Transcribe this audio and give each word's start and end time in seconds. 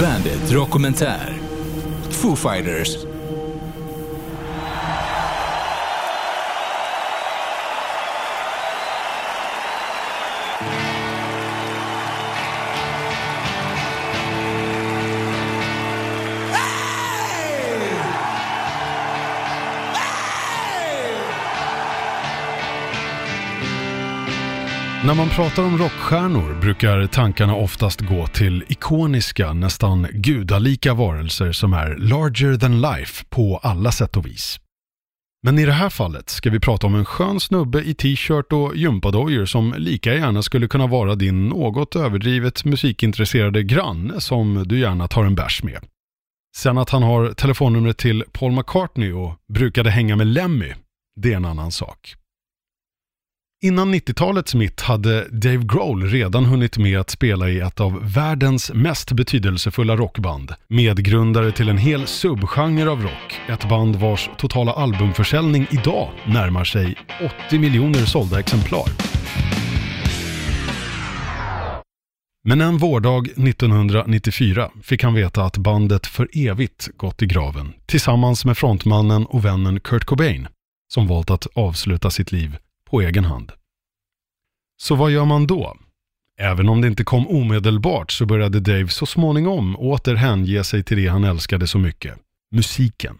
Bandit 0.00 0.50
Dokumentär. 0.52 1.34
Foo 2.10 2.36
Fighters 2.36 3.15
När 25.06 25.14
man 25.14 25.28
pratar 25.28 25.62
om 25.62 25.78
rockstjärnor 25.78 26.60
brukar 26.60 27.06
tankarna 27.06 27.54
oftast 27.54 28.00
gå 28.00 28.26
till 28.26 28.64
ikoniska, 28.68 29.52
nästan 29.52 30.06
gudalika 30.12 30.94
varelser 30.94 31.52
som 31.52 31.72
är 31.72 31.96
larger 31.96 32.56
than 32.56 32.80
life 32.80 33.24
på 33.28 33.60
alla 33.62 33.92
sätt 33.92 34.16
och 34.16 34.26
vis. 34.26 34.60
Men 35.42 35.58
i 35.58 35.66
det 35.66 35.72
här 35.72 35.90
fallet 35.90 36.30
ska 36.30 36.50
vi 36.50 36.60
prata 36.60 36.86
om 36.86 36.94
en 36.94 37.04
skön 37.04 37.40
snubbe 37.40 37.82
i 37.82 37.94
t-shirt 37.94 38.52
och 38.52 38.76
gympadojor 38.76 39.44
som 39.44 39.74
lika 39.78 40.14
gärna 40.14 40.42
skulle 40.42 40.68
kunna 40.68 40.86
vara 40.86 41.14
din 41.14 41.48
något 41.48 41.96
överdrivet 41.96 42.64
musikintresserade 42.64 43.62
granne 43.62 44.20
som 44.20 44.64
du 44.66 44.78
gärna 44.78 45.08
tar 45.08 45.24
en 45.24 45.34
bärs 45.34 45.62
med. 45.62 45.84
Sen 46.56 46.78
att 46.78 46.90
han 46.90 47.02
har 47.02 47.32
telefonnumret 47.32 47.98
till 47.98 48.24
Paul 48.32 48.52
McCartney 48.52 49.12
och 49.12 49.34
brukade 49.52 49.90
hänga 49.90 50.16
med 50.16 50.26
Lemmy, 50.26 50.72
det 51.20 51.32
är 51.32 51.36
en 51.36 51.44
annan 51.44 51.72
sak. 51.72 52.16
Innan 53.66 53.94
90-talets 53.94 54.54
mitt 54.54 54.80
hade 54.80 55.28
Dave 55.28 55.62
Grohl 55.64 56.02
redan 56.02 56.44
hunnit 56.44 56.78
med 56.78 57.00
att 57.00 57.10
spela 57.10 57.48
i 57.48 57.60
ett 57.60 57.80
av 57.80 58.12
världens 58.14 58.72
mest 58.74 59.12
betydelsefulla 59.12 59.96
rockband. 59.96 60.52
Medgrundare 60.68 61.52
till 61.52 61.68
en 61.68 61.78
hel 61.78 62.06
subgenre 62.06 62.90
av 62.90 63.02
rock. 63.02 63.40
Ett 63.48 63.68
band 63.68 63.96
vars 63.96 64.30
totala 64.38 64.72
albumförsäljning 64.72 65.66
idag 65.70 66.10
närmar 66.26 66.64
sig 66.64 66.96
80 67.46 67.58
miljoner 67.58 67.98
sålda 67.98 68.40
exemplar. 68.40 68.84
Men 72.44 72.60
en 72.60 72.78
vårdag 72.78 73.28
1994 73.28 74.70
fick 74.82 75.02
han 75.02 75.14
veta 75.14 75.42
att 75.42 75.56
bandet 75.56 76.06
för 76.06 76.28
evigt 76.32 76.88
gått 76.96 77.22
i 77.22 77.26
graven 77.26 77.72
tillsammans 77.86 78.44
med 78.44 78.58
frontmannen 78.58 79.26
och 79.26 79.44
vännen 79.44 79.80
Kurt 79.80 80.04
Cobain 80.04 80.48
som 80.94 81.06
valt 81.06 81.30
att 81.30 81.46
avsluta 81.54 82.10
sitt 82.10 82.32
liv 82.32 82.56
på 82.90 83.00
egen 83.00 83.24
hand. 83.24 83.52
Så 84.76 84.94
vad 84.94 85.10
gör 85.10 85.24
man 85.24 85.46
då? 85.46 85.76
Även 86.38 86.68
om 86.68 86.80
det 86.80 86.88
inte 86.88 87.04
kom 87.04 87.28
omedelbart 87.28 88.12
så 88.12 88.26
började 88.26 88.60
Dave 88.60 88.88
så 88.88 89.06
småningom 89.06 89.76
åter 89.76 90.14
hänge 90.14 90.64
sig 90.64 90.82
till 90.82 90.96
det 90.96 91.06
han 91.06 91.24
älskade 91.24 91.66
så 91.66 91.78
mycket, 91.78 92.18
musiken. 92.52 93.18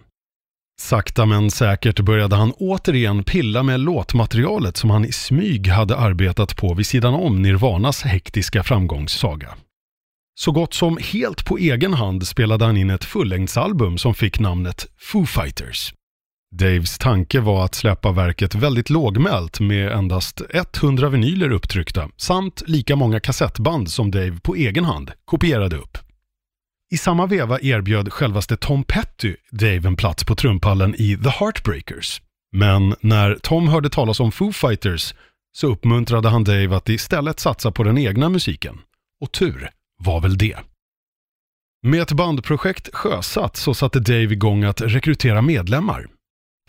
Sakta 0.81 1.27
men 1.27 1.51
säkert 1.51 2.01
började 2.01 2.37
han 2.37 2.53
återigen 2.53 3.25
pilla 3.25 3.63
med 3.63 3.81
låtmaterialet 3.81 4.77
som 4.77 4.91
han 4.91 5.05
i 5.05 5.13
smyg 5.13 5.69
hade 5.69 5.97
arbetat 5.97 6.57
på 6.57 6.75
vid 6.75 6.87
sidan 6.87 7.15
om 7.15 7.43
Nirvanas 7.43 8.03
hektiska 8.03 8.63
framgångssaga. 8.63 9.55
Så 10.39 10.53
gott 10.53 10.75
som 10.75 10.98
helt 11.13 11.45
på 11.45 11.59
egen 11.59 11.95
hand 11.95 12.27
spelade 12.27 12.65
han 12.65 12.77
in 12.77 12.91
ett 12.91 13.05
fullängdsalbum 13.05 13.98
som 13.98 14.15
fick 14.15 14.41
namnet 14.41 14.87
Foo 14.98 15.27
Fighters. 15.27 15.95
Daves 16.59 16.99
tanke 16.99 17.41
var 17.41 17.65
att 17.65 17.75
släppa 17.75 18.12
verket 18.12 18.55
väldigt 18.55 18.91
lågmält 18.91 19.61
med 19.61 19.93
endast 19.93 20.43
100 20.83 21.09
vinyler 21.09 21.53
upptryckta 21.53 22.09
samt 22.17 22.63
lika 22.67 22.97
många 22.97 23.21
kassettband 23.21 23.91
som 23.91 24.11
Dave 24.11 24.39
på 24.43 24.55
egen 24.55 24.85
hand 24.85 25.13
kopierade 25.25 25.77
upp. 25.77 25.98
I 26.93 26.97
samma 26.97 27.27
veva 27.27 27.61
erbjöd 27.61 28.13
självaste 28.13 28.57
Tom 28.57 28.85
Petty 28.85 29.37
Dave 29.51 29.89
en 29.89 29.97
plats 29.97 30.25
på 30.25 30.35
trumpallen 30.35 30.95
i 30.95 31.17
The 31.17 31.31
Heartbreakers. 31.31 32.23
Men 32.53 32.95
när 33.01 33.35
Tom 33.42 33.69
hörde 33.69 33.91
talas 33.91 34.20
om 34.20 34.33
Foo 34.33 34.53
Fighters 34.53 35.14
så 35.57 35.67
uppmuntrade 35.67 36.29
han 36.29 36.45
Dave 36.45 36.77
att 36.77 36.89
istället 36.89 37.41
satsa 37.41 37.70
på 37.70 37.83
den 37.83 37.98
egna 37.98 38.29
musiken. 38.29 38.79
Och 39.20 39.33
tur 39.33 39.70
var 40.05 40.20
väl 40.20 40.39
det. 40.39 40.57
Med 41.83 42.03
ett 42.03 42.13
bandprojekt 42.13 42.95
sjösatt 42.95 43.57
så 43.57 43.75
satte 43.75 44.01
Dave 44.01 44.33
igång 44.33 44.64
att 44.64 44.80
rekrytera 44.80 45.42
medlemmar. 45.42 46.07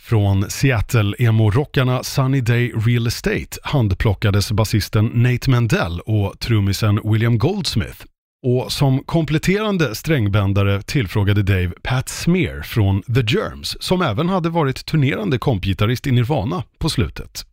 Från 0.01 0.49
Seattle-emo-rockarna 0.49 2.03
Sunny 2.03 2.41
Day 2.41 2.71
Real 2.75 3.07
Estate 3.07 3.57
handplockades 3.63 4.51
basisten 4.51 5.05
Nate 5.05 5.49
Mendel 5.49 5.99
och 5.99 6.39
trummisen 6.39 6.99
William 7.03 7.37
Goldsmith. 7.37 8.05
Och 8.45 8.71
som 8.71 9.03
kompletterande 9.03 9.95
strängbändare 9.95 10.81
tillfrågade 10.81 11.43
Dave 11.43 11.71
Pat 11.83 12.09
Smear 12.09 12.61
från 12.61 13.01
The 13.01 13.21
Germs, 13.27 13.77
som 13.79 14.01
även 14.01 14.29
hade 14.29 14.49
varit 14.49 14.85
turnerande 14.85 15.37
kompgitarrist 15.37 16.07
i 16.07 16.11
Nirvana 16.11 16.63
på 16.77 16.89
slutet. 16.89 17.45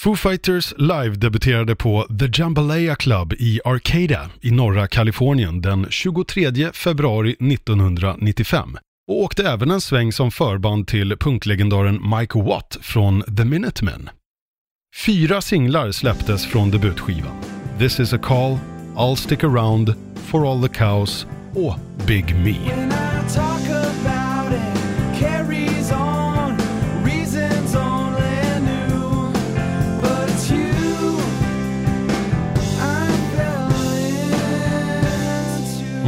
Foo 0.00 0.16
Fighters 0.16 0.74
live-debuterade 0.76 1.76
på 1.76 2.06
The 2.20 2.42
Jambalaya 2.42 2.96
Club 2.96 3.32
i 3.32 3.60
Arcata 3.64 4.30
i 4.40 4.50
norra 4.50 4.88
Kalifornien 4.88 5.60
den 5.60 5.86
23 5.90 6.72
februari 6.72 7.30
1995 7.30 8.76
och 9.08 9.22
åkte 9.22 9.48
även 9.48 9.70
en 9.70 9.80
sväng 9.80 10.12
som 10.12 10.30
förband 10.30 10.86
till 10.86 11.16
punklegendaren 11.16 12.10
Mike 12.18 12.38
Watt 12.38 12.78
från 12.80 13.22
The 13.36 13.44
Minutemen. 13.44 14.10
Fyra 15.06 15.40
singlar 15.40 15.92
släpptes 15.92 16.46
från 16.46 16.70
debutskivan. 16.70 17.32
This 17.78 18.00
is 18.00 18.12
a 18.12 18.18
call, 18.18 18.58
I'll 18.96 19.16
stick 19.16 19.44
around, 19.44 19.94
For 20.14 20.52
all 20.52 20.68
the 20.68 20.74
cows 20.74 21.26
och 21.54 21.74
Big 22.06 22.36
Me. 22.36 22.56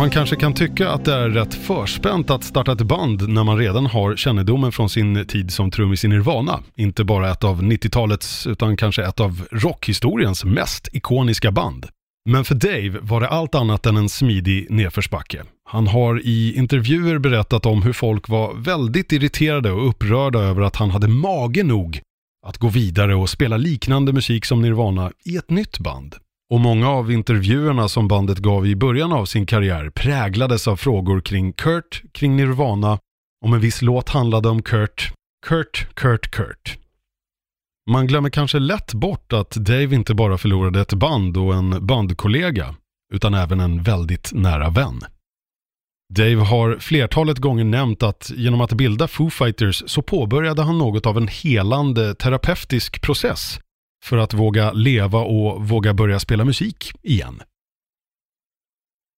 Man 0.01 0.11
kanske 0.11 0.37
kan 0.37 0.55
tycka 0.55 0.91
att 0.91 1.05
det 1.05 1.15
är 1.15 1.29
rätt 1.29 1.55
förspänt 1.55 2.31
att 2.31 2.45
starta 2.45 2.73
ett 2.73 2.83
band 2.83 3.29
när 3.29 3.45
man 3.45 3.59
redan 3.59 3.87
har 3.87 4.17
kännedomen 4.17 4.73
från 4.73 4.89
sin 4.89 5.27
tid 5.27 5.53
som 5.53 5.71
trummis 5.71 6.05
i 6.05 6.09
Nirvana. 6.09 6.61
Inte 6.77 7.05
bara 7.05 7.31
ett 7.31 7.45
av 7.45 7.63
90-talets, 7.63 8.47
utan 8.47 8.77
kanske 8.77 9.05
ett 9.05 9.21
av 9.21 9.47
rockhistoriens 9.51 10.45
mest 10.45 10.89
ikoniska 10.93 11.51
band. 11.51 11.87
Men 12.29 12.45
för 12.45 12.55
Dave 12.55 12.99
var 13.03 13.21
det 13.21 13.29
allt 13.29 13.55
annat 13.55 13.87
än 13.87 13.97
en 13.97 14.09
smidig 14.09 14.71
nedförsbacke. 14.71 15.45
Han 15.65 15.87
har 15.87 16.21
i 16.25 16.55
intervjuer 16.57 17.19
berättat 17.19 17.67
om 17.67 17.83
hur 17.83 17.93
folk 17.93 18.29
var 18.29 18.55
väldigt 18.55 19.13
irriterade 19.13 19.73
och 19.73 19.89
upprörda 19.89 20.39
över 20.39 20.63
att 20.63 20.77
han 20.77 20.91
hade 20.91 21.09
mage 21.09 21.63
nog 21.63 22.01
att 22.47 22.59
gå 22.59 22.69
vidare 22.69 23.15
och 23.15 23.31
spela 23.31 23.57
liknande 23.57 24.13
musik 24.13 24.45
som 24.45 24.63
Nirvana 24.63 25.13
i 25.25 25.37
ett 25.37 25.51
nytt 25.51 25.79
band. 25.79 26.15
Och 26.51 26.61
många 26.61 26.89
av 26.89 27.13
intervjuerna 27.13 27.89
som 27.89 28.09
bandet 28.09 28.39
gav 28.39 28.67
i 28.67 28.77
början 28.77 29.13
av 29.13 29.25
sin 29.25 29.47
karriär 29.47 29.91
präglades 29.91 30.69
av 30.69 30.77
frågor 30.77 31.21
kring 31.21 31.53
Kurt, 31.53 32.03
kring 32.13 32.37
Nirvana, 32.37 32.99
om 33.45 33.53
en 33.53 33.61
viss 33.61 33.83
låt 33.83 34.09
handlade 34.09 34.49
om 34.49 34.63
Kurt, 34.63 35.13
Kurt, 35.47 35.95
Kurt, 35.95 36.31
Kurt. 36.31 36.79
Man 37.91 38.07
glömmer 38.07 38.31
kanske 38.31 38.59
lätt 38.59 38.95
bort 38.95 39.33
att 39.33 39.51
Dave 39.51 39.95
inte 39.95 40.15
bara 40.15 40.39
förlorade 40.39 40.81
ett 40.81 40.95
band 40.95 41.37
och 41.37 41.55
en 41.55 41.87
bandkollega, 41.87 42.75
utan 43.15 43.35
även 43.35 43.61
en 43.61 43.83
väldigt 43.83 44.31
nära 44.33 44.71
vän. 44.71 45.01
Dave 46.15 46.37
har 46.37 46.77
flertalet 46.81 47.39
gånger 47.39 47.65
nämnt 47.65 48.03
att 48.03 48.31
genom 48.37 48.61
att 48.61 48.73
bilda 48.73 49.09
Foo 49.09 49.31
Fighters 49.31 49.83
så 49.87 50.03
påbörjade 50.03 50.63
han 50.63 50.79
något 50.79 51.07
av 51.07 51.17
en 51.17 51.29
helande 51.29 52.15
terapeutisk 52.15 53.03
process 53.03 53.59
för 54.05 54.17
att 54.17 54.35
våga 54.35 54.73
leva 54.73 55.19
och 55.19 55.69
våga 55.69 55.95
börja 55.95 56.19
spela 56.19 56.45
musik 56.45 56.93
igen. 57.03 57.43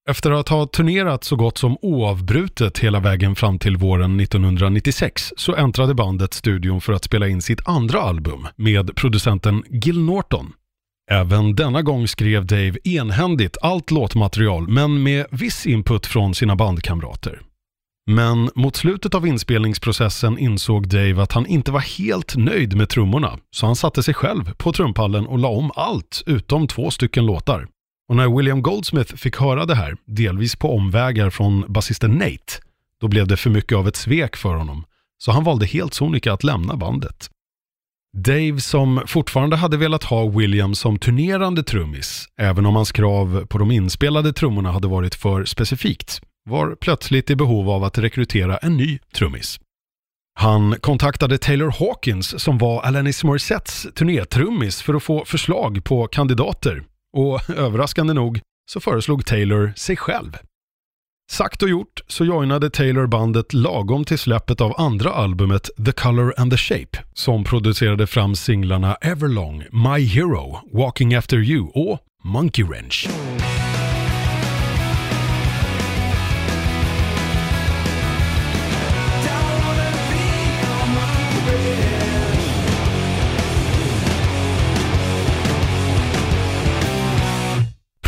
Efter 0.08 0.30
att 0.30 0.48
ha 0.48 0.66
turnerat 0.66 1.24
så 1.24 1.36
gott 1.36 1.58
som 1.58 1.76
oavbrutet 1.82 2.78
hela 2.78 3.00
vägen 3.00 3.34
fram 3.34 3.58
till 3.58 3.76
våren 3.76 4.20
1996 4.20 5.32
så 5.36 5.54
äntrade 5.54 5.94
bandet 5.94 6.34
studion 6.34 6.80
för 6.80 6.92
att 6.92 7.04
spela 7.04 7.28
in 7.28 7.42
sitt 7.42 7.68
andra 7.68 8.00
album 8.00 8.46
med 8.56 8.96
producenten 8.96 9.64
Gil 9.68 10.00
Norton. 10.00 10.52
Även 11.10 11.56
denna 11.56 11.82
gång 11.82 12.08
skrev 12.08 12.46
Dave 12.46 12.78
enhändigt 12.84 13.56
allt 13.62 13.90
låtmaterial 13.90 14.68
men 14.68 15.02
med 15.02 15.26
viss 15.30 15.66
input 15.66 16.06
från 16.06 16.34
sina 16.34 16.56
bandkamrater. 16.56 17.40
Men 18.06 18.50
mot 18.54 18.76
slutet 18.76 19.14
av 19.14 19.26
inspelningsprocessen 19.26 20.38
insåg 20.38 20.88
Dave 20.88 21.22
att 21.22 21.32
han 21.32 21.46
inte 21.46 21.72
var 21.72 21.80
helt 21.80 22.36
nöjd 22.36 22.76
med 22.76 22.88
trummorna, 22.88 23.38
så 23.50 23.66
han 23.66 23.76
satte 23.76 24.02
sig 24.02 24.14
själv 24.14 24.54
på 24.54 24.72
trumpallen 24.72 25.26
och 25.26 25.38
la 25.38 25.48
om 25.48 25.70
allt 25.74 26.22
utom 26.26 26.68
två 26.68 26.90
stycken 26.90 27.26
låtar. 27.26 27.68
Och 28.08 28.16
när 28.16 28.36
William 28.36 28.62
Goldsmith 28.62 29.14
fick 29.14 29.36
höra 29.36 29.66
det 29.66 29.74
här, 29.74 29.96
delvis 30.06 30.56
på 30.56 30.76
omvägar 30.76 31.30
från 31.30 31.72
basisten 31.72 32.10
Nate, 32.10 32.52
då 33.00 33.08
blev 33.08 33.26
det 33.26 33.36
för 33.36 33.50
mycket 33.50 33.78
av 33.78 33.88
ett 33.88 33.96
svek 33.96 34.36
för 34.36 34.54
honom, 34.54 34.84
så 35.18 35.32
han 35.32 35.44
valde 35.44 35.66
helt 35.66 35.94
sonika 35.94 36.32
att 36.32 36.44
lämna 36.44 36.76
bandet. 36.76 37.30
Dave 38.16 38.60
som 38.60 39.02
fortfarande 39.06 39.56
hade 39.56 39.76
velat 39.76 40.04
ha 40.04 40.28
William 40.28 40.74
som 40.74 40.98
turnerande 40.98 41.62
trummis, 41.62 42.26
även 42.38 42.66
om 42.66 42.76
hans 42.76 42.92
krav 42.92 43.46
på 43.46 43.58
de 43.58 43.70
inspelade 43.70 44.32
trummorna 44.32 44.72
hade 44.72 44.88
varit 44.88 45.14
för 45.14 45.44
specifikt, 45.44 46.20
var 46.50 46.74
plötsligt 46.74 47.30
i 47.30 47.36
behov 47.36 47.70
av 47.70 47.84
att 47.84 47.98
rekrytera 47.98 48.56
en 48.56 48.76
ny 48.76 48.98
trummis. 49.14 49.60
Han 50.34 50.76
kontaktade 50.80 51.38
Taylor 51.38 51.74
Hawkins 51.78 52.42
som 52.42 52.58
var 52.58 52.82
Alanis 52.82 53.24
Morissettes 53.24 53.86
turnétrummis 53.94 54.82
för 54.82 54.94
att 54.94 55.02
få 55.02 55.24
förslag 55.24 55.84
på 55.84 56.06
kandidater 56.06 56.84
och 57.16 57.50
överraskande 57.56 58.12
nog 58.12 58.40
så 58.70 58.80
föreslog 58.80 59.26
Taylor 59.26 59.72
sig 59.76 59.96
själv. 59.96 60.36
Sagt 61.30 61.62
och 61.62 61.68
gjort 61.68 62.00
så 62.06 62.24
joinade 62.24 62.70
Taylor 62.70 63.06
bandet 63.06 63.52
lagom 63.52 64.04
till 64.04 64.18
släppet 64.18 64.60
av 64.60 64.74
andra 64.80 65.12
albumet 65.12 65.70
The 65.86 65.92
Color 65.92 66.34
and 66.36 66.50
the 66.50 66.56
Shape 66.56 66.98
som 67.14 67.44
producerade 67.44 68.06
fram 68.06 68.36
singlarna 68.36 68.94
Everlong, 68.94 69.64
My 69.72 70.04
Hero, 70.04 70.58
Walking 70.72 71.14
After 71.14 71.36
You 71.36 71.68
och 71.74 71.98
Monkey 72.24 72.64
Wrench. 72.64 73.08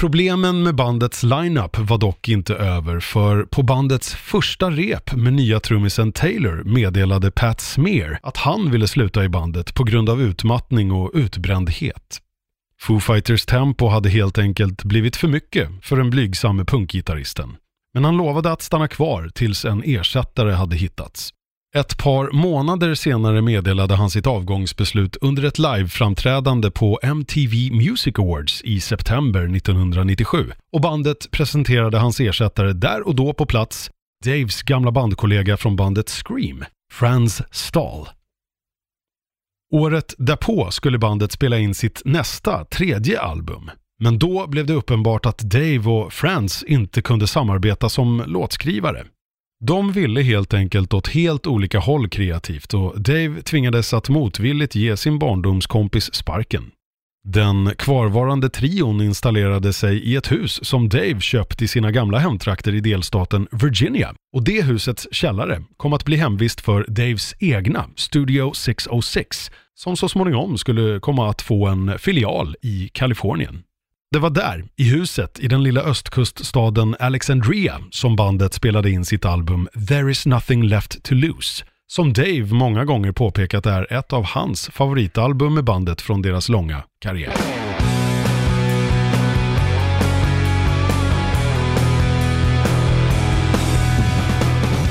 Problemen 0.04 0.62
med 0.62 0.74
bandets 0.74 1.22
lineup 1.22 1.78
var 1.78 1.98
dock 1.98 2.28
inte 2.28 2.54
över 2.54 3.00
för 3.00 3.44
på 3.44 3.62
bandets 3.62 4.14
första 4.14 4.70
rep 4.70 5.14
med 5.14 5.32
nya 5.32 5.60
trummisen 5.60 6.12
Taylor 6.12 6.64
meddelade 6.64 7.30
Pat 7.30 7.60
Smear 7.60 8.18
att 8.22 8.36
han 8.36 8.70
ville 8.70 8.88
sluta 8.88 9.24
i 9.24 9.28
bandet 9.28 9.74
på 9.74 9.84
grund 9.84 10.08
av 10.10 10.22
utmattning 10.22 10.92
och 10.92 11.10
utbrändhet. 11.14 12.20
Foo 12.80 13.00
Fighters 13.00 13.46
tempo 13.46 13.88
hade 13.88 14.08
helt 14.08 14.38
enkelt 14.38 14.84
blivit 14.84 15.16
för 15.16 15.28
mycket 15.28 15.68
för 15.82 15.96
den 15.96 16.10
blygsamme 16.10 16.64
punkgitarristen. 16.64 17.56
Men 17.94 18.04
han 18.04 18.16
lovade 18.16 18.52
att 18.52 18.62
stanna 18.62 18.88
kvar 18.88 19.30
tills 19.34 19.64
en 19.64 19.82
ersättare 19.84 20.52
hade 20.52 20.76
hittats. 20.76 21.30
Ett 21.76 21.98
par 21.98 22.30
månader 22.32 22.94
senare 22.94 23.42
meddelade 23.42 23.94
han 23.94 24.10
sitt 24.10 24.26
avgångsbeslut 24.26 25.16
under 25.20 25.44
ett 25.44 25.58
liveframträdande 25.58 26.70
på 26.70 27.00
MTV 27.02 27.70
Music 27.72 28.18
Awards 28.18 28.62
i 28.62 28.80
september 28.80 29.56
1997 29.56 30.52
och 30.72 30.80
bandet 30.80 31.30
presenterade 31.30 31.98
hans 31.98 32.20
ersättare 32.20 32.72
där 32.72 33.06
och 33.06 33.14
då 33.14 33.32
på 33.32 33.46
plats, 33.46 33.90
Daves 34.24 34.62
gamla 34.62 34.92
bandkollega 34.92 35.56
från 35.56 35.76
bandet 35.76 36.10
Scream, 36.10 36.64
Franz 36.92 37.42
Stahl. 37.50 38.08
Året 39.72 40.14
därpå 40.18 40.70
skulle 40.70 40.98
bandet 40.98 41.32
spela 41.32 41.58
in 41.58 41.74
sitt 41.74 42.02
nästa, 42.04 42.64
tredje 42.64 43.20
album. 43.20 43.70
Men 44.00 44.18
då 44.18 44.46
blev 44.46 44.66
det 44.66 44.74
uppenbart 44.74 45.26
att 45.26 45.38
Dave 45.38 45.90
och 45.90 46.12
Franz 46.12 46.62
inte 46.62 47.02
kunde 47.02 47.26
samarbeta 47.26 47.88
som 47.88 48.22
låtskrivare. 48.26 49.04
De 49.66 49.92
ville 49.92 50.22
helt 50.22 50.54
enkelt 50.54 50.94
åt 50.94 51.08
helt 51.08 51.46
olika 51.46 51.78
håll 51.78 52.08
kreativt 52.08 52.74
och 52.74 53.00
Dave 53.00 53.42
tvingades 53.42 53.94
att 53.94 54.08
motvilligt 54.08 54.74
ge 54.74 54.96
sin 54.96 55.18
barndomskompis 55.18 56.14
sparken. 56.14 56.70
Den 57.28 57.70
kvarvarande 57.78 58.50
trion 58.50 59.00
installerade 59.00 59.72
sig 59.72 59.98
i 59.98 60.16
ett 60.16 60.32
hus 60.32 60.64
som 60.64 60.88
Dave 60.88 61.20
köpt 61.20 61.62
i 61.62 61.68
sina 61.68 61.90
gamla 61.90 62.18
hemtrakter 62.18 62.74
i 62.74 62.80
delstaten 62.80 63.48
Virginia. 63.52 64.14
Och 64.34 64.44
det 64.44 64.64
husets 64.64 65.08
källare 65.12 65.62
kom 65.76 65.92
att 65.92 66.04
bli 66.04 66.16
hemvist 66.16 66.60
för 66.60 66.86
Daves 66.88 67.34
egna 67.38 67.86
Studio 67.96 68.52
606 68.52 69.50
som 69.74 69.96
så 69.96 70.08
småningom 70.08 70.58
skulle 70.58 71.00
komma 71.00 71.30
att 71.30 71.42
få 71.42 71.66
en 71.66 71.98
filial 71.98 72.56
i 72.62 72.90
Kalifornien. 72.92 73.62
Det 74.14 74.20
var 74.20 74.30
där, 74.30 74.64
i 74.76 74.84
huset 74.84 75.40
i 75.40 75.48
den 75.48 75.62
lilla 75.62 75.80
östkuststaden 75.80 76.96
Alexandria, 76.98 77.80
som 77.90 78.16
bandet 78.16 78.54
spelade 78.54 78.90
in 78.90 79.04
sitt 79.04 79.24
album 79.24 79.68
There 79.88 80.10
is 80.10 80.26
nothing 80.26 80.62
left 80.62 81.02
to 81.02 81.14
lose, 81.14 81.64
som 81.86 82.12
Dave 82.12 82.44
många 82.44 82.84
gånger 82.84 83.12
påpekat 83.12 83.66
är 83.66 83.92
ett 83.92 84.12
av 84.12 84.24
hans 84.24 84.68
favoritalbum 84.68 85.54
med 85.54 85.64
bandet 85.64 86.00
från 86.00 86.22
deras 86.22 86.48
långa 86.48 86.82
karriär. 87.00 87.32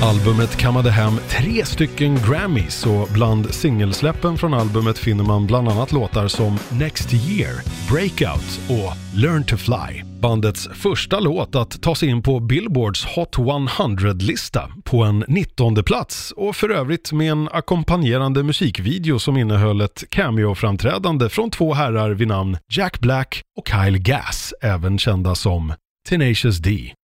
Albumet 0.04 0.56
kammade 0.56 0.90
hem 0.90 1.12
tre 1.28 1.64
stycken 1.64 2.18
Grammys 2.28 2.86
och 2.86 3.08
bland 3.12 3.54
singelsläppen 3.54 4.38
från 4.38 4.54
albumet 4.54 4.98
finner 4.98 5.24
man 5.24 5.46
bland 5.46 5.68
annat 5.68 5.92
låtar 5.92 6.28
som 6.28 6.58
Next 6.70 7.12
Year, 7.14 7.52
Breakout 7.90 8.60
och 8.68 9.18
Learn 9.18 9.44
to 9.44 9.56
Fly. 9.56 10.02
Bandets 10.20 10.68
första 10.74 11.20
låt 11.20 11.54
att 11.54 11.82
ta 11.82 11.94
sig 11.94 12.08
in 12.08 12.22
på 12.22 12.40
Billboards 12.40 13.04
Hot 13.04 13.36
100-lista 13.36 14.70
på 14.84 15.02
en 15.02 15.24
19 15.28 15.74
plats 15.74 16.32
och 16.36 16.56
för 16.56 16.68
övrigt 16.68 17.12
med 17.12 17.32
en 17.32 17.48
ackompanjerande 17.52 18.42
musikvideo 18.42 19.18
som 19.18 19.36
innehöll 19.36 19.80
ett 19.80 20.04
cameo-framträdande 20.10 21.28
från 21.28 21.50
två 21.50 21.74
herrar 21.74 22.10
vid 22.10 22.28
namn 22.28 22.56
Jack 22.72 23.00
Black 23.00 23.42
och 23.58 23.68
Kyle 23.68 23.98
Gass, 23.98 24.54
även 24.60 24.98
kända 24.98 25.34
som 25.34 25.72
Tenacious 26.08 26.58
D. 26.58 26.94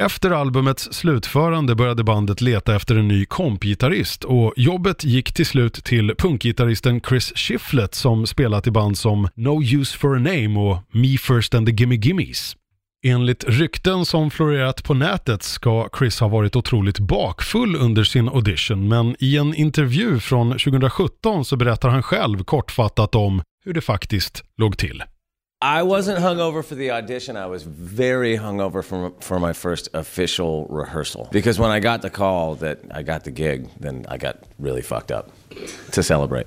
Efter 0.00 0.30
albumets 0.30 0.92
slutförande 0.92 1.74
började 1.74 2.04
bandet 2.04 2.40
leta 2.40 2.76
efter 2.76 2.96
en 2.96 3.08
ny 3.08 3.24
kompgitarrist 3.24 4.24
och 4.24 4.54
jobbet 4.56 5.04
gick 5.04 5.32
till 5.32 5.46
slut 5.46 5.84
till 5.84 6.14
punkgitarristen 6.18 7.00
Chris 7.00 7.32
Shiflett 7.36 7.94
som 7.94 8.26
spelat 8.26 8.66
i 8.66 8.70
band 8.70 8.98
som 8.98 9.28
No 9.34 9.62
Use 9.62 9.98
For 9.98 10.16
A 10.16 10.18
Name 10.18 10.58
och 10.60 10.82
Me 10.92 11.18
First 11.18 11.54
and 11.54 11.66
the 11.66 11.72
Gimme 11.72 11.94
Gimmes. 11.94 12.56
Enligt 13.04 13.44
rykten 13.44 14.06
som 14.06 14.30
florerat 14.30 14.84
på 14.84 14.94
nätet 14.94 15.42
ska 15.42 15.88
Chris 15.98 16.20
ha 16.20 16.28
varit 16.28 16.56
otroligt 16.56 16.98
bakfull 16.98 17.76
under 17.76 18.04
sin 18.04 18.28
audition 18.28 18.88
men 18.88 19.16
i 19.18 19.36
en 19.36 19.54
intervju 19.54 20.20
från 20.20 20.50
2017 20.50 21.44
så 21.44 21.56
berättar 21.56 21.88
han 21.88 22.02
själv 22.02 22.44
kortfattat 22.44 23.14
om 23.14 23.42
hur 23.64 23.72
det 23.72 23.80
faktiskt 23.80 24.44
låg 24.56 24.78
till. 24.78 25.02
I 25.60 25.82
wasn't 25.82 26.18
hungover 26.20 26.64
for 26.64 26.76
the 26.76 26.92
audition. 26.92 27.36
I 27.36 27.46
was 27.46 27.64
very 27.64 28.38
hungover 28.38 28.82
for 28.84 29.12
for 29.20 29.38
my 29.40 29.52
first 29.52 29.88
official 29.94 30.66
rehearsal 30.70 31.28
because 31.32 31.62
when 31.62 31.70
I 31.70 31.80
got 31.80 32.02
the 32.02 32.10
call 32.10 32.54
that 32.54 32.78
I 32.94 33.02
got 33.02 33.24
the 33.24 33.30
gig, 33.30 33.68
then 33.80 34.04
I 34.08 34.18
got 34.18 34.36
really 34.58 34.82
fucked 34.82 35.10
up 35.10 35.32
to 35.92 36.02
celebrate. 36.02 36.46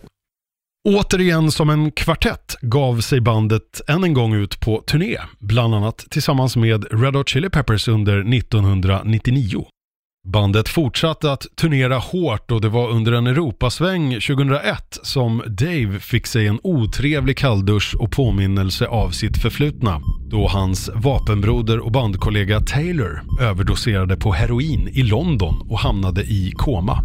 Återigen 0.90 1.52
som 1.52 1.70
en 1.70 1.92
kvartett 1.92 2.56
gav 2.62 3.02
sig 3.02 3.22
bandet 3.22 3.82
än 3.88 4.04
en 4.04 4.14
gång 4.14 4.34
ut 4.34 4.60
på 4.60 4.84
turné, 4.88 5.18
bland 5.40 5.76
annat 5.76 5.98
tillsammans 6.10 6.56
med 6.56 6.86
Red 6.92 7.16
Hot 7.16 7.30
Chili 7.30 7.50
Peppers 7.50 7.88
under 7.88 8.36
1999. 8.36 9.66
Bandet 10.24 10.70
fortsatte 10.70 11.32
att 11.32 11.48
turnera 11.62 11.98
hårt 11.98 12.52
och 12.52 12.62
det 12.62 12.70
var 12.70 12.90
under 12.90 13.12
en 13.12 13.28
Europasväng 13.28 14.14
2001 14.14 15.00
som 15.04 15.44
Dave 15.48 16.00
fick 16.00 16.28
sig 16.28 16.48
en 16.48 16.60
otrevlig 16.64 17.38
kalldusch 17.38 17.96
och 18.00 18.12
påminnelse 18.12 18.88
av 18.88 19.10
sitt 19.10 19.38
förflutna. 19.38 20.02
Då 20.30 20.48
hans 20.48 20.90
vapenbroder 20.96 21.80
och 21.80 21.92
bandkollega 21.92 22.60
Taylor 22.60 23.22
överdoserade 23.42 24.16
på 24.18 24.32
heroin 24.32 24.88
i 24.88 25.04
London 25.04 25.68
och 25.70 25.80
hamnade 25.80 26.22
i 26.22 26.54
koma. 26.56 27.04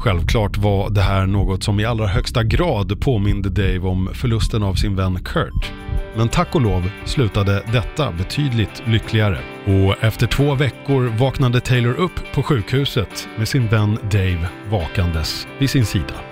Självklart 0.00 0.56
var 0.56 0.90
det 0.90 1.02
här 1.02 1.26
något 1.26 1.62
som 1.62 1.80
i 1.80 1.84
allra 1.84 2.06
högsta 2.06 2.44
grad 2.44 3.00
påminde 3.00 3.48
Dave 3.48 3.88
om 3.88 4.08
förlusten 4.12 4.62
av 4.62 4.74
sin 4.74 4.96
vän 4.96 5.18
Kurt. 5.24 5.72
Men 6.16 6.28
tack 6.28 6.54
och 6.54 6.60
lov 6.60 6.90
slutade 7.04 7.62
detta 7.72 8.12
betydligt 8.12 8.82
lyckligare. 8.86 9.38
Och 9.64 10.04
efter 10.04 10.26
två 10.26 10.54
veckor 10.54 11.04
vaknade 11.18 11.60
Taylor 11.60 11.94
upp 11.94 12.32
på 12.32 12.42
sjukhuset 12.42 13.28
med 13.36 13.48
sin 13.48 13.66
vän 13.68 13.98
Dave 14.02 14.48
vakandes 14.70 15.46
vid 15.58 15.70
sin 15.70 15.86
sida. 15.86 16.29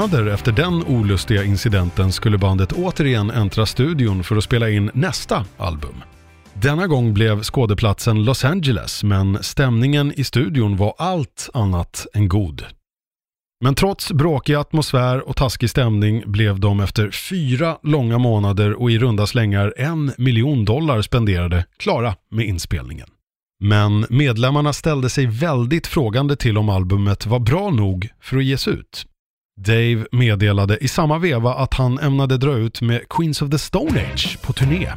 Månader 0.00 0.26
efter 0.26 0.52
den 0.52 0.84
olustiga 0.84 1.44
incidenten 1.44 2.12
skulle 2.12 2.38
bandet 2.38 2.72
återigen 2.72 3.30
äntra 3.30 3.66
studion 3.66 4.24
för 4.24 4.36
att 4.36 4.44
spela 4.44 4.70
in 4.70 4.90
nästa 4.94 5.44
album. 5.56 5.94
Denna 6.54 6.86
gång 6.86 7.14
blev 7.14 7.42
skådeplatsen 7.42 8.24
Los 8.24 8.44
Angeles, 8.44 9.04
men 9.04 9.42
stämningen 9.42 10.12
i 10.16 10.24
studion 10.24 10.76
var 10.76 10.94
allt 10.98 11.50
annat 11.54 12.06
än 12.14 12.28
god. 12.28 12.64
Men 13.64 13.74
trots 13.74 14.12
bråkig 14.12 14.54
atmosfär 14.54 15.28
och 15.28 15.36
taskig 15.36 15.70
stämning 15.70 16.22
blev 16.26 16.60
de 16.60 16.80
efter 16.80 17.10
fyra 17.10 17.78
långa 17.82 18.18
månader 18.18 18.72
och 18.82 18.90
i 18.90 18.98
runda 18.98 19.26
slängar 19.26 19.74
en 19.76 20.12
miljon 20.18 20.64
dollar 20.64 21.02
spenderade 21.02 21.64
klara 21.76 22.14
med 22.30 22.46
inspelningen. 22.46 23.08
Men 23.62 24.06
medlemmarna 24.10 24.72
ställde 24.72 25.10
sig 25.10 25.26
väldigt 25.26 25.86
frågande 25.86 26.36
till 26.36 26.58
om 26.58 26.68
albumet 26.68 27.26
var 27.26 27.38
bra 27.38 27.70
nog 27.70 28.08
för 28.20 28.36
att 28.36 28.44
ges 28.44 28.68
ut. 28.68 29.06
Dave 29.64 30.06
meddelade 30.12 30.84
i 30.84 30.88
samma 30.88 31.18
veva 31.18 31.54
att 31.54 31.74
han 31.74 31.98
ämnade 31.98 32.36
dra 32.36 32.56
ut 32.56 32.80
med 32.80 33.08
Queens 33.08 33.42
of 33.42 33.50
the 33.50 33.58
Stone 33.58 34.00
Age 34.00 34.38
på 34.42 34.52
turné. 34.52 34.88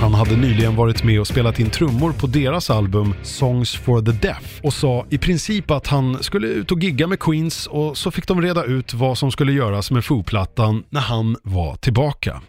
Han 0.00 0.14
hade 0.14 0.36
nyligen 0.36 0.76
varit 0.76 1.04
med 1.04 1.20
och 1.20 1.26
spelat 1.26 1.60
in 1.60 1.70
trummor 1.70 2.12
på 2.12 2.26
deras 2.26 2.70
album 2.70 3.14
Songs 3.22 3.76
for 3.76 4.02
the 4.02 4.12
Deaf 4.12 4.60
och 4.62 4.72
sa 4.72 5.06
i 5.10 5.18
princip 5.18 5.70
att 5.70 5.86
han 5.86 6.22
skulle 6.22 6.46
ut 6.46 6.72
och 6.72 6.82
gigga 6.82 7.06
med 7.06 7.20
Queens 7.20 7.66
och 7.66 7.98
så 7.98 8.10
fick 8.10 8.26
de 8.26 8.42
reda 8.42 8.64
ut 8.64 8.94
vad 8.94 9.18
som 9.18 9.30
skulle 9.30 9.52
göras 9.52 9.90
med 9.90 10.04
Foo-plattan 10.04 10.84
när 10.90 11.00
han 11.00 11.36
var 11.42 11.76
tillbaka. 11.76 12.42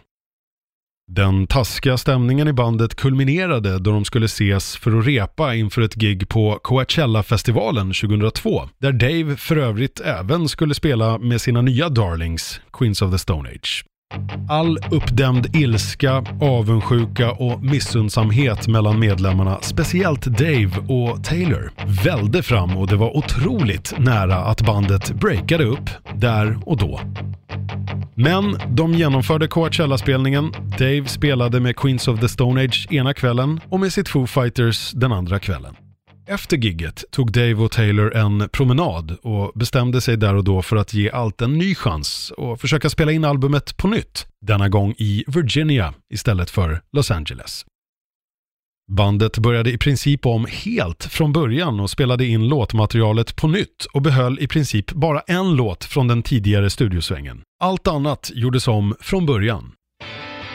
Den 1.12 1.46
taskiga 1.46 1.96
stämningen 1.96 2.48
i 2.48 2.52
bandet 2.52 2.94
kulminerade 2.94 3.78
då 3.78 3.90
de 3.90 4.04
skulle 4.04 4.26
ses 4.26 4.76
för 4.76 4.98
att 4.98 5.06
repa 5.06 5.54
inför 5.54 5.82
ett 5.82 5.94
gig 5.94 6.28
på 6.28 6.58
Coachella-festivalen 6.62 7.92
2002, 7.92 8.68
där 8.80 8.92
Dave 8.92 9.36
för 9.36 9.56
övrigt 9.56 10.00
även 10.00 10.48
skulle 10.48 10.74
spela 10.74 11.18
med 11.18 11.40
sina 11.40 11.62
nya 11.62 11.88
darlings, 11.88 12.60
Queens 12.72 13.02
of 13.02 13.12
the 13.12 13.18
Stone 13.18 13.48
Age. 13.48 13.84
All 14.48 14.78
uppdämd 14.90 15.56
ilska, 15.56 16.24
avundsjuka 16.40 17.32
och 17.32 17.64
missundsamhet 17.64 18.68
mellan 18.68 18.98
medlemmarna, 18.98 19.58
speciellt 19.62 20.24
Dave 20.24 20.70
och 20.88 21.24
Taylor, 21.24 21.72
välde 22.04 22.42
fram 22.42 22.76
och 22.76 22.86
det 22.86 22.96
var 22.96 23.16
otroligt 23.16 23.94
nära 23.98 24.36
att 24.36 24.62
bandet 24.62 25.12
breakade 25.12 25.64
upp 25.64 25.90
där 26.14 26.58
och 26.66 26.76
då. 26.76 27.00
Men 28.14 28.58
de 28.68 28.94
genomförde 28.94 29.48
Coachella-spelningen. 29.48 30.52
Dave 30.78 31.04
spelade 31.06 31.60
med 31.60 31.76
Queens 31.76 32.08
of 32.08 32.20
the 32.20 32.28
Stone 32.28 32.64
Age 32.64 32.88
ena 32.90 33.14
kvällen 33.14 33.60
och 33.68 33.80
med 33.80 33.92
sitt 33.92 34.08
Foo 34.08 34.26
Fighters 34.26 34.92
den 34.92 35.12
andra 35.12 35.38
kvällen. 35.38 35.76
Efter 36.30 36.56
gigget 36.56 37.04
tog 37.10 37.32
Dave 37.32 37.54
och 37.54 37.70
Taylor 37.70 38.16
en 38.16 38.48
promenad 38.48 39.16
och 39.22 39.52
bestämde 39.54 40.00
sig 40.00 40.16
där 40.16 40.34
och 40.34 40.44
då 40.44 40.62
för 40.62 40.76
att 40.76 40.94
ge 40.94 41.10
allt 41.10 41.40
en 41.40 41.58
ny 41.58 41.74
chans 41.74 42.32
och 42.36 42.60
försöka 42.60 42.90
spela 42.90 43.12
in 43.12 43.24
albumet 43.24 43.76
på 43.76 43.88
nytt. 43.88 44.26
Denna 44.46 44.68
gång 44.68 44.94
i 44.98 45.24
Virginia 45.26 45.94
istället 46.14 46.50
för 46.50 46.82
Los 46.92 47.10
Angeles. 47.10 47.64
Bandet 48.92 49.38
började 49.38 49.72
i 49.72 49.78
princip 49.78 50.26
om 50.26 50.46
helt 50.50 51.04
från 51.04 51.32
början 51.32 51.80
och 51.80 51.90
spelade 51.90 52.26
in 52.26 52.48
låtmaterialet 52.48 53.36
på 53.36 53.48
nytt 53.48 53.86
och 53.92 54.02
behöll 54.02 54.38
i 54.40 54.48
princip 54.48 54.92
bara 54.92 55.20
en 55.20 55.56
låt 55.56 55.84
från 55.84 56.08
den 56.08 56.22
tidigare 56.22 56.70
studiosvängen. 56.70 57.42
Allt 57.60 57.88
annat 57.88 58.30
gjordes 58.34 58.68
om 58.68 58.94
från 59.00 59.26
början. 59.26 59.72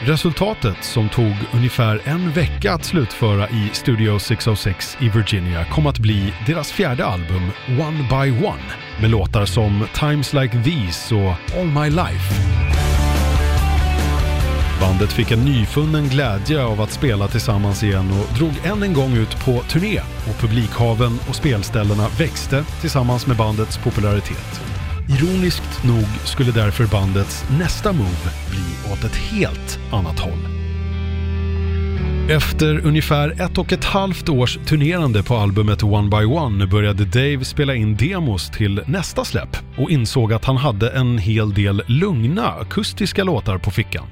Resultatet, 0.04 0.84
som 0.84 1.08
tog 1.08 1.34
ungefär 1.54 2.00
en 2.04 2.30
vecka 2.30 2.72
att 2.72 2.84
slutföra 2.84 3.48
i 3.48 3.70
Studio 3.72 4.18
606 4.18 4.96
i 5.00 5.08
Virginia, 5.08 5.64
kom 5.64 5.86
att 5.86 5.98
bli 5.98 6.34
deras 6.46 6.72
fjärde 6.72 7.06
album 7.06 7.50
One 7.68 7.98
by 7.98 8.46
One 8.46 8.62
med 9.00 9.10
låtar 9.10 9.44
som 9.44 9.86
Times 9.94 10.32
Like 10.32 10.62
These 10.62 11.14
och 11.14 11.58
All 11.58 11.66
My 11.66 11.90
Life. 11.90 12.34
Bandet 14.80 15.12
fick 15.12 15.30
en 15.30 15.44
nyfunnen 15.44 16.08
glädje 16.08 16.64
av 16.64 16.80
att 16.80 16.92
spela 16.92 17.28
tillsammans 17.28 17.82
igen 17.82 18.10
och 18.10 18.38
drog 18.38 18.52
än 18.64 18.82
en 18.82 18.92
gång 18.92 19.16
ut 19.16 19.44
på 19.44 19.62
turné 19.62 20.00
och 20.28 20.40
publikhaven 20.40 21.18
och 21.28 21.34
spelställena 21.34 22.08
växte 22.18 22.64
tillsammans 22.80 23.26
med 23.26 23.36
bandets 23.36 23.78
popularitet. 23.78 24.75
Ironiskt 25.08 25.84
nog 25.84 26.06
skulle 26.24 26.52
därför 26.52 26.86
bandets 26.86 27.44
nästa 27.58 27.92
move 27.92 28.30
bli 28.50 28.92
åt 28.92 29.04
ett 29.04 29.16
helt 29.16 29.80
annat 29.92 30.18
håll. 30.18 30.38
Efter 32.30 32.86
ungefär 32.86 33.42
ett 33.42 33.58
och 33.58 33.72
ett 33.72 33.84
halvt 33.84 34.28
års 34.28 34.58
turnerande 34.66 35.22
på 35.22 35.36
albumet 35.36 35.82
One 35.82 36.08
by 36.08 36.24
One 36.24 36.66
började 36.66 37.04
Dave 37.04 37.44
spela 37.44 37.74
in 37.74 37.96
demos 37.96 38.50
till 38.50 38.82
nästa 38.86 39.24
släpp 39.24 39.56
och 39.78 39.90
insåg 39.90 40.32
att 40.32 40.44
han 40.44 40.56
hade 40.56 40.90
en 40.90 41.18
hel 41.18 41.54
del 41.54 41.82
lugna 41.86 42.48
akustiska 42.48 43.24
låtar 43.24 43.58
på 43.58 43.70
fickan. 43.70 44.06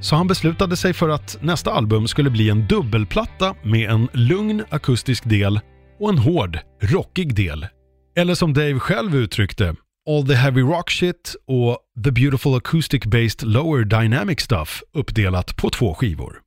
Så 0.00 0.16
han 0.16 0.26
beslutade 0.26 0.76
sig 0.76 0.92
för 0.92 1.08
att 1.08 1.38
nästa 1.40 1.72
album 1.72 2.08
skulle 2.08 2.30
bli 2.30 2.50
en 2.50 2.66
dubbelplatta 2.66 3.54
med 3.62 3.90
en 3.90 4.08
lugn 4.12 4.64
akustisk 4.70 5.24
del 5.24 5.60
och 6.00 6.08
en 6.08 6.18
hård, 6.18 6.58
rockig 6.82 7.34
del. 7.34 7.66
Eller 8.16 8.34
som 8.34 8.54
Dave 8.54 8.78
själv 8.78 9.16
uttryckte, 9.16 9.74
All 10.10 10.26
the 10.26 10.34
Heavy 10.34 10.60
Rock 10.60 10.90
Shit 10.90 11.36
och 11.46 11.78
The 12.04 12.10
Beautiful 12.10 12.56
Acoustic 12.56 13.04
Based 13.04 13.42
Lower 13.42 13.84
Dynamic 13.84 14.40
Stuff 14.40 14.82
uppdelat 14.92 15.56
på 15.56 15.70
två 15.70 15.94
skivor. 15.94 16.40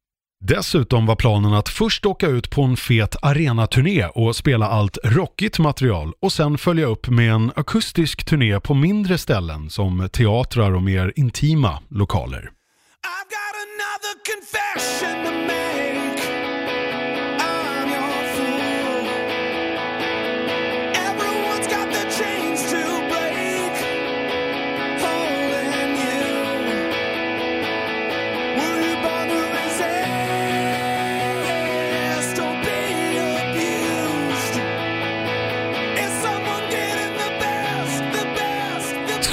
Dessutom 0.45 1.05
var 1.05 1.15
planen 1.15 1.53
att 1.53 1.69
först 1.69 2.05
åka 2.05 2.27
ut 2.27 2.49
på 2.49 2.61
en 2.61 2.77
fet 2.77 3.15
arenaturné 3.21 4.05
och 4.05 4.35
spela 4.35 4.67
allt 4.67 4.97
rockigt 5.03 5.59
material 5.59 6.13
och 6.19 6.33
sen 6.33 6.57
följa 6.57 6.85
upp 6.85 7.07
med 7.07 7.31
en 7.31 7.51
akustisk 7.55 8.25
turné 8.25 8.59
på 8.59 8.73
mindre 8.73 9.17
ställen 9.17 9.69
som 9.69 10.09
teatrar 10.13 10.71
och 10.71 10.83
mer 10.83 11.13
intima 11.15 11.79
lokaler. 11.89 12.39
I've 12.39 13.29
got 13.29 13.53
another 13.67 14.13
confession 14.25 15.25
to 15.25 15.31
make. 15.31 15.76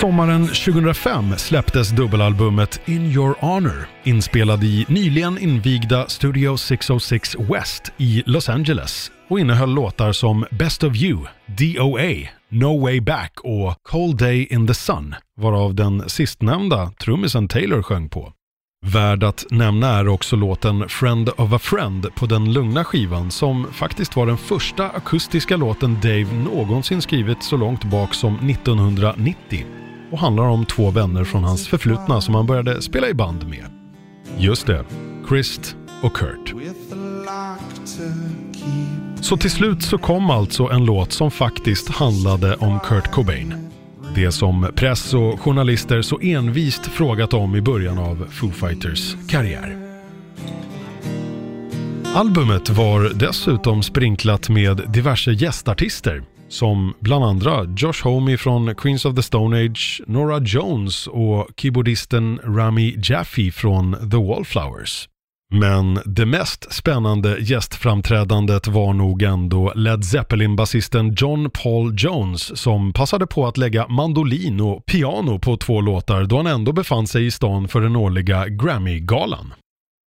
Sommaren 0.05 0.47
2005 0.47 1.37
släpptes 1.37 1.91
dubbelalbumet 1.91 2.81
In 2.85 3.05
Your 3.05 3.35
Honor, 3.41 3.89
inspelad 4.03 4.65
i 4.65 4.87
nyligen 4.89 5.39
invigda 5.39 6.09
Studio 6.09 6.57
606 6.57 7.37
West 7.39 7.93
i 7.97 8.23
Los 8.27 8.49
Angeles 8.49 9.11
och 9.29 9.41
innehöll 9.41 9.75
låtar 9.75 10.13
som 10.13 10.45
Best 10.51 10.85
of 10.85 10.97
You, 10.97 11.19
DOA, 11.47 12.29
No 12.49 12.83
Way 12.83 13.01
Back 13.01 13.33
och 13.43 13.75
Cold 13.83 14.17
Day 14.17 14.47
in 14.51 14.67
the 14.67 14.75
Sun, 14.75 15.15
varav 15.41 15.75
den 15.75 16.09
sistnämnda 16.09 16.91
trummisen 16.91 17.49
Taylor 17.49 17.83
sjöng 17.83 18.09
på. 18.09 18.33
Värd 18.87 19.25
att 19.25 19.45
nämna 19.51 19.89
är 19.89 20.09
också 20.09 20.37
låten 20.37 20.89
Friend 20.89 21.29
of 21.29 21.53
a 21.53 21.59
Friend 21.59 22.15
på 22.15 22.27
den 22.27 22.53
lugna 22.53 22.85
skivan 22.85 23.31
som 23.31 23.67
faktiskt 23.73 24.17
var 24.17 24.27
den 24.27 24.39
första 24.39 24.89
akustiska 24.89 25.57
låten 25.57 25.95
Dave 26.03 26.27
någonsin 26.33 27.03
skrivit 27.03 27.43
så 27.43 27.57
långt 27.57 27.85
bak 27.85 28.15
som 28.15 28.51
1990 28.51 29.84
och 30.15 30.21
handlar 30.21 30.45
om 30.45 30.67
två 30.67 30.91
vänner 30.91 31.25
från 31.25 31.45
hans 31.45 31.69
förflutna 31.69 32.21
som 32.21 32.35
han 32.35 32.47
började 32.47 32.83
spela 32.83 33.09
i 33.09 33.15
band 33.15 33.49
med. 33.49 33.65
Just 34.39 34.67
det, 34.67 34.85
Christ 35.29 35.77
och 36.03 36.17
Kurt. 36.17 36.55
Så 39.21 39.37
till 39.37 39.51
slut 39.51 39.83
så 39.83 39.99
kom 39.99 40.31
alltså 40.31 40.65
en 40.65 40.85
låt 40.85 41.13
som 41.13 41.31
faktiskt 41.31 41.89
handlade 41.89 42.57
om 42.57 42.81
Kurt 42.81 43.13
Cobain. 43.13 43.71
Det 44.15 44.33
som 44.33 44.71
press 44.75 45.15
och 45.15 45.41
journalister 45.41 46.03
så 46.03 46.19
envist 46.21 46.87
frågat 46.87 47.35
om 47.35 47.57
i 47.57 47.61
början 47.61 47.99
av 47.99 48.27
Foo 48.31 48.51
Fighters 48.51 49.17
karriär. 49.29 49.77
Albumet 52.15 52.69
var 52.69 53.13
dessutom 53.15 53.83
sprinklat 53.83 54.49
med 54.49 54.83
diverse 54.89 55.33
gästartister 55.33 56.23
som 56.55 56.95
bland 57.01 57.25
andra 57.25 57.65
Josh 57.77 58.05
Homme 58.05 58.37
från 58.37 58.75
Queens 58.75 59.05
of 59.05 59.15
the 59.15 59.23
Stone 59.23 59.65
Age, 59.65 60.03
Nora 60.07 60.41
Jones 60.45 61.07
och 61.07 61.49
keyboardisten 61.57 62.41
Rami 62.45 62.95
Jaffe 63.03 63.51
från 63.51 64.11
The 64.11 64.17
Wallflowers. 64.17 65.09
Men 65.55 65.99
det 66.05 66.27
mest 66.27 66.73
spännande 66.73 67.39
gästframträdandet 67.41 68.67
var 68.67 68.93
nog 68.93 69.23
ändå 69.23 69.73
Led 69.75 70.05
Zeppelin-basisten 70.05 71.15
John 71.17 71.51
Paul 71.63 71.95
Jones 71.99 72.61
som 72.61 72.93
passade 72.93 73.27
på 73.27 73.47
att 73.47 73.57
lägga 73.57 73.89
mandolin 73.89 74.61
och 74.61 74.87
piano 74.87 75.39
på 75.39 75.57
två 75.57 75.81
låtar 75.81 76.25
då 76.25 76.37
han 76.37 76.47
ändå 76.47 76.73
befann 76.73 77.07
sig 77.07 77.27
i 77.27 77.31
stan 77.31 77.69
för 77.69 77.81
den 77.81 77.97
årliga 77.97 78.49
Grammy-galan. 78.49 79.55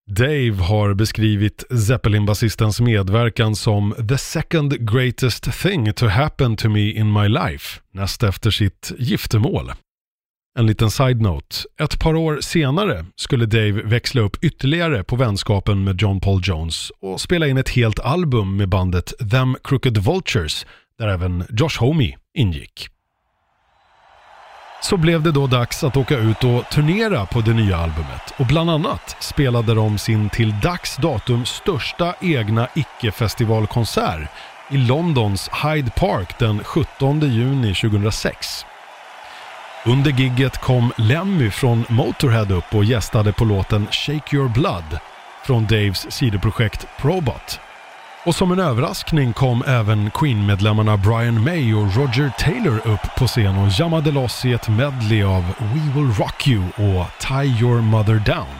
Dave 0.07 0.55
har 0.59 0.93
beskrivit 0.93 1.63
Zeppelin-basistens 1.87 2.81
medverkan 2.81 3.55
som 3.55 3.95
“the 4.09 4.17
second 4.17 4.91
greatest 4.91 5.61
thing 5.61 5.93
to 5.93 6.07
happen 6.07 6.55
to 6.55 6.69
me 6.69 6.91
in 6.91 7.13
my 7.13 7.27
life” 7.27 7.81
näst 7.93 8.23
efter 8.23 8.51
sitt 8.51 8.91
giftermål. 8.97 9.71
En 10.59 10.65
liten 10.65 10.91
side-note. 10.91 11.55
Ett 11.81 11.99
par 11.99 12.15
år 12.15 12.39
senare 12.41 13.05
skulle 13.15 13.45
Dave 13.45 13.71
växla 13.71 14.21
upp 14.21 14.43
ytterligare 14.43 15.03
på 15.03 15.15
vänskapen 15.15 15.83
med 15.83 16.01
John 16.01 16.19
Paul 16.19 16.41
Jones 16.43 16.91
och 17.01 17.21
spela 17.21 17.47
in 17.47 17.57
ett 17.57 17.69
helt 17.69 17.99
album 17.99 18.57
med 18.57 18.69
bandet 18.69 19.13
Them 19.31 19.55
Crooked 19.63 19.97
Vultures 19.97 20.65
där 20.99 21.07
även 21.07 21.43
Josh 21.49 21.79
Homme 21.79 22.15
ingick 22.37 22.96
så 24.81 24.97
blev 24.97 25.23
det 25.23 25.31
då 25.31 25.47
dags 25.47 25.83
att 25.83 25.97
åka 25.97 26.17
ut 26.17 26.43
och 26.43 26.69
turnera 26.69 27.25
på 27.25 27.41
det 27.41 27.53
nya 27.53 27.77
albumet 27.77 28.33
och 28.37 28.45
bland 28.45 28.69
annat 28.69 29.15
spelade 29.19 29.73
de 29.73 29.97
sin 29.97 30.29
till 30.29 30.59
dags 30.59 30.97
datum 30.97 31.45
största 31.45 32.13
egna 32.21 32.67
icke-festivalkonsert 32.75 34.29
i 34.69 34.77
Londons 34.77 35.49
Hyde 35.63 35.91
Park 35.91 36.39
den 36.39 36.63
17 36.63 37.19
juni 37.19 37.73
2006. 37.73 38.65
Under 39.85 40.11
gigget 40.11 40.57
kom 40.57 40.91
Lemmy 40.97 41.51
från 41.51 41.85
Motorhead 41.89 42.51
upp 42.51 42.75
och 42.75 42.83
gästade 42.83 43.33
på 43.33 43.45
låten 43.45 43.87
Shake 43.91 44.35
Your 44.35 44.49
Blood 44.49 44.99
från 45.45 45.65
Daves 45.65 46.11
sidoprojekt 46.11 46.87
Probot. 46.97 47.59
Och 48.27 48.35
som 48.35 48.51
en 48.51 48.59
överraskning 48.59 49.33
kom 49.33 49.63
även 49.67 50.11
Queen-medlemmarna 50.11 50.97
Brian 50.97 51.43
May 51.43 51.73
och 51.73 51.95
Roger 51.95 52.31
Taylor 52.39 52.77
upp 52.87 53.15
på 53.17 53.27
scen 53.27 53.57
och 53.57 53.69
jammade 53.79 54.11
loss 54.11 54.45
i 54.45 54.53
ett 54.53 54.69
medley 54.69 55.23
av 55.23 55.41
We 55.41 55.91
Will 55.95 56.11
Rock 56.19 56.47
You 56.47 56.63
och 56.63 57.05
Tie 57.19 57.61
Your 57.61 57.81
Mother 57.81 58.21
Down. 58.25 58.57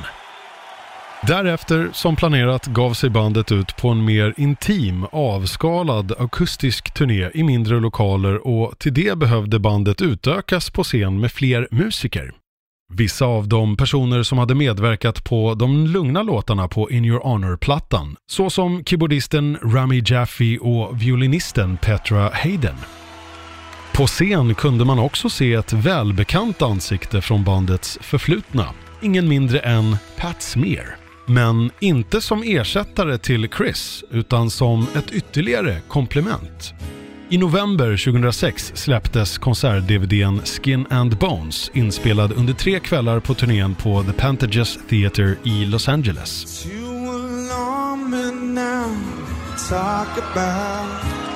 Därefter, 1.28 1.90
som 1.94 2.16
planerat, 2.16 2.66
gav 2.66 2.94
sig 2.94 3.10
bandet 3.10 3.52
ut 3.52 3.76
på 3.76 3.90
en 3.90 4.06
mer 4.06 4.34
intim, 4.38 5.06
avskalad 5.12 6.14
akustisk 6.20 6.94
turné 6.94 7.30
i 7.34 7.44
mindre 7.44 7.80
lokaler 7.80 8.48
och 8.48 8.80
till 8.80 8.94
det 8.94 9.18
behövde 9.18 9.60
bandet 9.60 10.02
utökas 10.02 10.70
på 10.70 10.84
scen 10.84 11.20
med 11.20 11.32
fler 11.32 11.68
musiker. 11.72 12.32
Vissa 12.94 13.26
av 13.26 13.48
de 13.48 13.78
personer 13.78 14.24
som 14.24 14.38
hade 14.38 14.56
medverkat 14.56 15.24
på 15.24 15.54
de 15.54 15.88
lugna 15.88 16.24
låtarna 16.24 16.68
på 16.68 16.92
In 16.92 17.06
Your 17.06 17.20
Honor-plattan, 17.20 18.16
såsom 18.28 18.84
keyboardisten 18.86 19.58
Rami 19.64 20.04
Jaffe 20.06 20.58
och 20.58 21.02
violinisten 21.02 21.78
Petra 21.78 22.32
Hayden. 22.34 22.76
På 23.94 24.08
scen 24.08 24.56
kunde 24.56 24.86
man 24.86 25.00
också 25.00 25.30
se 25.30 25.54
ett 25.54 25.74
välbekant 25.74 26.62
ansikte 26.62 27.22
från 27.22 27.44
bandets 27.44 28.00
förflutna, 28.02 28.74
ingen 29.02 29.28
mindre 29.28 29.60
än 29.60 29.98
Pat 30.18 30.42
Smear. 30.42 30.96
Men 31.26 31.72
inte 31.80 32.22
som 32.22 32.44
ersättare 32.44 33.18
till 33.18 33.50
Chris, 33.58 34.04
utan 34.12 34.50
som 34.50 34.88
ett 34.96 35.12
ytterligare 35.12 35.82
komplement. 35.88 36.74
I 37.30 37.38
november 37.38 37.98
2006 37.98 38.72
släpptes 38.76 39.38
konsert-DVDn 39.38 40.42
Skin 40.46 40.86
and 40.90 41.18
Bones 41.18 41.72
inspelad 41.74 42.34
under 42.34 42.54
tre 42.54 42.80
kvällar 42.80 43.20
på 43.20 43.34
turnén 43.34 43.76
på 43.76 44.04
The 44.04 44.14
Pantages 44.14 44.80
Theatre 44.90 45.36
i 45.44 45.66
Los 45.66 45.90
Angeles. 45.90 46.66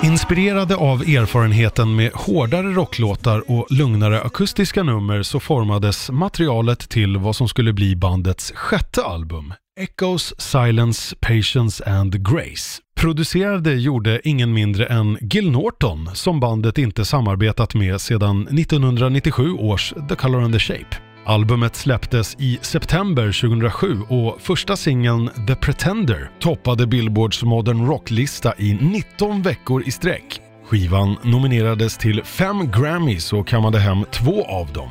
Inspirerade 0.04 0.76
av 0.76 1.02
erfarenheten 1.02 1.96
med 1.96 2.12
hårdare 2.14 2.68
rocklåtar 2.68 3.52
och 3.52 3.68
lugnare 3.70 4.22
akustiska 4.22 4.84
nummer 4.84 5.24
så 5.24 5.40
formades 5.40 6.12
materialet 6.12 6.90
till 6.90 7.18
vad 7.18 7.36
som 7.36 7.48
skulle 7.48 7.74
bli 7.74 7.96
bandets 7.96 8.52
sjätte 8.56 9.04
album, 9.04 9.54
Echoes, 9.80 10.42
Silence, 10.42 11.16
Patience 11.22 11.84
and 11.86 12.28
Grace. 12.28 12.82
Producerade 13.02 13.74
gjorde 13.74 14.22
ingen 14.24 14.54
mindre 14.54 14.86
än 14.86 15.18
Gil 15.22 15.52
Norton 15.52 16.10
som 16.14 16.40
bandet 16.40 16.78
inte 16.78 17.06
samarbetat 17.06 17.76
med 17.76 18.02
sedan 18.02 18.42
1997 18.42 19.52
års 19.54 19.94
The 20.10 20.16
Color 20.16 20.42
and 20.42 20.54
the 20.54 20.60
Shape. 20.60 20.98
Albumet 21.26 21.76
släpptes 21.76 22.36
i 22.40 22.60
september 22.62 23.42
2007 23.42 23.98
och 24.10 24.42
första 24.42 24.78
singeln 24.78 25.30
The 25.48 25.56
Pretender 25.56 26.32
toppade 26.40 26.88
Billboards 26.88 27.44
Modern 27.44 27.86
Rock-lista 27.88 28.54
i 28.58 28.74
19 28.74 29.42
veckor 29.42 29.84
i 29.88 29.92
sträck. 29.92 30.42
Skivan 30.66 31.16
nominerades 31.24 31.98
till 31.98 32.24
fem 32.24 32.72
Grammys 32.72 33.34
och 33.34 33.48
kammade 33.48 33.80
hem 33.80 34.06
två 34.12 34.46
av 34.46 34.74
dem. 34.74 34.90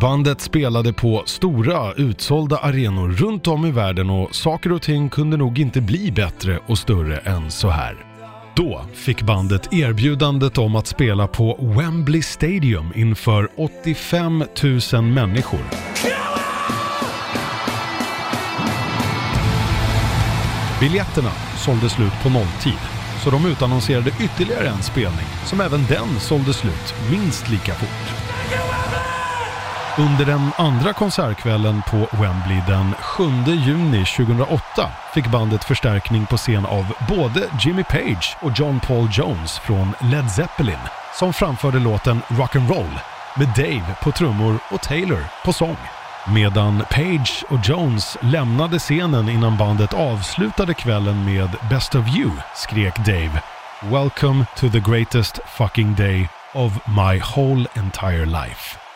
Bandet 0.00 0.40
spelade 0.40 0.92
på 0.92 1.22
stora 1.26 1.92
utsålda 1.92 2.58
arenor 2.58 3.08
runt 3.08 3.46
om 3.46 3.66
i 3.66 3.70
världen 3.70 4.10
och 4.10 4.34
saker 4.34 4.72
och 4.72 4.82
ting 4.82 5.08
kunde 5.08 5.36
nog 5.36 5.58
inte 5.58 5.80
bli 5.80 6.12
bättre 6.12 6.58
och 6.66 6.78
större 6.78 7.18
än 7.18 7.50
så 7.50 7.68
här. 7.68 7.96
Då 8.56 8.84
fick 8.94 9.22
bandet 9.22 9.72
erbjudandet 9.72 10.58
om 10.58 10.76
att 10.76 10.86
spela 10.86 11.28
på 11.28 11.58
Wembley 11.78 12.22
Stadium 12.22 12.92
inför 12.94 13.48
85 13.56 14.44
000 14.92 15.02
människor. 15.02 15.60
Biljetterna 20.80 21.32
sålde 21.56 21.88
slut 21.88 22.22
på 22.22 22.28
nolltid, 22.28 22.80
så 23.24 23.30
de 23.30 23.46
utannonserade 23.46 24.10
ytterligare 24.20 24.68
en 24.68 24.82
spelning 24.82 25.26
som 25.44 25.60
även 25.60 25.86
den 25.88 26.20
sålde 26.20 26.52
slut 26.52 26.94
minst 27.10 27.50
lika 27.50 27.74
fort. 27.74 29.19
Under 29.98 30.24
den 30.24 30.50
andra 30.56 30.92
konsertkvällen 30.92 31.82
på 31.86 31.96
Wembley 31.96 32.62
den 32.68 32.94
7 33.00 33.24
juni 33.46 34.04
2008 34.04 34.62
fick 35.14 35.26
bandet 35.26 35.64
förstärkning 35.64 36.26
på 36.26 36.36
scen 36.36 36.66
av 36.66 36.92
både 37.08 37.48
Jimmy 37.60 37.84
Page 37.84 38.36
och 38.40 38.52
John 38.54 38.80
Paul 38.80 39.08
Jones 39.12 39.58
från 39.58 39.94
Led 40.00 40.30
Zeppelin 40.30 40.78
som 41.14 41.32
framförde 41.32 41.78
låten 41.78 42.22
Rock'n'Roll 42.28 42.98
med 43.36 43.48
Dave 43.48 43.94
på 44.02 44.12
trummor 44.12 44.58
och 44.70 44.82
Taylor 44.82 45.24
på 45.44 45.52
sång. 45.52 45.76
Medan 46.34 46.82
Page 46.90 47.44
och 47.48 47.58
Jones 47.64 48.18
lämnade 48.20 48.78
scenen 48.78 49.28
innan 49.28 49.56
bandet 49.56 49.94
avslutade 49.94 50.74
kvällen 50.74 51.24
med 51.24 51.48
Best 51.70 51.94
of 51.94 52.16
You 52.16 52.30
skrek 52.54 52.96
Dave 52.96 53.42
“Welcome 53.82 54.44
to 54.56 54.70
the 54.70 54.80
greatest 54.80 55.40
fucking 55.46 55.94
day 55.94 56.28
of 56.52 56.72
my 56.86 57.20
whole 57.34 57.66
entire 57.74 58.26
life”. 58.26 58.89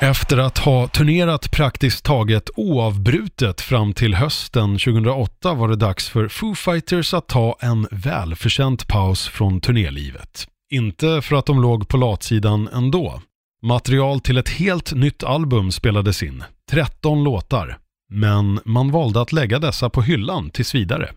Efter 0.00 0.38
att 0.38 0.58
ha 0.58 0.88
turnerat 0.88 1.50
praktiskt 1.50 2.04
taget 2.04 2.50
oavbrutet 2.56 3.60
fram 3.60 3.92
till 3.92 4.14
hösten 4.14 4.78
2008 4.78 5.54
var 5.54 5.68
det 5.68 5.76
dags 5.76 6.08
för 6.08 6.28
Foo 6.28 6.54
Fighters 6.54 7.14
att 7.14 7.28
ta 7.28 7.56
en 7.60 7.88
välförtjänt 7.90 8.88
paus 8.88 9.28
från 9.28 9.60
turnélivet. 9.60 10.46
Inte 10.70 11.22
för 11.22 11.36
att 11.36 11.46
de 11.46 11.62
låg 11.62 11.88
på 11.88 11.96
latsidan 11.96 12.68
ändå. 12.72 13.20
Material 13.62 14.20
till 14.20 14.38
ett 14.38 14.48
helt 14.48 14.92
nytt 14.92 15.24
album 15.24 15.72
spelades 15.72 16.22
in, 16.22 16.44
13 16.70 17.24
låtar. 17.24 17.78
Men 18.10 18.60
man 18.64 18.90
valde 18.90 19.20
att 19.20 19.32
lägga 19.32 19.58
dessa 19.58 19.90
på 19.90 20.02
hyllan 20.02 20.50
tills 20.50 20.74
vidare. 20.74 21.10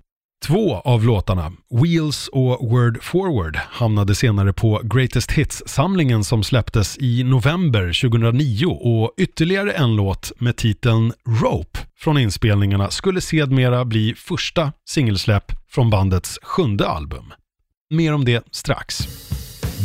Två 0.46 0.76
av 0.76 1.04
låtarna, 1.04 1.52
Wheels 1.70 2.28
och 2.28 2.70
Word 2.70 3.04
Forward, 3.04 3.56
hamnade 3.56 4.16
senare 4.16 4.54
på 4.54 4.82
Greatest 4.84 5.32
Hits-samlingen 5.32 6.24
som 6.24 6.44
släpptes 6.44 6.98
i 6.98 7.24
november 7.24 8.10
2009 8.10 8.66
och 8.66 9.14
ytterligare 9.18 9.72
en 9.72 9.96
låt 9.96 10.32
med 10.40 10.56
titeln 10.56 11.14
Rope 11.42 11.80
från 12.00 12.18
inspelningarna 12.18 12.90
skulle 12.90 13.22
sedmera 13.22 13.86
bli 13.86 14.14
första 14.16 14.72
singelsläpp 14.86 15.52
från 15.70 15.90
bandets 15.90 16.40
sjunde 16.42 16.88
album. 16.88 17.34
Mer 17.90 18.14
om 18.14 18.26
det 18.26 18.44
strax. 18.52 19.08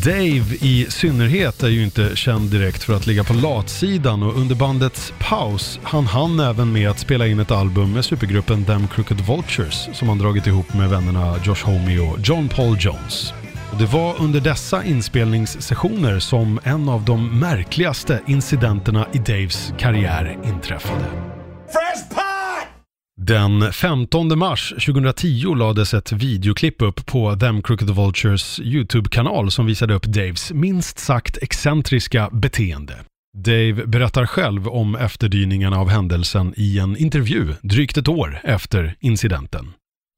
Dave 0.02 0.56
i 0.60 0.86
synnerhet 0.88 1.62
är 1.62 1.68
ju 1.68 1.84
inte 1.84 2.16
känd 2.16 2.50
direkt 2.50 2.82
för 2.82 2.94
att 2.94 3.06
ligga 3.06 3.24
på 3.24 3.34
latsidan 3.34 4.22
och 4.22 4.36
under 4.36 4.54
bandets 4.54 5.12
paus 5.18 5.80
han 5.82 6.06
han 6.06 6.40
även 6.40 6.72
med 6.72 6.90
att 6.90 6.98
spela 6.98 7.26
in 7.26 7.40
ett 7.40 7.50
album 7.50 7.92
med 7.92 8.04
supergruppen 8.04 8.64
Them 8.64 8.88
Crooked 8.88 9.20
Vultures 9.20 9.88
som 9.92 10.08
han 10.08 10.18
dragit 10.18 10.46
ihop 10.46 10.74
med 10.74 10.90
vännerna 10.90 11.36
Josh 11.44 11.64
Homme 11.64 11.98
och 11.98 12.18
John 12.24 12.48
Paul 12.48 12.76
Jones. 12.80 13.32
Och 13.72 13.78
det 13.78 13.86
var 13.86 14.20
under 14.20 14.40
dessa 14.40 14.84
inspelningssessioner 14.84 16.18
som 16.18 16.60
en 16.64 16.88
av 16.88 17.04
de 17.04 17.38
märkligaste 17.40 18.20
incidenterna 18.26 19.06
i 19.12 19.18
Daves 19.18 19.72
karriär 19.78 20.38
inträffade. 20.44 21.33
Den 23.26 23.72
15 23.72 24.38
mars 24.38 24.74
2010 24.86 25.54
lades 25.54 25.94
ett 25.94 26.12
videoklipp 26.12 26.82
upp 26.82 27.06
på 27.06 27.36
Them 27.36 27.62
Crooked 27.62 27.90
Vultures 27.90 28.60
YouTube-kanal 28.60 29.50
som 29.50 29.66
visade 29.66 29.94
upp 29.94 30.04
Daves 30.04 30.52
minst 30.52 30.98
sagt 30.98 31.38
excentriska 31.42 32.30
beteende. 32.32 32.94
Dave 33.36 33.86
berättar 33.86 34.26
själv 34.26 34.68
om 34.68 34.96
efterdyningarna 34.96 35.76
av 35.76 35.88
händelsen 35.88 36.54
i 36.56 36.78
en 36.78 36.96
intervju 36.96 37.54
drygt 37.62 37.96
ett 37.96 38.08
år 38.08 38.40
efter 38.44 38.96
incidenten. 39.00 39.72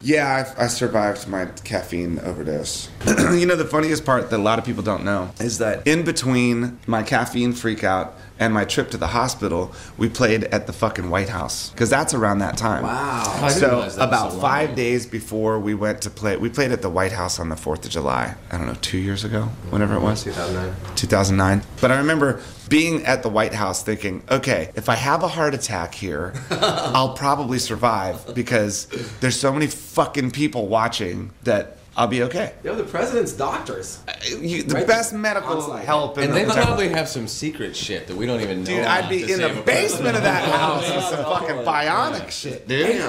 Yeah, 0.05 0.41
I, 0.41 0.65
I 0.67 0.69
survived 0.69 1.29
my 1.29 1.47
caffeine 1.65 2.21
overdose. 2.21 2.91
you 3.33 3.47
know, 3.47 3.57
the 3.57 3.65
funniest 3.65 4.05
part 4.05 4.31
that 4.31 4.41
a 4.41 4.43
lot 4.43 4.59
of 4.59 4.65
people 4.65 4.83
don't 4.83 5.03
know 5.03 5.29
is 5.41 5.59
that 5.59 5.87
in 5.87 6.05
between 6.05 6.79
my 6.87 7.03
caffeine 7.03 7.55
freakout 7.55 8.09
and 8.39 8.53
my 8.53 8.65
trip 8.65 8.91
to 8.91 8.97
the 8.97 9.09
hospital, 9.09 9.73
we 9.97 10.09
played 10.09 10.45
at 10.45 10.67
the 10.67 10.73
fucking 10.73 11.11
White 11.11 11.29
House 11.29 11.71
because 11.71 11.91
that's 11.91 12.15
around 12.15 12.41
that 12.41 12.57
time. 12.57 12.83
Wow. 12.83 13.49
So 13.49 13.89
about 13.99 14.33
so 14.33 14.41
five 14.41 14.75
days 14.75 15.07
before 15.07 15.59
we 15.59 15.75
went 15.75 16.03
to 16.03 16.11
play, 16.11 16.37
we 16.37 16.49
played 16.49 16.73
at 16.73 16.83
the 16.83 16.91
White 16.91 17.13
House 17.13 17.39
on 17.41 17.49
the 17.49 17.57
Fourth 17.57 17.85
of 17.85 17.91
July. 17.91 18.35
I 18.51 18.59
don't 18.59 18.67
know, 18.67 18.77
two 18.81 18.99
years 18.99 19.25
ago, 19.25 19.45
whenever 19.71 19.95
it 19.95 20.01
was. 20.01 20.25
2009. 20.25 20.97
2009. 20.97 21.63
But 21.81 21.91
I 21.91 21.99
remember 21.99 22.41
being 22.69 23.05
at 23.07 23.23
the 23.23 23.29
White 23.29 23.55
House 23.55 23.83
thinking, 23.83 24.23
okay, 24.31 24.71
if 24.75 24.89
I 24.89 24.97
have 24.97 25.23
a 25.23 25.29
heart 25.29 25.55
attack 25.55 25.95
here, 25.95 26.35
I'll 26.51 27.15
probably 27.15 27.59
survive 27.59 28.35
because 28.35 28.87
there's 29.21 29.39
so 29.39 29.53
many 29.53 29.67
fucking 29.67 30.33
people 30.33 30.67
watching 30.69 31.31
that 31.45 31.79
I'll 31.99 32.09
be 32.11 32.23
okay. 32.25 32.51
Yo, 32.65 32.75
the 32.77 32.83
president's 32.99 33.33
doctors. 33.37 33.99
You, 34.43 34.63
the 34.63 34.75
Right. 34.75 34.87
best 34.87 35.13
medical 35.13 35.57
On 35.57 35.71
site. 35.71 35.87
help 35.87 36.19
in 36.19 36.25
And 36.25 36.33
the 36.33 36.35
they 36.39 36.45
entire- 36.45 36.65
probably 36.67 36.89
have 36.89 37.07
some 37.07 37.27
secret 37.29 37.77
shit 37.77 38.07
that 38.07 38.17
we 38.19 38.27
don't 38.27 38.43
even 38.43 38.57
know. 38.65 38.77
Dude, 38.77 38.87
I'd 38.87 39.09
be 39.09 39.33
in 39.33 39.39
the 39.41 39.55
basement 39.67 40.17
of 40.17 40.23
that 40.23 40.45
house 40.61 40.95
with 40.95 41.05
some 41.05 41.25
fucking 41.25 41.65
bionic 41.65 42.31
shit, 42.31 42.69
dude. 42.69 43.03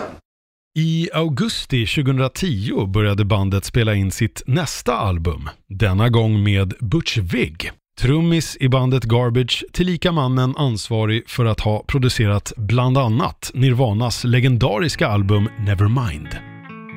I 0.79 1.09
augusti 1.13 1.85
2010 1.85 2.91
började 2.91 3.25
bandet 3.25 3.65
spela 3.65 3.93
in 3.95 4.11
sitt 4.11 4.41
nästa 4.45 4.97
album, 4.97 5.49
denna 5.69 6.09
gång 6.09 6.43
med 6.43 6.73
Butch 6.79 7.17
Vig. 7.17 7.71
Trummis 8.01 8.57
i 8.59 8.69
bandet 8.69 9.03
Garbage, 9.03 9.63
tillika 9.73 10.11
mannen 10.11 10.53
ansvarig 10.57 11.29
för 11.29 11.45
att 11.45 11.59
ha 11.59 11.83
producerat 11.87 12.53
bland 12.57 12.97
annat 12.97 13.51
Nirvanas 13.53 14.23
legendariska 14.23 15.07
album 15.07 15.49
Nevermind. 15.65 16.27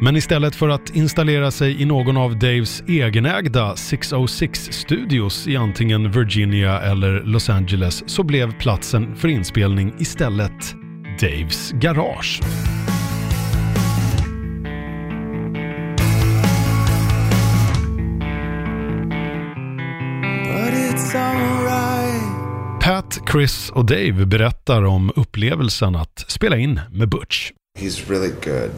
Men 0.02 0.16
istället 0.16 0.54
för 0.54 0.68
att 0.68 0.90
installera 0.90 1.50
sig 1.50 1.82
i 1.82 1.84
någon 1.84 2.16
av 2.16 2.38
Daves 2.38 2.82
egenägda 2.88 3.76
606 3.76 4.68
Studios 4.72 5.48
i 5.48 5.56
antingen 5.56 6.10
Virginia 6.10 6.80
eller 6.80 7.22
Los 7.24 7.50
Angeles 7.50 8.04
så 8.06 8.22
blev 8.22 8.58
platsen 8.58 9.16
för 9.16 9.28
inspelning 9.28 9.94
istället 9.98 10.74
Daves 11.20 11.72
garage. 11.72 12.40
Pat, 22.82 23.20
Chris 23.32 23.70
och 23.70 23.84
Dave 23.84 24.26
berättar 24.26 24.84
om 24.84 25.12
upplevelsen 25.16 25.96
att 25.96 26.24
spela 26.28 26.56
in 26.56 26.80
med 26.90 27.08
Butch. 27.08 27.50
He's 27.78 28.10
really 28.10 28.32
good, 28.44 28.70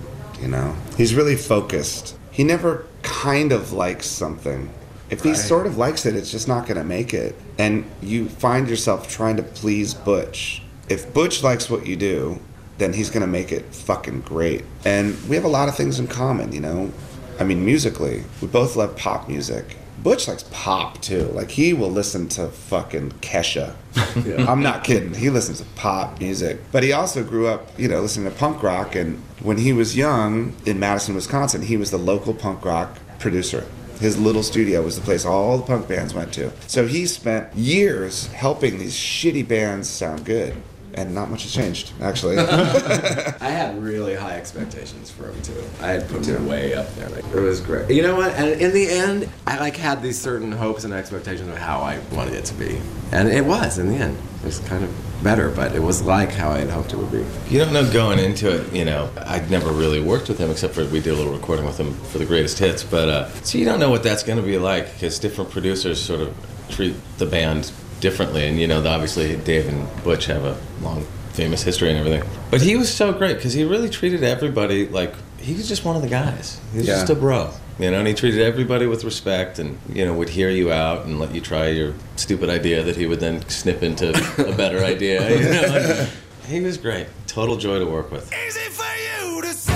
you 0.43 0.49
know? 0.49 0.75
He's 0.97 1.15
really 1.15 1.37
focused. 1.37 2.17
He 2.31 2.45
never 2.45 2.87
kind 3.03 3.53
of 3.53 3.73
likes 3.73 4.07
something. 4.07 4.71
If 5.11 5.23
he 5.23 5.35
sort 5.35 5.67
of 5.67 5.77
likes 5.77 6.07
it, 6.07 6.17
it's 6.17 6.31
just 6.31 6.49
not 6.49 6.67
going 6.67 6.79
to 6.79 6.85
make 6.85 7.13
it. 7.13 7.37
And 7.59 7.85
you 8.01 8.31
find 8.31 8.69
yourself 8.69 9.09
trying 9.09 9.37
to 9.37 9.43
please 9.43 9.93
Butch. 9.93 10.63
If 10.89 11.13
Butch 11.13 11.43
likes 11.43 11.69
what 11.69 11.87
you 11.87 11.97
do, 11.97 12.41
then 12.79 12.95
he's 12.95 13.11
going 13.11 13.21
to 13.21 13.27
make 13.27 13.53
it 13.53 13.75
fucking 13.75 14.23
great. 14.23 14.65
And 14.87 15.15
we 15.29 15.37
have 15.37 15.45
a 15.45 15.49
lot 15.49 15.69
of 15.69 15.77
things 15.77 15.99
in 15.99 16.07
common, 16.09 16.53
you 16.53 16.61
know? 16.61 16.91
I 17.39 17.45
mean, 17.45 17.65
musically, 17.65 18.25
we 18.41 18.49
both 18.49 18.75
love 18.75 18.97
pop 18.97 19.29
music. 19.29 19.77
Butch 20.03 20.27
likes 20.27 20.45
pop 20.51 21.01
too. 21.01 21.25
Like 21.27 21.51
he 21.51 21.73
will 21.73 21.91
listen 21.91 22.29
to 22.31 22.49
fucking 22.49 23.13
Kesha. 23.21 23.75
I'm 24.49 24.63
not 24.63 24.83
kidding. 24.83 25.15
He 25.15 25.31
listens 25.31 25.61
to 25.61 25.67
pop 25.77 26.19
music. 26.19 26.59
But 26.73 26.83
he 26.83 26.93
also 26.93 27.23
grew 27.23 27.47
up, 27.47 27.69
you 27.79 27.89
know, 27.89 28.01
listening 28.01 28.33
to 28.33 28.37
punk 28.37 28.63
rock. 28.63 28.97
And 28.97 29.23
when 29.43 29.59
he 29.59 29.73
was 29.73 29.97
young 29.97 30.55
in 30.65 30.79
Madison, 30.79 31.15
Wisconsin, 31.15 31.63
he 31.63 31.77
was 31.77 31.91
the 31.91 31.99
local 31.99 32.33
punk 32.33 32.65
rock 32.65 32.99
producer. 33.19 33.67
His 34.01 34.19
little 34.19 34.43
studio 34.43 34.83
was 34.83 34.97
the 34.97 35.03
place 35.03 35.25
all 35.25 35.59
the 35.59 35.65
punk 35.65 35.89
bands 35.89 36.15
went 36.15 36.33
to. 36.35 36.51
So 36.67 36.87
he 36.87 37.07
spent 37.07 37.55
years 37.55 38.27
helping 38.29 38.79
these 38.79 38.95
shitty 38.95 39.47
bands 39.47 39.89
sound 39.89 40.25
good. 40.25 40.55
And 40.95 41.15
not 41.15 41.31
much 41.31 41.43
has 41.45 41.53
changed, 41.53 41.93
actually. 42.01 42.39
I 42.39 43.49
had 43.49 43.83
really 43.83 44.15
high 44.15 44.37
expectations 44.37 45.11
for 45.11 45.31
him 45.31 45.43
too. 45.43 45.65
I 45.81 45.89
had 45.89 46.09
put 46.09 46.27
him 46.27 46.47
way 46.47 46.75
up 46.75 46.93
there. 46.97 47.09
Like, 47.09 47.25
it 47.25 47.41
was 47.41 47.61
great. 47.61 47.91
You 47.91 48.03
know 48.03 48.17
what? 48.17 48.33
And 48.35 48.61
in 48.61 48.73
the 48.73 48.89
end, 48.89 49.29
I 49.47 49.59
like 49.59 49.77
had 49.77 50.03
these 50.03 50.21
certain 50.21 50.53
hopes 50.53 50.85
and 50.85 50.93
expectations 50.93 51.49
of 51.49 51.57
how 51.57 51.81
I 51.81 51.99
wanted 52.13 52.35
it 52.35 52.45
to 52.47 52.55
be, 52.55 52.81
and 53.11 53.29
it 53.29 53.45
was 53.45 53.79
in 53.79 53.89
the 53.89 53.97
end. 53.97 54.19
It 54.43 54.47
was 54.47 54.59
kind 54.61 54.85
of 54.85 54.91
better, 55.23 55.51
but 55.51 55.75
it 55.75 55.81
was 55.81 56.03
like 56.03 56.31
how 56.31 56.51
I 56.51 56.59
had 56.59 56.71
hoped 56.71 56.93
it 56.93 56.97
would 56.97 57.13
be. 57.13 57.25
You 57.49 57.59
don't 57.59 57.73
know 57.73 57.91
going 57.93 58.19
into 58.19 58.51
it, 58.51 58.73
you 58.73 58.85
know, 58.85 59.11
I'd 59.19 59.51
never 59.51 59.71
really 59.71 60.01
worked 60.01 60.29
with 60.29 60.39
him 60.39 60.51
except 60.51 60.75
for 60.75 60.85
we 60.87 61.01
did 61.01 61.15
a 61.15 61.17
little 61.17 61.33
recording 61.33 61.65
with 61.65 61.79
him 61.79 61.95
for 61.95 62.19
the 62.19 62.27
greatest 62.27 62.59
hits. 62.59 62.83
But 62.83 63.09
uh, 63.09 63.29
so 63.43 63.59
you 63.59 63.65
don't 63.65 63.81
know 63.81 63.91
what 63.91 64.03
that's 64.03 64.23
going 64.23 64.39
to 64.39 64.45
be 64.45 64.59
like 64.59 64.93
because 64.95 65.19
different 65.19 65.51
producers 65.51 66.03
sort 66.03 66.21
of 66.21 66.67
treat 66.71 66.97
the 67.19 67.27
band 67.27 67.73
differently. 68.03 68.47
And, 68.47 68.61
you 68.61 68.67
know, 68.67 68.87
obviously 68.87 69.35
Dave 69.37 69.67
and 69.69 69.89
Butch 70.05 70.27
have 70.27 70.45
a 70.45 70.59
long, 70.83 71.07
famous 71.33 71.63
history 71.63 71.89
and 71.89 71.99
everything. 71.99 72.29
But 72.51 72.61
he 72.61 72.77
was 72.77 72.93
so 72.93 73.13
great 73.15 73.37
because 73.37 73.55
he 73.55 73.65
really 73.65 73.89
treated 73.89 74.23
everybody 74.23 74.87
like 74.89 75.15
he 75.39 75.55
was 75.55 75.67
just 75.67 75.85
one 75.87 75.97
of 75.97 76.03
the 76.03 76.09
guys. 76.09 76.61
He 76.73 76.79
was 76.79 76.87
Yeah. 76.87 76.95
just 76.97 77.09
a 77.11 77.15
bro. 77.15 77.51
You 77.79 77.91
know, 77.91 77.99
and 78.01 78.07
he 78.07 78.13
treated 78.13 78.43
everybody 78.43 78.87
with 78.87 79.03
respect 79.03 79.59
and, 79.59 79.79
you 79.93 80.05
know, 80.05 80.13
would 80.13 80.29
hear 80.29 80.51
you 80.51 80.71
out 80.71 81.07
and 81.07 81.19
let 81.19 81.35
you 81.35 81.41
try 81.41 81.69
your 81.69 81.95
stupid 82.17 82.51
idea 82.51 82.83
that 82.83 82.97
he 82.97 83.07
would 83.07 83.19
then 83.21 83.49
snip 83.49 83.83
into 83.83 84.11
a 84.47 84.53
better 84.55 84.85
idea. 84.85 85.31
You 85.31 85.43
know? 85.49 85.75
And 85.79 86.09
he 86.49 86.61
was 86.61 86.77
great. 86.77 87.07
Total 87.27 87.57
joy 87.57 87.79
to 87.79 87.87
work 87.87 88.13
with. 88.13 88.31
Easy 88.47 88.61
for 88.71 88.85
you 89.25 89.41
to 89.43 89.55
say 89.55 89.72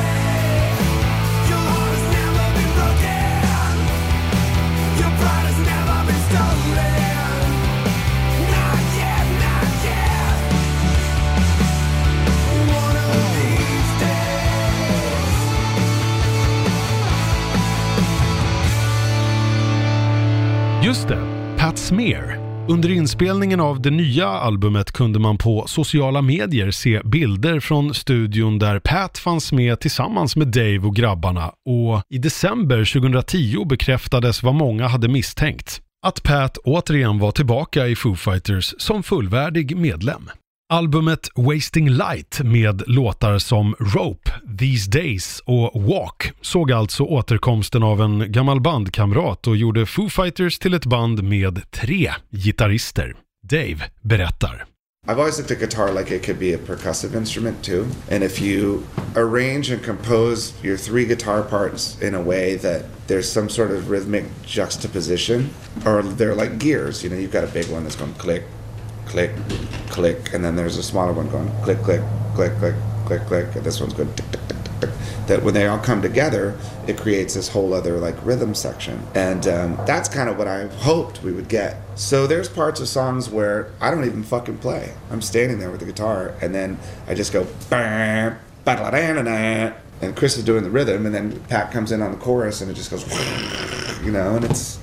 det, 21.77 21.81
Smear. 21.81 22.39
Under 22.69 22.91
inspelningen 22.91 23.61
av 23.61 23.83
det 23.83 23.91
nya 23.91 24.27
albumet 24.27 24.93
kunde 24.93 25.19
man 25.19 25.39
på 25.39 25.65
sociala 25.67 26.23
medier 26.23 26.71
se 26.71 27.01
bilder 27.05 27.61
från 27.61 27.95
studion 27.95 28.59
där 28.59 28.79
Pat 28.79 29.19
fanns 29.19 29.53
med 29.53 29.81
tillsammans 29.81 30.37
med 30.37 30.49
Dave 30.49 30.79
och 30.79 30.97
grabbarna 30.97 31.49
och 31.49 32.03
i 32.09 32.19
december 32.19 33.01
2010 33.01 33.65
bekräftades 33.65 34.43
vad 34.43 34.55
många 34.55 34.87
hade 34.87 35.09
misstänkt. 35.09 35.81
Att 36.07 36.23
Pat 36.23 36.57
återigen 36.57 37.19
var 37.19 37.31
tillbaka 37.31 37.87
i 37.87 37.97
Foo 37.97 38.15
Fighters 38.15 38.75
som 38.79 39.03
fullvärdig 39.03 39.77
medlem. 39.77 40.31
Albumet 40.69 41.29
Wasting 41.35 41.89
Light 41.89 42.41
med 42.45 42.83
låtar 42.87 43.39
som 43.39 43.75
Rope, 43.79 44.31
These 44.59 44.91
Days 44.91 45.43
och 45.45 45.83
Walk 45.83 46.33
såg 46.41 46.73
alltså 46.73 47.03
återkomsten 47.03 47.83
av 47.83 48.01
en 48.01 48.33
gammal 48.33 48.61
bandkamrat 48.61 49.47
och 49.47 49.57
gjorde 49.57 49.87
Foo 49.87 50.09
Fighters 50.09 50.59
till 50.59 50.75
ett 50.75 50.87
band 50.87 51.25
med 51.25 51.71
tre 51.71 52.11
gitarrister. 52.31 53.17
Dave 53.43 53.77
berättar. 54.03 54.65
I've 55.09 55.19
always 55.19 55.39
looked 55.39 55.53
at 55.53 55.59
guitar 55.59 55.93
like 55.93 56.15
it 56.15 56.27
could 56.27 56.39
be 56.39 56.55
a 56.55 56.59
percussive 56.67 57.19
instrument 57.19 57.63
too. 57.63 57.87
And 58.11 58.25
if 58.25 58.43
you 58.43 58.83
arrange 59.17 59.71
and 59.71 59.85
compose 59.85 60.55
your 60.63 60.77
three 60.77 61.05
guitar 61.05 61.43
parts 61.43 62.03
in 62.03 62.15
a 62.15 62.23
way 62.23 62.59
that 62.59 62.83
there's 63.07 63.33
some 63.33 63.49
sort 63.49 63.71
of 63.71 63.91
rhythmic 63.91 64.25
juxtaposition, 64.47 65.51
or 65.85 66.03
they're 66.03 66.35
like 66.35 66.59
gears, 66.59 67.05
you 67.05 67.11
know, 67.11 67.17
you've 67.17 67.41
got 67.41 67.45
a 67.45 67.53
big 67.55 67.73
one 67.73 67.85
that's 67.85 67.97
going 67.97 68.15
click, 68.15 68.43
click, 69.07 69.31
click, 69.89 70.35
and 70.35 70.45
then 70.45 70.57
there's 70.57 70.77
a 70.77 70.83
smaller 70.83 71.13
one 71.13 71.29
going 71.29 71.49
click, 71.63 71.79
click, 71.79 72.03
click, 72.35 72.53
click, 72.59 72.75
click, 73.07 73.23
click, 73.27 73.55
and 73.57 73.65
this 73.65 73.81
one's 73.81 73.95
going 73.95 74.13
tick, 74.15 74.31
tick, 74.31 74.41
tick, 74.49 74.59
tick, 74.59 74.81
tick. 74.81 74.91
That 75.27 75.43
when 75.43 75.55
they 75.55 75.67
all 75.67 75.79
come 75.79 76.03
together, 76.03 76.59
it 76.87 76.99
creates 76.99 77.35
this 77.35 77.49
whole 77.49 77.73
other 77.73 77.99
like 77.99 78.15
rhythm 78.25 78.55
section, 78.55 79.01
and 79.15 79.47
um, 79.49 79.79
that's 79.87 80.09
kind 80.09 80.29
of 80.29 80.37
what 80.37 80.49
I 80.49 80.67
hoped 80.67 81.23
we 81.23 81.33
would 81.33 81.49
get. 81.49 81.77
So 81.95 82.27
there's 82.27 82.49
parts 82.49 82.81
of 82.81 82.89
songs 82.89 83.31
where 83.31 83.71
I 83.81 83.91
don't 83.91 84.05
even 84.05 84.23
fucking 84.23 84.59
play. 84.59 84.93
I'm 85.11 85.23
standing 85.23 85.59
there 85.59 85.71
with 85.71 85.81
the 85.81 85.87
guitar, 85.87 86.35
and 86.43 86.55
then 86.55 86.79
I 87.07 87.15
just 87.15 87.33
go 87.33 87.47
bam, 87.71 88.39
ba-da-da-da-da, 88.65 89.73
and 90.03 90.15
Chris 90.15 90.37
is 90.37 90.45
doing 90.45 90.63
the 90.63 90.71
rhythm, 90.71 91.07
and 91.07 91.15
then 91.15 91.41
Pat 91.45 91.73
comes 91.73 91.91
in 91.91 92.03
on 92.03 92.13
the 92.13 92.19
chorus, 92.19 92.61
and 92.61 92.71
it 92.71 92.75
just 92.75 92.91
goes, 92.91 93.05
you 94.05 94.13
know, 94.13 94.37
and 94.37 94.45
it's 94.45 94.79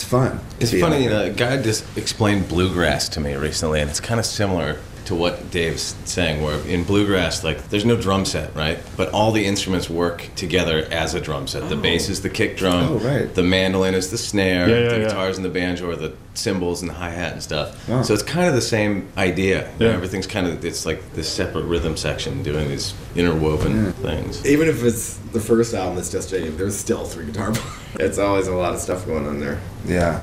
it's 0.00 0.08
fun. 0.08 0.40
It's 0.58 0.72
funny, 0.80 1.06
a 1.06 1.30
guy 1.30 1.60
just 1.60 1.84
explained 1.96 2.48
bluegrass 2.48 3.08
to 3.10 3.20
me 3.20 3.34
recently, 3.34 3.80
and 3.80 3.90
it's 3.90 4.00
kind 4.00 4.18
of 4.18 4.24
similar 4.24 4.78
to 5.10 5.16
what 5.16 5.50
Dave's 5.50 5.96
saying, 6.04 6.40
where 6.40 6.54
in 6.68 6.84
bluegrass, 6.84 7.42
like, 7.42 7.68
there's 7.68 7.84
no 7.84 8.00
drum 8.00 8.24
set, 8.24 8.54
right? 8.54 8.78
But 8.96 9.08
all 9.12 9.32
the 9.32 9.44
instruments 9.44 9.90
work 9.90 10.28
together 10.36 10.86
as 10.92 11.14
a 11.14 11.20
drum 11.20 11.48
set. 11.48 11.68
The 11.68 11.74
bass 11.74 12.08
oh. 12.08 12.12
is 12.12 12.22
the 12.22 12.30
kick 12.30 12.56
drum, 12.56 12.84
Oh, 12.92 12.98
right. 12.98 13.34
the 13.34 13.42
mandolin 13.42 13.94
is 13.94 14.12
the 14.12 14.18
snare, 14.18 14.68
Yeah, 14.68 14.78
yeah, 14.78 14.88
the 14.90 14.98
yeah. 15.00 15.04
guitars 15.08 15.36
and 15.36 15.44
the 15.44 15.48
banjo 15.50 15.90
are 15.90 15.96
the 15.96 16.12
cymbals 16.34 16.80
and 16.80 16.88
the 16.88 16.94
hi 16.94 17.10
hat 17.10 17.32
and 17.32 17.42
stuff. 17.42 17.88
Wow. 17.88 18.02
So 18.02 18.14
it's 18.14 18.22
kind 18.22 18.46
of 18.48 18.54
the 18.54 18.60
same 18.60 19.08
idea. 19.16 19.68
You 19.80 19.86
know, 19.86 19.90
Yeah. 19.90 19.96
everything's 19.96 20.28
kind 20.28 20.46
of, 20.46 20.64
it's 20.64 20.86
like 20.86 21.02
this 21.14 21.28
separate 21.28 21.64
rhythm 21.64 21.96
section 21.96 22.44
doing 22.44 22.68
these 22.68 22.94
interwoven 23.16 23.92
things. 23.94 24.46
Even 24.46 24.68
if 24.68 24.84
it's 24.84 25.16
the 25.32 25.40
first 25.40 25.74
album 25.74 25.96
that's 25.96 26.12
just 26.12 26.30
Dave, 26.30 26.56
there's 26.56 26.76
still 26.76 27.04
three 27.04 27.26
guitar 27.26 27.46
parts. 27.52 27.66
It's 27.98 28.18
always 28.18 28.46
a 28.46 28.54
lot 28.54 28.74
of 28.74 28.80
stuff 28.80 29.06
going 29.06 29.26
on 29.26 29.40
there. 29.40 29.58
yeah. 29.84 30.22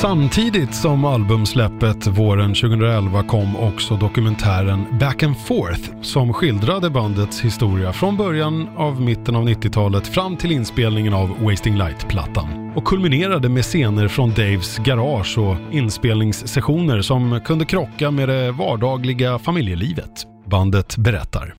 Samtidigt 0.00 0.74
som 0.74 1.04
albumsläppet 1.04 2.06
våren 2.06 2.54
2011 2.54 3.22
kom 3.22 3.56
också 3.56 3.96
dokumentären 3.96 4.98
Back 5.00 5.22
and 5.22 5.38
Forth 5.38 6.02
som 6.02 6.32
skildrade 6.32 6.90
bandets 6.90 7.40
historia 7.40 7.92
från 7.92 8.16
början 8.16 8.68
av 8.76 9.00
mitten 9.00 9.36
av 9.36 9.48
90-talet 9.48 10.06
fram 10.06 10.36
till 10.36 10.52
inspelningen 10.52 11.14
av 11.14 11.42
Wasting 11.42 11.76
Light-plattan 11.76 12.72
och 12.76 12.84
kulminerade 12.84 13.48
med 13.48 13.64
scener 13.64 14.08
från 14.08 14.30
Daves 14.30 14.78
garage 14.78 15.38
och 15.38 15.56
inspelningssessioner 15.74 17.02
som 17.02 17.40
kunde 17.44 17.64
krocka 17.64 18.10
med 18.10 18.28
det 18.28 18.52
vardagliga 18.52 19.38
familjelivet. 19.38 20.26
Bandet 20.46 20.96
berättar. 20.96 21.54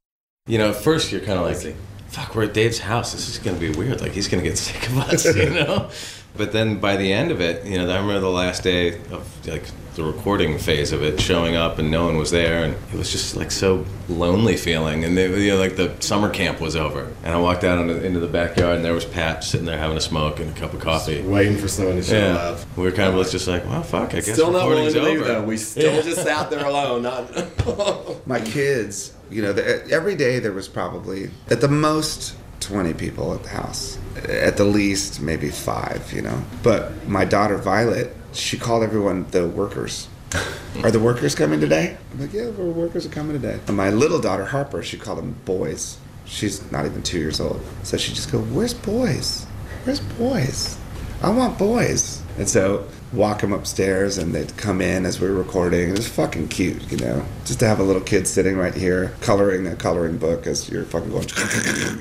You 0.49 0.63
know, 0.63 0.73
first 0.73 1.13
you're 1.13 1.25
kind 1.25 1.39
of 1.39 1.49
like 1.49 1.75
fuck, 2.09 2.35
we're 2.35 2.43
at 2.43 2.55
Dave's 2.55 2.81
house. 2.81 3.17
This 3.17 3.29
is 3.29 3.39
gonna 3.43 3.59
be 3.59 3.69
weird. 3.69 4.01
Like, 4.01 4.19
he's 4.19 4.31
gonna 4.31 4.43
get 4.43 4.57
sick 4.57 4.89
of 4.89 5.13
us, 5.13 5.25
you 5.35 5.49
know? 5.49 5.89
But 6.35 6.51
then 6.51 6.79
by 6.79 6.95
the 6.97 7.11
end 7.13 7.31
of 7.31 7.41
it, 7.41 7.65
you 7.65 7.77
know, 7.77 7.83
I 7.89 7.95
remember 7.99 8.19
the 8.19 8.29
last 8.29 8.63
day 8.63 8.95
of 9.11 9.27
like 9.47 9.63
the 9.95 10.03
recording 10.03 10.57
phase 10.57 10.93
of 10.93 11.03
it, 11.03 11.19
showing 11.19 11.57
up 11.57 11.77
and 11.77 11.91
no 11.91 12.05
one 12.05 12.15
was 12.17 12.31
there, 12.31 12.63
and 12.63 12.73
it 12.93 12.97
was 12.97 13.11
just 13.11 13.35
like 13.35 13.51
so 13.51 13.85
lonely 14.07 14.55
feeling. 14.55 15.03
And 15.03 15.17
they, 15.17 15.27
you 15.43 15.51
know, 15.51 15.59
like 15.59 15.75
the 15.75 15.93
summer 15.99 16.29
camp 16.29 16.61
was 16.61 16.77
over, 16.77 17.11
and 17.25 17.33
I 17.35 17.37
walked 17.37 17.65
out 17.65 17.77
into, 17.77 18.01
into 18.01 18.21
the 18.21 18.27
backyard, 18.27 18.77
and 18.77 18.85
there 18.85 18.93
was 18.93 19.03
Pat 19.03 19.43
sitting 19.43 19.65
there 19.65 19.77
having 19.77 19.97
a 19.97 20.01
smoke 20.01 20.39
and 20.39 20.49
a 20.49 20.57
cup 20.57 20.73
of 20.73 20.79
coffee. 20.79 21.21
Waiting 21.21 21.57
for 21.57 21.67
someone 21.67 21.97
to 21.97 22.03
show 22.03 22.17
Yeah, 22.17 22.35
up. 22.37 22.59
we 22.77 22.83
were 22.83 22.91
kind 22.93 23.13
of 23.13 23.29
just 23.29 23.49
like, 23.49 23.65
well, 23.65 23.83
fuck, 23.83 24.11
I 24.11 24.21
guess 24.21 24.31
Still 24.31 24.51
not 24.53 24.65
willing 24.69 24.85
recording's 24.85 24.93
to 24.93 25.01
leave 25.03 25.21
over. 25.21 25.33
though. 25.41 25.43
We 25.43 25.57
still 25.57 26.01
just 26.01 26.23
sat 26.23 26.49
there 26.49 26.65
alone. 26.65 27.01
Not. 27.03 28.25
my 28.27 28.39
kids, 28.39 29.13
you 29.29 29.41
know, 29.41 29.51
every 29.91 30.15
day 30.15 30.39
there 30.39 30.53
was 30.53 30.69
probably 30.69 31.31
at 31.49 31.59
the 31.59 31.67
most 31.67 32.35
20 32.61 32.93
people 32.93 33.33
at 33.33 33.43
the 33.43 33.49
house. 33.49 33.97
At 34.27 34.57
the 34.57 34.65
least, 34.65 35.21
maybe 35.21 35.49
five, 35.49 36.11
you 36.13 36.21
know. 36.21 36.43
But 36.63 37.07
my 37.07 37.25
daughter 37.25 37.57
Violet, 37.57 38.15
she 38.33 38.57
called 38.57 38.83
everyone 38.83 39.29
the 39.31 39.47
workers. 39.47 40.07
Are 40.83 40.91
the 40.91 40.99
workers 40.99 41.35
coming 41.35 41.59
today? 41.59 41.97
I'm 42.13 42.21
like, 42.21 42.33
yeah, 42.33 42.45
the 42.45 42.63
workers 42.63 43.05
are 43.05 43.09
coming 43.09 43.33
today. 43.33 43.59
And 43.67 43.75
my 43.75 43.89
little 43.89 44.19
daughter 44.19 44.45
Harper, 44.45 44.81
she 44.81 44.97
called 44.97 45.17
them 45.17 45.35
boys. 45.43 45.97
She's 46.25 46.71
not 46.71 46.85
even 46.85 47.03
two 47.03 47.19
years 47.19 47.41
old. 47.41 47.61
So 47.83 47.97
she 47.97 48.13
just 48.13 48.31
go, 48.31 48.39
where's 48.39 48.73
boys? 48.73 49.45
Where's 49.83 49.99
boys? 49.99 50.77
I 51.21 51.29
want 51.29 51.57
boys. 51.57 52.21
And 52.37 52.47
so 52.47 52.87
walk 53.13 53.41
them 53.41 53.51
upstairs 53.51 54.17
and 54.17 54.33
they'd 54.33 54.55
come 54.57 54.81
in 54.81 55.05
as 55.05 55.19
we 55.19 55.27
were 55.27 55.35
recording. 55.35 55.89
It 55.89 55.97
was 55.97 56.07
fucking 56.07 56.47
cute, 56.47 56.91
you 56.91 56.97
know? 56.97 57.25
Just 57.45 57.59
to 57.59 57.67
have 57.67 57.79
a 57.79 57.83
little 57.83 58.01
kid 58.01 58.27
sitting 58.27 58.57
right 58.57 58.73
here 58.73 59.13
coloring 59.21 59.67
a 59.67 59.75
coloring 59.75 60.17
book 60.17 60.47
as 60.47 60.69
you're 60.69 60.83
fucking 60.85 61.09
going. 61.09 61.27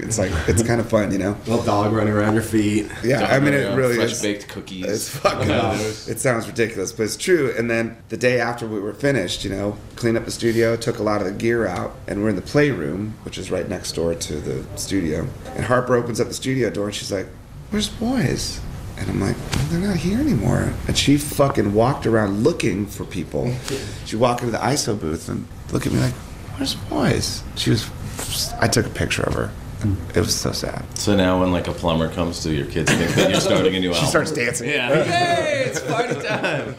It's 0.00 0.18
like, 0.18 0.32
it's 0.48 0.62
kind 0.62 0.80
of 0.80 0.88
fun, 0.88 1.12
you 1.12 1.18
know? 1.18 1.36
Little 1.46 1.64
dog 1.64 1.92
running 1.92 2.12
around 2.12 2.34
your 2.34 2.42
feet. 2.42 2.90
Yeah, 3.04 3.26
I 3.26 3.38
mean, 3.38 3.54
it 3.54 3.76
really 3.76 3.96
fresh 3.96 4.12
is. 4.12 4.22
baked 4.22 4.48
cookies. 4.48 4.84
It's 4.86 5.08
fucking. 5.08 5.50
it 5.50 6.18
sounds 6.18 6.46
ridiculous, 6.46 6.92
but 6.92 7.04
it's 7.04 7.16
true. 7.16 7.54
And 7.56 7.70
then 7.70 7.96
the 8.08 8.16
day 8.16 8.40
after 8.40 8.66
we 8.66 8.80
were 8.80 8.94
finished, 8.94 9.44
you 9.44 9.50
know, 9.50 9.76
cleaned 9.96 10.16
up 10.16 10.24
the 10.24 10.30
studio, 10.30 10.76
took 10.76 10.98
a 10.98 11.02
lot 11.02 11.20
of 11.20 11.26
the 11.26 11.32
gear 11.32 11.66
out, 11.66 11.94
and 12.08 12.22
we're 12.22 12.30
in 12.30 12.36
the 12.36 12.42
playroom, 12.42 13.14
which 13.22 13.38
is 13.38 13.50
right 13.50 13.68
next 13.68 13.92
door 13.92 14.14
to 14.14 14.34
the 14.40 14.64
studio. 14.78 15.26
And 15.54 15.64
Harper 15.64 15.94
opens 15.94 16.20
up 16.20 16.28
the 16.28 16.34
studio 16.34 16.70
door, 16.70 16.86
and 16.86 16.94
she's 16.94 17.12
like, 17.12 17.26
"Where's 17.70 17.88
boys?" 17.88 18.60
And 19.00 19.08
I'm 19.08 19.20
like, 19.20 19.36
well, 19.36 19.64
"They're 19.70 19.80
not 19.88 19.96
here 19.96 20.20
anymore." 20.20 20.72
And 20.86 20.96
she 20.96 21.16
fucking 21.16 21.72
walked 21.72 22.06
around 22.06 22.44
looking 22.44 22.86
for 22.86 23.04
people. 23.04 23.52
She 24.04 24.16
walked 24.16 24.42
into 24.42 24.52
the 24.52 24.58
ISO 24.58 24.98
booth 25.00 25.28
and 25.28 25.46
looked 25.72 25.86
at 25.86 25.92
me 25.92 25.98
like, 26.00 26.12
"Where's 26.56 26.74
boys?" 26.74 27.42
She 27.56 27.70
was. 27.70 27.88
I 28.60 28.68
took 28.68 28.86
a 28.86 28.90
picture 28.90 29.22
of 29.22 29.32
her. 29.34 29.50
It 30.14 30.20
was 30.20 30.34
so 30.34 30.52
sad. 30.52 30.84
So 30.98 31.16
now 31.16 31.40
when 31.40 31.52
like 31.52 31.66
a 31.66 31.72
plumber 31.72 32.10
comes 32.10 32.42
to 32.42 32.52
your 32.54 32.66
kids 32.66 32.92
think 32.94 33.10
that 33.14 33.30
you're 33.30 33.40
starting 33.40 33.74
a 33.74 33.80
new 33.80 33.88
album. 33.88 34.04
She 34.04 34.10
starts 34.10 34.30
dancing. 34.30 34.68
Yeah. 34.68 34.90
Yay, 34.90 35.64
it's 35.68 35.80
party 35.80 36.20
time. 36.20 36.74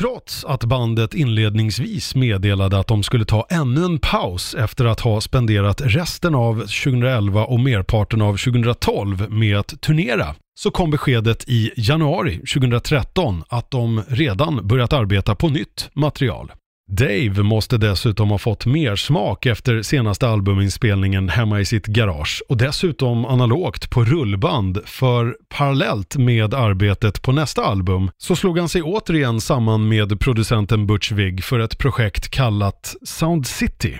Trots 0.00 0.44
att 0.44 0.64
bandet 0.64 1.14
inledningsvis 1.14 2.14
meddelade 2.14 2.78
att 2.78 2.86
de 2.86 3.02
skulle 3.02 3.24
ta 3.24 3.46
ännu 3.50 3.84
en 3.84 3.98
paus 3.98 4.54
efter 4.54 4.84
att 4.84 5.00
ha 5.00 5.20
spenderat 5.20 5.80
resten 5.84 6.34
av 6.34 6.54
2011 6.54 7.44
och 7.44 7.60
merparten 7.60 8.22
av 8.22 8.36
2012 8.36 9.30
med 9.30 9.58
att 9.58 9.80
turnera, 9.80 10.34
så 10.60 10.70
kom 10.70 10.90
beskedet 10.90 11.44
i 11.48 11.70
januari 11.76 12.36
2013 12.36 13.42
att 13.48 13.70
de 13.70 14.02
redan 14.08 14.68
börjat 14.68 14.92
arbeta 14.92 15.34
på 15.34 15.48
nytt 15.48 15.90
material. 15.92 16.52
Dave 16.90 17.42
måste 17.42 17.78
dessutom 17.78 18.30
ha 18.30 18.38
fått 18.38 18.66
mer 18.66 18.96
smak 18.96 19.46
efter 19.46 19.82
senaste 19.82 20.28
albuminspelningen 20.28 21.28
hemma 21.28 21.60
i 21.60 21.64
sitt 21.64 21.86
garage 21.86 22.42
och 22.48 22.56
dessutom 22.56 23.24
analogt 23.24 23.90
på 23.90 24.04
rullband 24.04 24.78
för 24.84 25.36
parallellt 25.48 26.16
med 26.16 26.54
arbetet 26.54 27.22
på 27.22 27.32
nästa 27.32 27.64
album 27.64 28.10
så 28.18 28.36
slog 28.36 28.58
han 28.58 28.68
sig 28.68 28.82
återigen 28.82 29.40
samman 29.40 29.88
med 29.88 30.20
producenten 30.20 30.86
Butch 30.86 31.12
Vig 31.12 31.44
för 31.44 31.58
ett 31.58 31.78
projekt 31.78 32.28
kallat 32.28 32.96
Sound 33.02 33.46
City. 33.46 33.98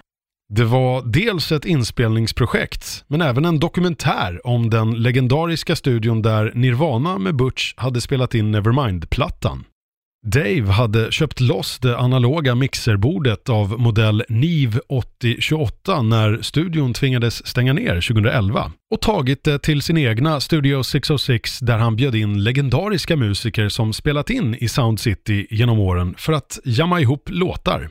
Det 0.55 0.65
var 0.65 1.03
dels 1.03 1.53
ett 1.53 1.65
inspelningsprojekt, 1.65 3.05
men 3.07 3.23
även 3.23 3.45
en 3.45 3.59
dokumentär 3.59 4.47
om 4.47 4.71
den 4.71 4.91
legendariska 4.91 5.77
studion 5.77 6.23
där 6.23 6.53
Nirvana 6.55 7.19
med 7.19 7.37
Butch 7.37 7.75
hade 7.77 8.01
spelat 8.01 8.35
in 8.35 8.51
Nevermind-plattan. 8.51 9.65
Dave 10.27 10.67
hade 10.71 11.13
köpt 11.13 11.41
loss 11.41 11.79
det 11.79 11.99
analoga 11.99 12.55
mixerbordet 12.55 13.49
av 13.49 13.81
modell 13.81 14.25
NIV 14.29 14.81
8028 14.89 16.03
när 16.03 16.43
studion 16.43 16.95
tvingades 16.95 17.47
stänga 17.47 17.73
ner 17.73 17.95
2011 17.95 18.73
och 18.91 19.01
tagit 19.01 19.45
det 19.45 19.59
till 19.59 19.83
sin 19.83 19.99
egna 19.99 20.41
Studio 20.41 20.83
606 20.83 21.59
där 21.59 21.79
han 21.79 21.97
bjöd 21.97 22.15
in 22.15 22.45
legendariska 22.45 23.17
musiker 23.17 23.69
som 23.69 23.93
spelat 23.93 24.31
in 24.31 24.55
i 24.55 24.69
Sound 24.69 25.01
City 25.01 25.47
genom 25.51 25.79
åren 25.79 26.15
för 26.19 26.33
att 26.33 26.59
jamma 26.65 27.01
ihop 27.01 27.29
låtar. 27.31 27.91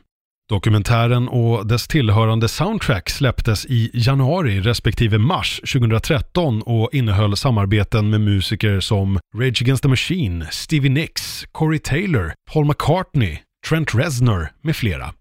Dokumentären 0.50 1.28
och 1.28 1.68
dess 1.68 1.88
tillhörande 1.88 2.48
soundtrack 2.48 3.10
släpptes 3.10 3.66
i 3.66 3.92
januari 3.94 4.62
respektive 4.62 5.18
mars 5.18 5.62
2013 5.74 6.62
och 6.62 6.90
innehöll 6.94 7.38
samarbeten 7.38 8.10
med 8.10 8.22
musiker 8.22 8.80
som 8.80 9.20
Rage 9.36 9.62
Against 9.62 9.84
the 9.84 9.90
Machine, 9.90 10.46
Stevie 10.52 10.90
Nicks, 10.90 11.46
Corey 11.52 11.80
Taylor, 11.80 12.34
Paul 12.54 12.66
McCartney, 12.66 13.38
Trent 13.70 13.96
Reznor 13.96 14.50
med 14.62 14.76
flera. 14.76 15.14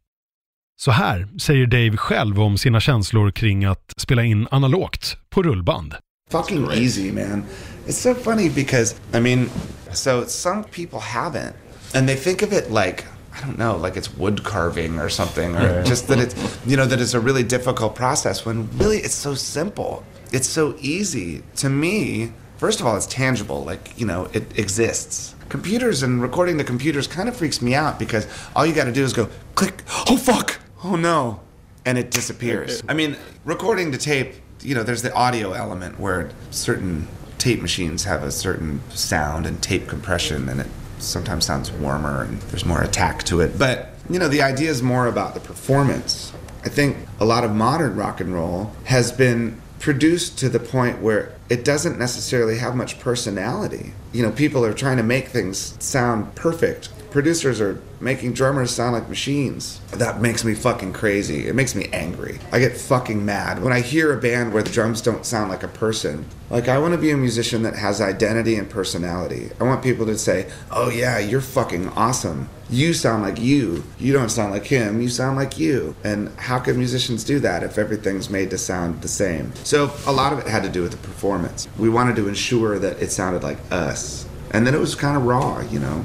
Så 0.81 0.91
här 0.91 1.29
säger 1.38 1.67
Dave 1.67 1.97
själv 1.97 2.41
om 2.41 2.59
sina 2.59 2.81
känslor 2.81 3.31
kring 3.31 3.64
att 3.64 3.95
spela 3.97 4.25
in 4.25 4.49
analogt 4.51 5.17
på 5.31 5.43
rullband. 5.43 5.95
fucking 6.31 6.71
easy, 6.73 7.12
man. 7.12 7.43
It's 7.87 7.93
so 7.93 8.14
funny 8.14 8.49
because 8.49 8.95
I 9.14 9.21
mean, 9.21 9.51
so 9.93 10.25
some 10.27 10.64
people 10.64 11.01
haven't, 11.01 11.55
and 11.95 12.09
they 12.09 12.17
think 12.17 12.43
of 12.43 12.53
it 12.53 12.71
like 12.71 13.05
I 13.38 13.46
don't 13.46 13.59
know, 13.59 13.77
like 13.77 13.96
it's 13.96 14.14
wood 14.14 14.44
carving 14.44 14.98
or 14.98 15.09
something, 15.09 15.57
or 15.57 15.83
just 15.85 16.09
that 16.09 16.18
it's 16.18 16.59
you 16.66 16.77
know 16.77 16.87
that 16.87 17.01
it's 17.01 17.14
a 17.14 17.20
really 17.20 17.42
difficult 17.42 17.94
process. 17.94 18.44
When 18.44 18.68
really 18.79 18.98
it's 18.98 19.14
so 19.14 19.35
simple. 19.35 20.05
It's 20.31 20.48
so 20.48 20.77
easy 20.79 21.42
to 21.57 21.70
me. 21.70 22.33
First 22.59 22.81
of 22.81 22.87
all, 22.87 22.96
it's 22.96 23.07
tangible, 23.07 23.64
like 23.64 23.98
you 23.98 24.07
know, 24.07 24.29
it 24.33 24.59
exists. 24.59 25.35
Computers 25.48 26.03
and 26.03 26.20
recording 26.20 26.59
the 26.59 26.64
computers 26.64 27.07
kind 27.07 27.29
of 27.29 27.37
freaks 27.37 27.62
me 27.62 27.74
out 27.74 27.98
because 27.98 28.27
all 28.55 28.66
you 28.66 28.74
got 28.74 28.85
to 28.85 28.92
do 28.92 29.05
is 29.05 29.12
go 29.12 29.29
click. 29.55 29.83
Oh 30.09 30.16
fuck! 30.16 30.59
Oh 30.85 30.96
no! 30.96 31.40
and 31.88 31.96
it 31.96 32.11
disappears. 32.11 32.83
I 32.88 32.92
mean, 32.92 33.16
recording 33.46 33.92
to 33.92 33.98
tape, 33.98 34.35
you 34.61 34.74
know, 34.74 34.83
there's 34.83 35.01
the 35.01 35.12
audio 35.14 35.53
element 35.53 35.98
where 35.98 36.31
certain 36.51 37.09
tape 37.38 37.62
machines 37.62 38.05
have 38.05 38.22
a 38.22 38.31
certain 38.31 38.83
sound 38.90 39.46
and 39.46 39.62
tape 39.62 39.88
compression, 39.88 40.51
and 40.51 40.61
it 40.61 40.66
sometimes 41.02 41.46
sounds 41.46 41.70
warmer 41.70 42.22
and 42.22 42.40
there's 42.42 42.64
more 42.64 42.82
attack 42.82 43.22
to 43.24 43.40
it. 43.40 43.58
But, 43.58 43.90
you 44.08 44.18
know, 44.18 44.28
the 44.28 44.42
idea 44.42 44.70
is 44.70 44.82
more 44.82 45.06
about 45.06 45.34
the 45.34 45.40
performance. 45.40 46.32
I 46.64 46.68
think 46.68 46.96
a 47.20 47.24
lot 47.24 47.44
of 47.44 47.54
modern 47.54 47.96
rock 47.96 48.20
and 48.20 48.34
roll 48.34 48.72
has 48.84 49.12
been 49.12 49.61
produced 49.78 50.38
to 50.38 50.48
the 50.48 50.58
point 50.58 51.00
where 51.00 51.32
it 51.48 51.64
doesn't 51.64 51.98
necessarily 51.98 52.58
have 52.58 52.74
much 52.74 52.98
personality. 52.98 53.92
You 54.12 54.22
know, 54.22 54.32
people 54.32 54.64
are 54.64 54.74
trying 54.74 54.96
to 54.96 55.02
make 55.02 55.28
things 55.28 55.76
sound 55.82 56.34
perfect. 56.34 56.88
Producers 57.11 57.59
are 57.61 57.81
making 58.01 58.35
drummers 58.35 58.71
sound 58.71 58.92
like 58.92 59.09
machines. 59.09 59.81
That 59.92 60.21
makes 60.21 60.44
me 60.44 60.55
fucking 60.55 60.92
crazy. 60.92 61.49
It 61.49 61.55
makes 61.55 61.75
me 61.75 61.88
angry. 61.92 62.38
I 62.53 62.59
get 62.59 62.77
fucking 62.77 63.25
mad 63.25 63.62
when 63.62 63.73
I 63.73 63.81
hear 63.81 64.12
a 64.12 64.21
band 64.21 64.53
where 64.53 64.62
the 64.62 64.71
drums 64.71 65.01
don't 65.01 65.25
sound 65.25 65.51
like 65.51 65.62
a 65.62 65.68
person. 65.68 66.27
Like, 66.51 66.68
I 66.68 66.79
want 66.79 66.92
to 66.92 67.01
be 67.01 67.11
a 67.11 67.16
musician 67.16 67.62
that 67.62 67.77
has 67.77 68.03
identity 68.03 68.57
and 68.57 68.68
personality. 68.68 69.51
I 69.59 69.64
want 69.64 69.83
people 69.83 70.05
to 70.07 70.18
say, 70.18 70.51
oh 70.71 70.90
yeah, 70.90 71.18
you're 71.18 71.40
fucking 71.40 71.88
awesome. 71.90 72.49
You 72.68 72.92
sound 72.92 73.23
like 73.23 73.40
you. 73.40 73.85
You 73.99 74.12
don't 74.12 74.29
sound 74.29 74.53
like 74.53 74.66
him. 74.66 75.01
You 75.01 75.09
sound 75.09 75.37
like 75.37 75.59
you. 75.59 75.97
And 76.05 76.29
how 76.38 76.59
can 76.59 76.77
musicians 76.77 77.25
do 77.25 77.40
that 77.40 77.62
if 77.62 77.79
everything's 77.79 78.29
made 78.29 78.51
to 78.51 78.59
sound 78.59 79.01
the 79.01 79.09
same? 79.09 79.55
So 79.64 79.90
a 80.07 80.12
lot 80.12 80.35
of 80.35 80.40
it 80.40 80.47
had 80.47 80.62
to 80.64 80.68
do 80.68 80.83
with 80.83 80.92
the 80.92 80.99
performance. 80.99 81.66
We 81.79 81.88
wanted 81.88 82.16
to 82.16 82.29
ensure 82.29 82.79
that 82.79 83.01
it 83.01 83.11
sounded 83.11 83.42
like 83.42 83.59
us. 83.71 84.27
And 84.51 84.66
then 84.66 84.75
it 84.75 84.81
was 84.81 84.94
kind 84.94 85.16
of 85.16 85.25
raw, 85.25 85.61
you 85.61 85.79
know? 85.79 86.05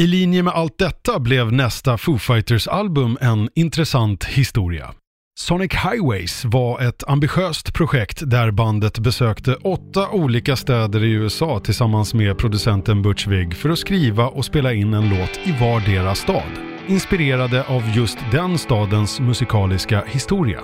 I 0.00 0.06
linje 0.06 0.42
med 0.42 0.52
allt 0.52 0.78
detta 0.78 1.18
blev 1.20 1.52
nästa 1.52 1.98
Foo 1.98 2.18
Fighters-album 2.18 3.18
en 3.20 3.48
intressant 3.54 4.24
historia. 4.24 4.94
Sonic 5.40 5.72
Highways 5.74 6.44
var 6.44 6.80
ett 6.80 7.08
ambitiöst 7.08 7.74
projekt 7.74 8.30
där 8.30 8.50
bandet 8.50 8.98
besökte 8.98 9.54
åtta 9.54 10.08
olika 10.08 10.56
städer 10.56 11.04
i 11.04 11.12
USA 11.12 11.60
tillsammans 11.60 12.14
med 12.14 12.38
producenten 12.38 13.02
Butch 13.02 13.26
Vig 13.26 13.54
för 13.54 13.70
att 13.70 13.78
skriva 13.78 14.26
och 14.26 14.44
spela 14.44 14.72
in 14.72 14.94
en 14.94 15.08
låt 15.08 15.38
i 15.44 15.52
vardera 15.60 16.14
stad. 16.14 16.52
Inspirerade 16.86 17.64
av 17.64 17.82
just 17.96 18.18
den 18.30 18.58
stadens 18.58 19.20
musikaliska 19.20 20.04
historia. 20.06 20.60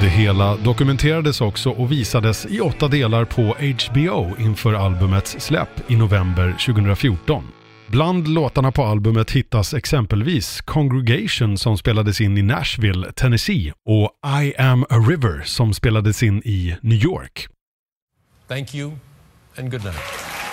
Det 0.00 0.08
hela 0.08 0.56
dokumenterades 0.56 1.40
också 1.40 1.70
och 1.70 1.92
visades 1.92 2.46
i 2.46 2.60
åtta 2.60 2.88
delar 2.88 3.24
på 3.24 3.42
HBO 3.42 4.42
inför 4.42 4.74
albumets 4.74 5.36
släpp 5.40 5.90
i 5.90 5.96
november 5.96 6.56
2014. 6.66 7.44
Bland 7.86 8.28
låtarna 8.28 8.72
på 8.72 8.84
albumet 8.84 9.30
hittas 9.30 9.74
exempelvis 9.74 10.60
Congregation 10.60 11.58
som 11.58 11.78
spelades 11.78 12.20
in 12.20 12.38
i 12.38 12.42
Nashville, 12.42 13.12
Tennessee 13.12 13.72
och 13.84 14.10
I 14.42 14.54
am 14.56 14.82
a 14.82 14.98
river 15.08 15.42
som 15.44 15.74
spelades 15.74 16.22
in 16.22 16.42
i 16.44 16.76
New 16.80 17.04
York. 17.04 17.46
Thank 18.48 18.74
you 18.74 18.92
and 19.58 19.70
good 19.70 19.84
night. 19.84 19.96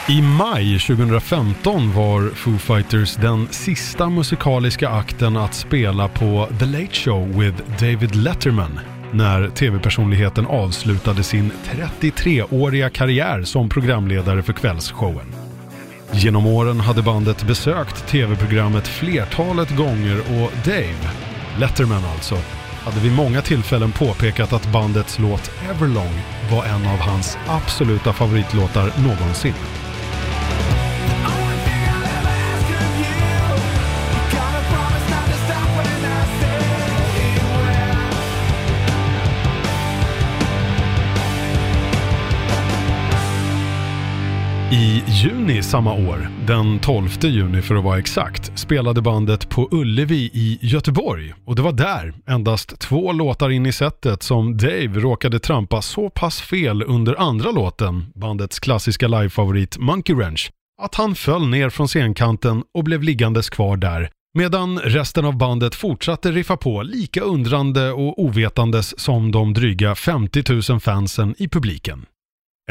I 0.10 0.22
maj 0.22 0.80
2015 0.80 1.94
var 1.94 2.30
Foo 2.30 2.58
Fighters 2.58 3.16
den 3.16 3.48
sista 3.52 4.10
musikaliska 4.10 4.90
akten 4.90 5.38
att 5.38 5.54
spela 5.54 6.08
på 6.08 6.50
The 6.60 6.66
Late 6.66 6.94
Show 6.94 7.40
with 7.40 7.64
David 7.80 8.16
Letterman 8.16 8.80
när 9.18 9.50
tv-personligheten 9.50 10.46
avslutade 10.46 11.24
sin 11.24 11.52
33-åriga 11.66 12.90
karriär 12.90 13.44
som 13.44 13.70
programledare 13.70 14.44
för 14.44 14.54
kvällsshowen. 14.54 15.34
Genom 16.12 16.46
åren 16.46 16.80
hade 16.80 17.02
bandet 17.02 17.44
besökt 17.48 18.08
tv-programmet 18.08 18.88
flertalet 18.88 19.76
gånger 19.78 20.20
och 20.20 20.52
Dave, 20.66 21.10
Letterman 21.60 22.06
alltså, 22.14 22.36
hade 22.84 23.00
vid 23.00 23.12
många 23.12 23.42
tillfällen 23.42 23.92
påpekat 23.92 24.54
att 24.54 24.72
bandets 24.72 25.20
låt 25.20 25.52
Everlong 25.70 26.22
var 26.52 26.66
en 26.66 26.88
av 26.88 27.00
hans 27.00 27.38
absoluta 27.48 28.14
favoritlåtar 28.14 28.92
någonsin. 29.04 29.85
I 44.72 45.04
juni 45.08 45.64
samma 45.64 45.94
år, 45.94 46.30
den 46.48 46.80
12 46.80 47.10
juni 47.22 47.62
för 47.62 47.76
att 47.76 47.84
vara 47.84 48.00
exakt, 48.00 48.60
spelade 48.60 49.02
bandet 49.02 49.50
på 49.50 49.68
Ullevi 49.72 50.30
i 50.34 50.60
Göteborg. 50.62 51.34
Och 51.46 51.56
det 51.56 51.62
var 51.62 51.72
där, 51.72 52.14
endast 52.28 52.80
två 52.80 53.12
låtar 53.12 53.50
in 53.50 53.66
i 53.66 53.72
setet, 53.72 54.24
som 54.24 54.58
Dave 54.58 55.00
råkade 55.00 55.40
trampa 55.40 55.82
så 55.82 56.10
pass 56.10 56.42
fel 56.42 56.84
under 56.84 57.16
andra 57.16 57.52
låten, 57.52 58.06
bandets 58.16 58.60
klassiska 58.60 59.08
livefavorit 59.08 59.78
Monkey 59.78 60.16
Wrench, 60.16 60.52
att 60.82 60.96
han 60.96 61.16
föll 61.16 61.48
ner 61.48 61.70
från 61.70 61.88
scenkanten 61.88 62.64
och 62.78 62.84
blev 62.84 63.04
liggandes 63.04 63.50
kvar 63.50 63.78
där. 63.78 64.10
Medan 64.38 64.80
resten 64.80 65.26
av 65.26 65.38
bandet 65.38 65.76
fortsatte 65.76 66.32
riffa 66.32 66.58
på 66.58 66.84
lika 66.84 67.22
undrande 67.22 67.92
och 67.92 68.20
ovetandes 68.20 69.00
som 69.00 69.32
de 69.32 69.54
dryga 69.54 69.96
50 69.96 70.72
000 70.72 70.80
fansen 70.80 71.36
i 71.38 71.48
publiken. 71.48 72.06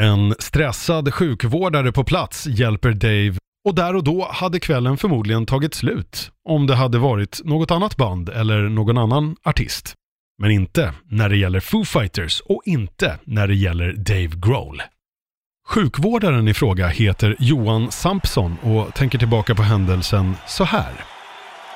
En 0.01 0.35
stressad 0.39 1.13
sjukvårdare 1.13 1.91
på 1.91 2.03
plats 2.03 2.47
hjälper 2.47 2.91
Dave 2.91 3.37
och 3.67 3.75
där 3.75 3.95
och 3.95 4.03
då 4.03 4.27
hade 4.31 4.59
kvällen 4.59 4.97
förmodligen 4.97 5.45
tagit 5.45 5.73
slut 5.73 6.31
om 6.49 6.67
det 6.67 6.75
hade 6.75 6.97
varit 6.97 7.41
något 7.43 7.71
annat 7.71 7.97
band 7.97 8.29
eller 8.29 8.61
någon 8.61 8.97
annan 8.97 9.35
artist. 9.43 9.93
Men 10.41 10.51
inte 10.51 10.93
när 11.09 11.29
det 11.29 11.37
gäller 11.37 11.59
Foo 11.59 11.85
Fighters 11.85 12.41
och 12.41 12.61
inte 12.65 13.19
när 13.23 13.47
det 13.47 13.55
gäller 13.55 13.93
Dave 13.93 14.31
Grohl. 14.35 14.81
Sjukvårdaren 15.67 16.47
i 16.47 16.53
fråga 16.53 16.87
heter 16.87 17.35
Johan 17.39 17.91
Sampson 17.91 18.57
och 18.63 18.93
tänker 18.93 19.17
tillbaka 19.17 19.55
på 19.55 19.63
händelsen 19.63 20.35
så 20.47 20.63
här. 20.63 20.91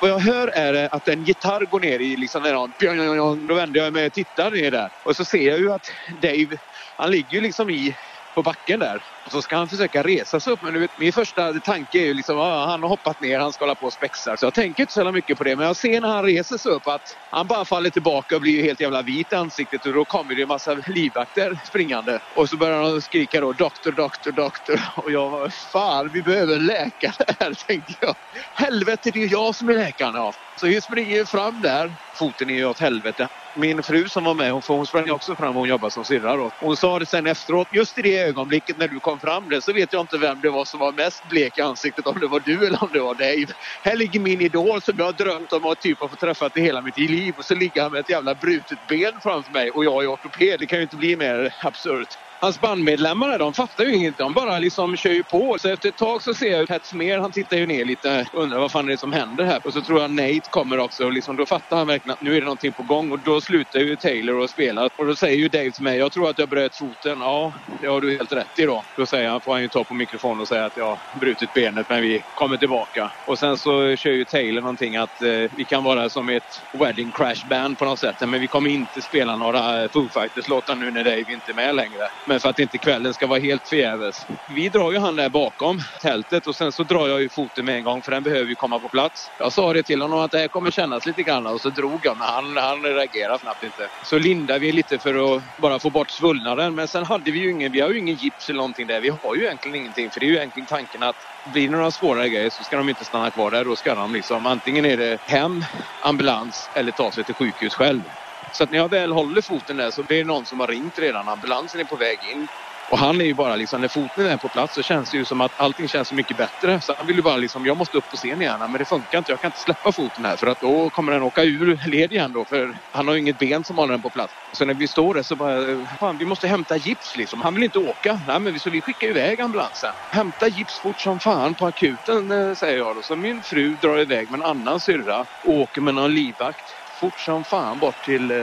Vad 0.00 0.10
jag 0.10 0.18
hör 0.18 0.48
är 0.48 0.94
att 0.94 1.08
en 1.08 1.24
gitarr 1.24 1.66
går 1.70 1.80
ner 1.80 1.98
i 1.98 2.16
liksom 2.16 2.42
den 2.42 3.46
Då 3.46 3.54
vänder 3.54 3.84
jag 3.84 3.92
mig 3.92 4.06
och 4.06 4.12
tittar 4.12 4.50
ner 4.50 4.70
där. 4.70 4.88
Och 5.04 5.16
så 5.16 5.24
ser 5.24 5.50
jag 5.50 5.58
ju 5.58 5.72
att 5.72 5.92
Dave, 6.22 6.56
han 6.96 7.10
ligger 7.10 7.32
ju 7.32 7.40
liksom 7.40 7.70
i 7.70 7.96
på 8.34 8.42
backen 8.42 8.80
där. 8.80 9.02
Och 9.26 9.32
så 9.32 9.42
ska 9.42 9.56
han 9.56 9.68
försöka 9.68 10.02
resa 10.02 10.40
sig 10.40 10.52
upp. 10.52 10.62
Men 10.62 10.74
du 10.74 10.80
vet, 10.80 10.98
min 10.98 11.12
första 11.12 11.52
tanke 11.52 11.98
är 11.98 12.06
ju 12.06 12.14
liksom 12.14 12.38
att 12.38 12.68
han 12.68 12.82
har 12.82 12.88
hoppat 12.90 13.20
ner, 13.20 13.38
han 13.40 13.52
ska 13.52 13.64
hålla 13.64 13.76
på 13.76 13.86
och 13.86 13.92
spexa. 13.92 14.36
Så 14.36 14.46
jag 14.46 14.54
tänker 14.54 14.82
inte 14.82 14.92
så 14.92 15.00
jävla 15.00 15.12
mycket 15.12 15.38
på 15.38 15.44
det. 15.44 15.56
Men 15.56 15.66
jag 15.66 15.76
ser 15.76 16.00
när 16.00 16.08
han 16.08 16.24
reser 16.24 16.58
sig 16.58 16.72
upp 16.72 16.86
att 16.86 17.02
han 17.30 17.46
bara 17.48 17.64
faller 17.64 17.90
tillbaka 17.90 18.34
och 18.36 18.40
blir 18.42 18.62
helt 18.62 18.80
jävla 18.80 19.02
vit 19.02 19.32
i 19.32 19.36
ansiktet. 19.36 19.86
Och 19.86 19.94
då 19.94 20.06
kommer 20.06 20.34
det 20.34 20.42
en 20.42 20.48
massa 20.48 20.74
livvakter 20.74 21.60
springande. 21.66 22.20
Och 22.30 22.48
så 22.50 22.56
börjar 22.58 22.82
de 22.82 23.02
skrika 23.02 23.40
då 23.40 23.52
doktor, 23.52 23.92
doktor, 23.92 24.32
doktor. 24.32 24.80
Och 24.96 25.12
jag 25.12 25.30
var 25.30 25.50
fan, 25.72 26.10
vi 26.12 26.22
behöver 26.22 26.56
en 26.56 26.66
läkare 26.66 27.34
här, 27.40 27.54
tänkte 27.68 27.94
jag. 28.00 28.16
Helvete, 28.54 29.10
det 29.12 29.18
är 29.18 29.22
ju 29.22 29.28
jag 29.32 29.56
som 29.56 29.68
är 29.68 29.74
läkaren. 29.74 30.14
Ja. 30.14 30.32
Så 30.60 30.66
vi 30.66 30.82
springer 30.82 31.24
fram 31.24 31.60
där. 31.60 31.96
Foten 32.18 32.50
är 32.50 32.54
ju 32.54 32.64
åt 32.66 32.80
helvete. 32.80 33.28
Min 33.54 33.82
fru 33.82 34.08
som 34.08 34.24
var 34.24 34.34
med, 34.34 34.52
hon, 34.52 34.62
för 34.62 34.74
hon 34.74 34.86
sprang 34.86 35.10
också 35.10 35.36
fram 35.36 35.48
och 35.48 35.60
hon 35.60 35.68
jobbar 35.68 35.90
som 35.90 36.04
syrra 36.04 36.36
då. 36.36 36.52
Hon 36.58 36.76
sa 36.76 36.98
det 36.98 37.06
sen 37.06 37.26
efteråt, 37.26 37.68
just 37.70 37.98
i 37.98 38.02
det 38.02 38.18
ögonblicket 38.18 38.76
när 38.78 38.88
du 38.88 39.00
kom 39.00 39.20
fram 39.20 39.48
där 39.48 39.60
så 39.60 39.72
vet 39.72 39.92
jag 39.92 40.00
inte 40.02 40.18
vem 40.18 40.40
det 40.40 40.50
var 40.50 40.64
som 40.64 40.80
var 40.80 40.92
mest 40.92 41.24
blek 41.24 41.58
i 41.58 41.60
ansiktet, 41.60 42.06
om 42.06 42.20
det 42.20 42.28
var 42.28 42.40
du 42.40 42.66
eller 42.66 42.84
om 42.84 42.92
det 42.92 43.00
var 43.00 43.14
Dave. 43.14 43.46
Här 43.82 43.96
ligger 43.96 44.20
min 44.20 44.40
idol 44.40 44.82
som 44.82 44.94
jag 44.98 45.04
har 45.04 45.12
drömt 45.12 45.52
om 45.52 45.64
att 45.66 45.80
typ 45.80 46.00
ha 46.00 46.10
fått 46.10 46.20
träffa 46.20 46.50
i 46.54 46.60
hela 46.60 46.82
mitt 46.82 46.98
liv 46.98 47.34
och 47.36 47.44
så 47.44 47.54
ligger 47.54 47.82
han 47.82 47.92
med 47.92 48.00
ett 48.00 48.10
jävla 48.10 48.34
brutet 48.34 48.80
ben 48.88 49.12
framför 49.22 49.52
mig 49.52 49.70
och 49.70 49.84
jag 49.84 50.04
är 50.04 50.08
ortoped. 50.08 50.60
Det 50.60 50.66
kan 50.66 50.78
ju 50.78 50.84
inte 50.84 50.96
bli 50.96 51.16
mer 51.16 51.54
absurt. 51.64 52.08
Hans 52.42 52.60
bandmedlemmar 52.60 53.38
de 53.38 53.54
fattar 53.54 53.84
ju 53.84 53.94
inget. 53.94 54.18
De 54.18 54.34
bara 54.34 54.58
liksom 54.58 54.96
kör 54.96 55.10
ju 55.12 55.24
på. 55.24 55.56
Så 55.60 55.68
efter 55.68 55.88
ett 55.88 55.96
tag 55.96 56.22
så 56.22 56.34
ser 56.34 56.50
jag 56.50 56.68
Pat 56.68 56.86
Smear, 56.86 57.18
han 57.18 57.32
tittar 57.32 57.56
ju 57.56 57.66
ner 57.66 57.84
lite 57.84 58.26
undrar 58.32 58.58
vad 58.60 58.72
fan 58.72 58.86
det 58.86 58.92
är 58.92 58.96
som 58.96 59.12
händer 59.12 59.44
här. 59.44 59.60
Och 59.64 59.72
så 59.72 59.82
tror 59.82 60.00
jag 60.00 60.10
Nate 60.10 60.40
kommer 60.50 60.78
också 60.78 61.04
och 61.04 61.12
liksom, 61.12 61.36
då 61.36 61.46
fattar 61.46 61.76
han 61.76 61.86
verkligen 61.86 62.14
att 62.14 62.20
nu 62.20 62.30
är 62.36 62.40
det 62.40 62.44
någonting 62.44 62.74
på 62.74 62.82
gång. 62.82 63.12
Och 63.12 63.22
då 63.22 63.40
slutar 63.40 63.80
ju 63.80 63.96
Taylor 63.96 64.44
att 64.44 64.50
spela. 64.50 64.88
Och 64.98 65.06
då 65.06 65.16
säger 65.16 65.36
ju 65.38 65.48
Dave 65.48 65.72
till 65.72 65.84
mig, 65.84 65.98
jag 65.98 66.12
tror 66.12 66.30
att 66.30 66.38
jag 66.38 66.48
bröt 66.48 66.76
foten. 66.76 67.20
Ja, 67.20 67.54
det 67.80 67.86
har 67.86 68.00
du 68.00 68.12
helt 68.12 68.32
rätt 68.32 68.58
i 68.58 68.62
då. 68.62 68.84
Då 68.96 69.06
säger 69.06 69.28
han, 69.28 69.42
får 69.42 69.52
han 69.52 69.62
ju 69.62 69.68
ta 69.68 69.84
på 69.84 69.94
mikrofonen 69.94 70.40
och 70.40 70.48
säga 70.48 70.64
att 70.66 70.76
jag 70.76 70.86
har 70.86 71.20
brutit 71.20 71.52
benet 71.52 71.86
men 71.88 72.02
vi 72.02 72.22
kommer 72.34 72.56
tillbaka. 72.56 73.12
Och 73.24 73.38
sen 73.38 73.58
så 73.58 73.96
kör 73.96 74.10
ju 74.12 74.24
Taylor 74.24 74.62
någonting 74.62 74.96
att 74.96 75.22
eh, 75.22 75.50
vi 75.52 75.66
kan 75.66 75.84
vara 75.84 76.10
som 76.10 76.28
ett 76.28 76.44
wedding 76.84 77.12
crash 77.12 77.46
band 77.50 77.78
på 77.78 77.84
något 77.84 78.00
sätt. 78.00 78.16
Men 78.20 78.40
vi 78.40 78.48
kommer 78.48 78.70
inte 78.70 79.02
spela 79.02 79.36
några 79.36 79.88
Foo 79.92 80.08
Fighters-låtar 80.10 80.76
nu 80.76 80.90
när 80.90 81.04
Dave 81.04 81.32
inte 81.32 81.50
är 81.50 81.54
med 81.54 81.74
längre. 81.74 82.02
Men 82.30 82.40
för 82.40 82.48
att 82.48 82.58
inte 82.58 82.78
kvällen 82.78 83.14
ska 83.14 83.26
vara 83.26 83.38
helt 83.40 83.68
förgäves. 83.68 84.26
Vi 84.46 84.68
drar 84.68 84.92
ju 84.92 84.98
han 84.98 85.16
där 85.16 85.28
bakom 85.30 85.78
tältet 86.02 86.46
och 86.46 86.56
sen 86.56 86.72
så 86.72 86.84
drar 86.84 87.08
jag 87.08 87.22
ju 87.22 87.30
foten 87.30 87.64
med 87.64 87.76
en 87.76 87.84
gång 87.84 88.02
för 88.02 88.12
den 88.12 88.22
behöver 88.22 88.48
ju 88.48 88.56
komma 88.56 88.80
på 88.80 88.88
plats. 88.88 89.32
Jag 89.38 89.52
sa 89.52 89.72
det 89.72 89.82
till 89.82 90.02
honom 90.02 90.18
att 90.18 90.30
det 90.30 90.38
här 90.38 90.48
kommer 90.48 90.70
kännas 90.70 91.06
lite 91.06 91.22
grann 91.22 91.46
och 91.46 91.60
så 91.60 91.70
drog 91.70 92.06
jag 92.06 92.18
men 92.18 92.26
han, 92.26 92.56
han 92.56 92.82
reagerade 92.82 93.38
knappt 93.38 93.62
inte. 93.62 93.88
Så 94.02 94.18
lindade 94.18 94.58
vi 94.58 94.72
lite 94.72 94.98
för 94.98 95.36
att 95.36 95.42
bara 95.56 95.80
få 95.80 95.90
bort 95.90 96.10
svullnaden 96.10 96.74
men 96.74 96.88
sen 96.88 97.04
hade 97.04 97.30
vi 97.30 97.38
ju 97.38 97.50
ingen, 97.50 97.72
vi 97.72 97.80
har 97.80 97.90
ju 97.90 97.98
ingen 97.98 98.14
gips 98.14 98.48
eller 98.48 98.56
någonting 98.56 98.86
där. 98.86 99.00
Vi 99.00 99.08
har 99.08 99.36
ju 99.36 99.42
egentligen 99.44 99.74
ingenting 99.74 100.10
för 100.10 100.20
det 100.20 100.26
är 100.26 100.30
ju 100.30 100.36
egentligen 100.36 100.66
tanken 100.66 101.02
att 101.02 101.16
blir 101.44 101.68
det 101.68 101.76
några 101.76 101.90
svårare 101.90 102.30
grejer 102.30 102.50
så 102.50 102.64
ska 102.64 102.76
de 102.76 102.88
inte 102.88 103.04
stanna 103.04 103.30
kvar 103.30 103.50
där. 103.50 103.64
Då 103.64 103.76
ska 103.76 103.94
de 103.94 104.12
liksom 104.14 104.46
antingen 104.46 104.84
är 104.84 104.96
det 104.96 105.18
hem, 105.24 105.64
ambulans 105.98 106.70
eller 106.74 106.92
ta 106.92 107.12
sig 107.12 107.24
till 107.24 107.34
sjukhus 107.34 107.74
själv. 107.74 108.02
Så 108.50 108.64
att 108.64 108.70
när 108.70 108.78
jag 108.78 108.90
väl 108.90 109.12
håller 109.12 109.42
foten 109.42 109.76
där 109.76 109.90
så 109.90 110.04
blir 110.04 110.18
det 110.18 110.24
någon 110.24 110.46
som 110.46 110.60
har 110.60 110.66
ringt 110.68 110.98
redan. 110.98 111.28
Ambulansen 111.28 111.80
är 111.80 111.84
på 111.84 111.96
väg 111.96 112.24
in. 112.24 112.48
Och 112.88 112.98
han 112.98 113.20
är 113.20 113.24
ju 113.24 113.34
bara 113.34 113.56
liksom, 113.56 113.80
när 113.80 113.88
foten 113.88 114.26
är 114.26 114.38
på 114.38 114.50
plats 114.50 114.74
så 114.74 114.82
känns 114.82 115.10
det 115.10 115.16
ju 115.16 115.24
som 115.24 115.40
att 115.40 115.52
allting 115.56 115.88
känns 115.88 116.08
så 116.08 116.14
mycket 116.14 116.36
bättre. 116.36 116.80
Så 116.80 116.94
han 116.98 117.06
vill 117.06 117.16
ju 117.16 117.22
bara 117.22 117.36
liksom, 117.36 117.66
jag 117.66 117.76
måste 117.76 117.98
upp 117.98 118.08
på 118.08 118.16
scen 118.16 118.42
igen. 118.42 118.60
Men 118.60 118.72
det 118.72 118.86
funkar 118.86 119.18
inte, 119.18 119.32
jag 119.32 119.40
kan 119.40 119.48
inte 119.48 119.60
släppa 119.60 119.92
foten 119.92 120.24
här 120.24 120.36
för 120.36 120.46
att 120.46 120.60
då 120.60 120.90
kommer 120.90 121.12
den 121.12 121.22
åka 121.22 121.44
ur 121.44 121.90
led 121.90 122.12
igen 122.12 122.32
då. 122.32 122.46
För 122.46 122.74
han 122.90 123.08
har 123.08 123.14
ju 123.14 123.20
inget 123.20 123.38
ben 123.38 123.64
som 123.64 123.78
håller 123.78 123.92
den 123.92 124.02
på 124.02 124.10
plats. 124.10 124.34
Så 124.52 124.64
när 124.64 124.74
vi 124.74 124.88
står 124.88 125.14
där 125.14 125.22
så 125.22 125.36
bara, 125.36 125.86
fan 126.00 126.18
vi 126.18 126.24
måste 126.26 126.48
hämta 126.48 126.76
gips 126.76 127.16
liksom. 127.16 127.42
Han 127.42 127.54
vill 127.54 127.64
inte 127.64 127.78
åka. 127.78 128.20
Nej 128.26 128.40
men 128.40 128.60
så 128.60 128.70
vi 128.70 128.82
skickar 128.82 129.08
iväg 129.08 129.40
ambulansen. 129.40 129.94
Hämta 130.10 130.48
gips 130.48 130.80
fort 130.82 131.00
som 131.00 131.20
fan 131.20 131.56
på 131.56 131.66
akuten 131.66 132.32
eh, 132.32 132.52
säger 132.54 132.78
jag 132.78 132.96
då. 132.96 133.02
Så 133.02 133.16
min 133.16 133.42
fru 133.42 133.76
drar 133.76 134.00
iväg 134.00 134.30
med 134.30 134.38
en 134.40 134.46
annan 134.46 134.80
syrra 134.80 135.20
och 135.42 135.54
åker 135.54 135.80
med 135.80 135.94
någon 135.94 136.14
livvakt 136.14 136.70
fort 137.00 137.20
som 137.20 137.44
fan 137.44 137.80
bort 137.80 138.04
till 138.04 138.30
eh, 138.30 138.36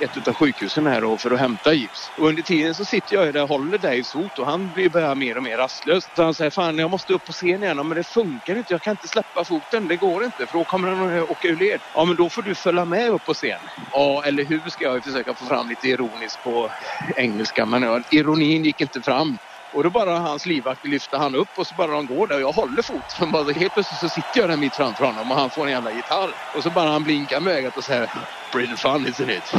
ett 0.00 0.28
av 0.28 0.34
sjukhusen 0.34 0.86
här 0.86 1.00
då 1.00 1.18
för 1.18 1.30
att 1.30 1.40
hämta 1.40 1.74
gips. 1.74 2.12
Och 2.16 2.28
under 2.28 2.42
tiden 2.42 2.74
så 2.74 2.84
sitter 2.84 3.14
jag 3.16 3.26
ju 3.26 3.32
där 3.32 3.42
och 3.42 3.48
håller 3.48 3.78
Daves 3.78 4.12
fot 4.12 4.38
och 4.38 4.46
han 4.46 4.72
blir 4.72 4.90
bara 4.90 5.14
mer 5.14 5.36
och 5.36 5.42
mer 5.42 5.56
rastlös. 5.56 6.04
Så 6.16 6.22
han 6.22 6.34
säger 6.34 6.50
fan 6.50 6.78
jag 6.78 6.90
måste 6.90 7.12
upp 7.12 7.24
på 7.24 7.32
scen 7.32 7.62
igen. 7.62 7.76
Men 7.76 7.88
det 7.96 8.04
funkar 8.04 8.56
inte. 8.56 8.72
Jag 8.72 8.82
kan 8.82 8.90
inte 8.90 9.08
släppa 9.08 9.44
foten. 9.44 9.88
Det 9.88 9.96
går 9.96 10.24
inte 10.24 10.46
för 10.46 10.58
då 10.58 10.64
kommer 10.64 10.88
han 10.88 11.18
att 11.18 11.24
åka 11.30 11.48
ur 11.48 11.56
led. 11.56 11.80
Ja 11.92 12.04
men 12.04 12.16
då 12.16 12.30
får 12.30 12.42
du 12.42 12.54
följa 12.54 12.84
med 12.84 13.10
upp 13.10 13.24
på 13.24 13.34
scen. 13.34 13.62
Ja 13.92 14.24
eller 14.26 14.44
hur 14.44 14.70
ska 14.70 14.84
jag 14.84 15.04
försöka 15.04 15.34
få 15.34 15.46
fram 15.46 15.68
lite 15.68 15.86
ironiskt 15.88 16.42
på 16.42 16.70
engelska. 17.16 17.66
Men 17.66 18.04
ironin 18.10 18.64
gick 18.64 18.80
inte 18.80 19.02
fram. 19.02 19.38
Och 19.72 19.84
då 19.84 19.90
bara 19.90 20.18
hans 20.18 20.46
livvakt 20.46 20.86
lyfter 20.86 21.18
han 21.18 21.36
upp 21.36 21.50
och 21.58 21.68
så 21.68 21.76
bara 21.76 21.92
de 21.92 22.06
går 22.06 22.28
där 22.28 22.36
och 22.36 22.42
jag 22.42 22.52
håller 22.52 22.82
foten. 22.82 23.32
Bara 23.32 23.52
helt 23.52 23.74
plötsligt 23.74 24.00
så 24.00 24.10
sitter 24.10 24.40
jag 24.40 24.50
där 24.50 24.58
mitt 24.58 24.76
framför 24.76 25.04
honom 25.04 25.32
och 25.32 25.38
han 25.38 25.52
får 25.52 25.66
en 25.66 25.72
jävla 25.72 25.92
gitarr. 25.92 26.34
Och 26.52 26.64
så 26.64 26.72
bara 26.72 26.90
han 26.90 27.04
blinkar 27.04 27.40
med 27.40 27.54
ögat 27.54 27.78
och 27.78 27.84
säger 27.84 28.10
Pretty 28.52 28.76
fun 28.76 29.06
isn't 29.08 29.30
it? 29.38 29.52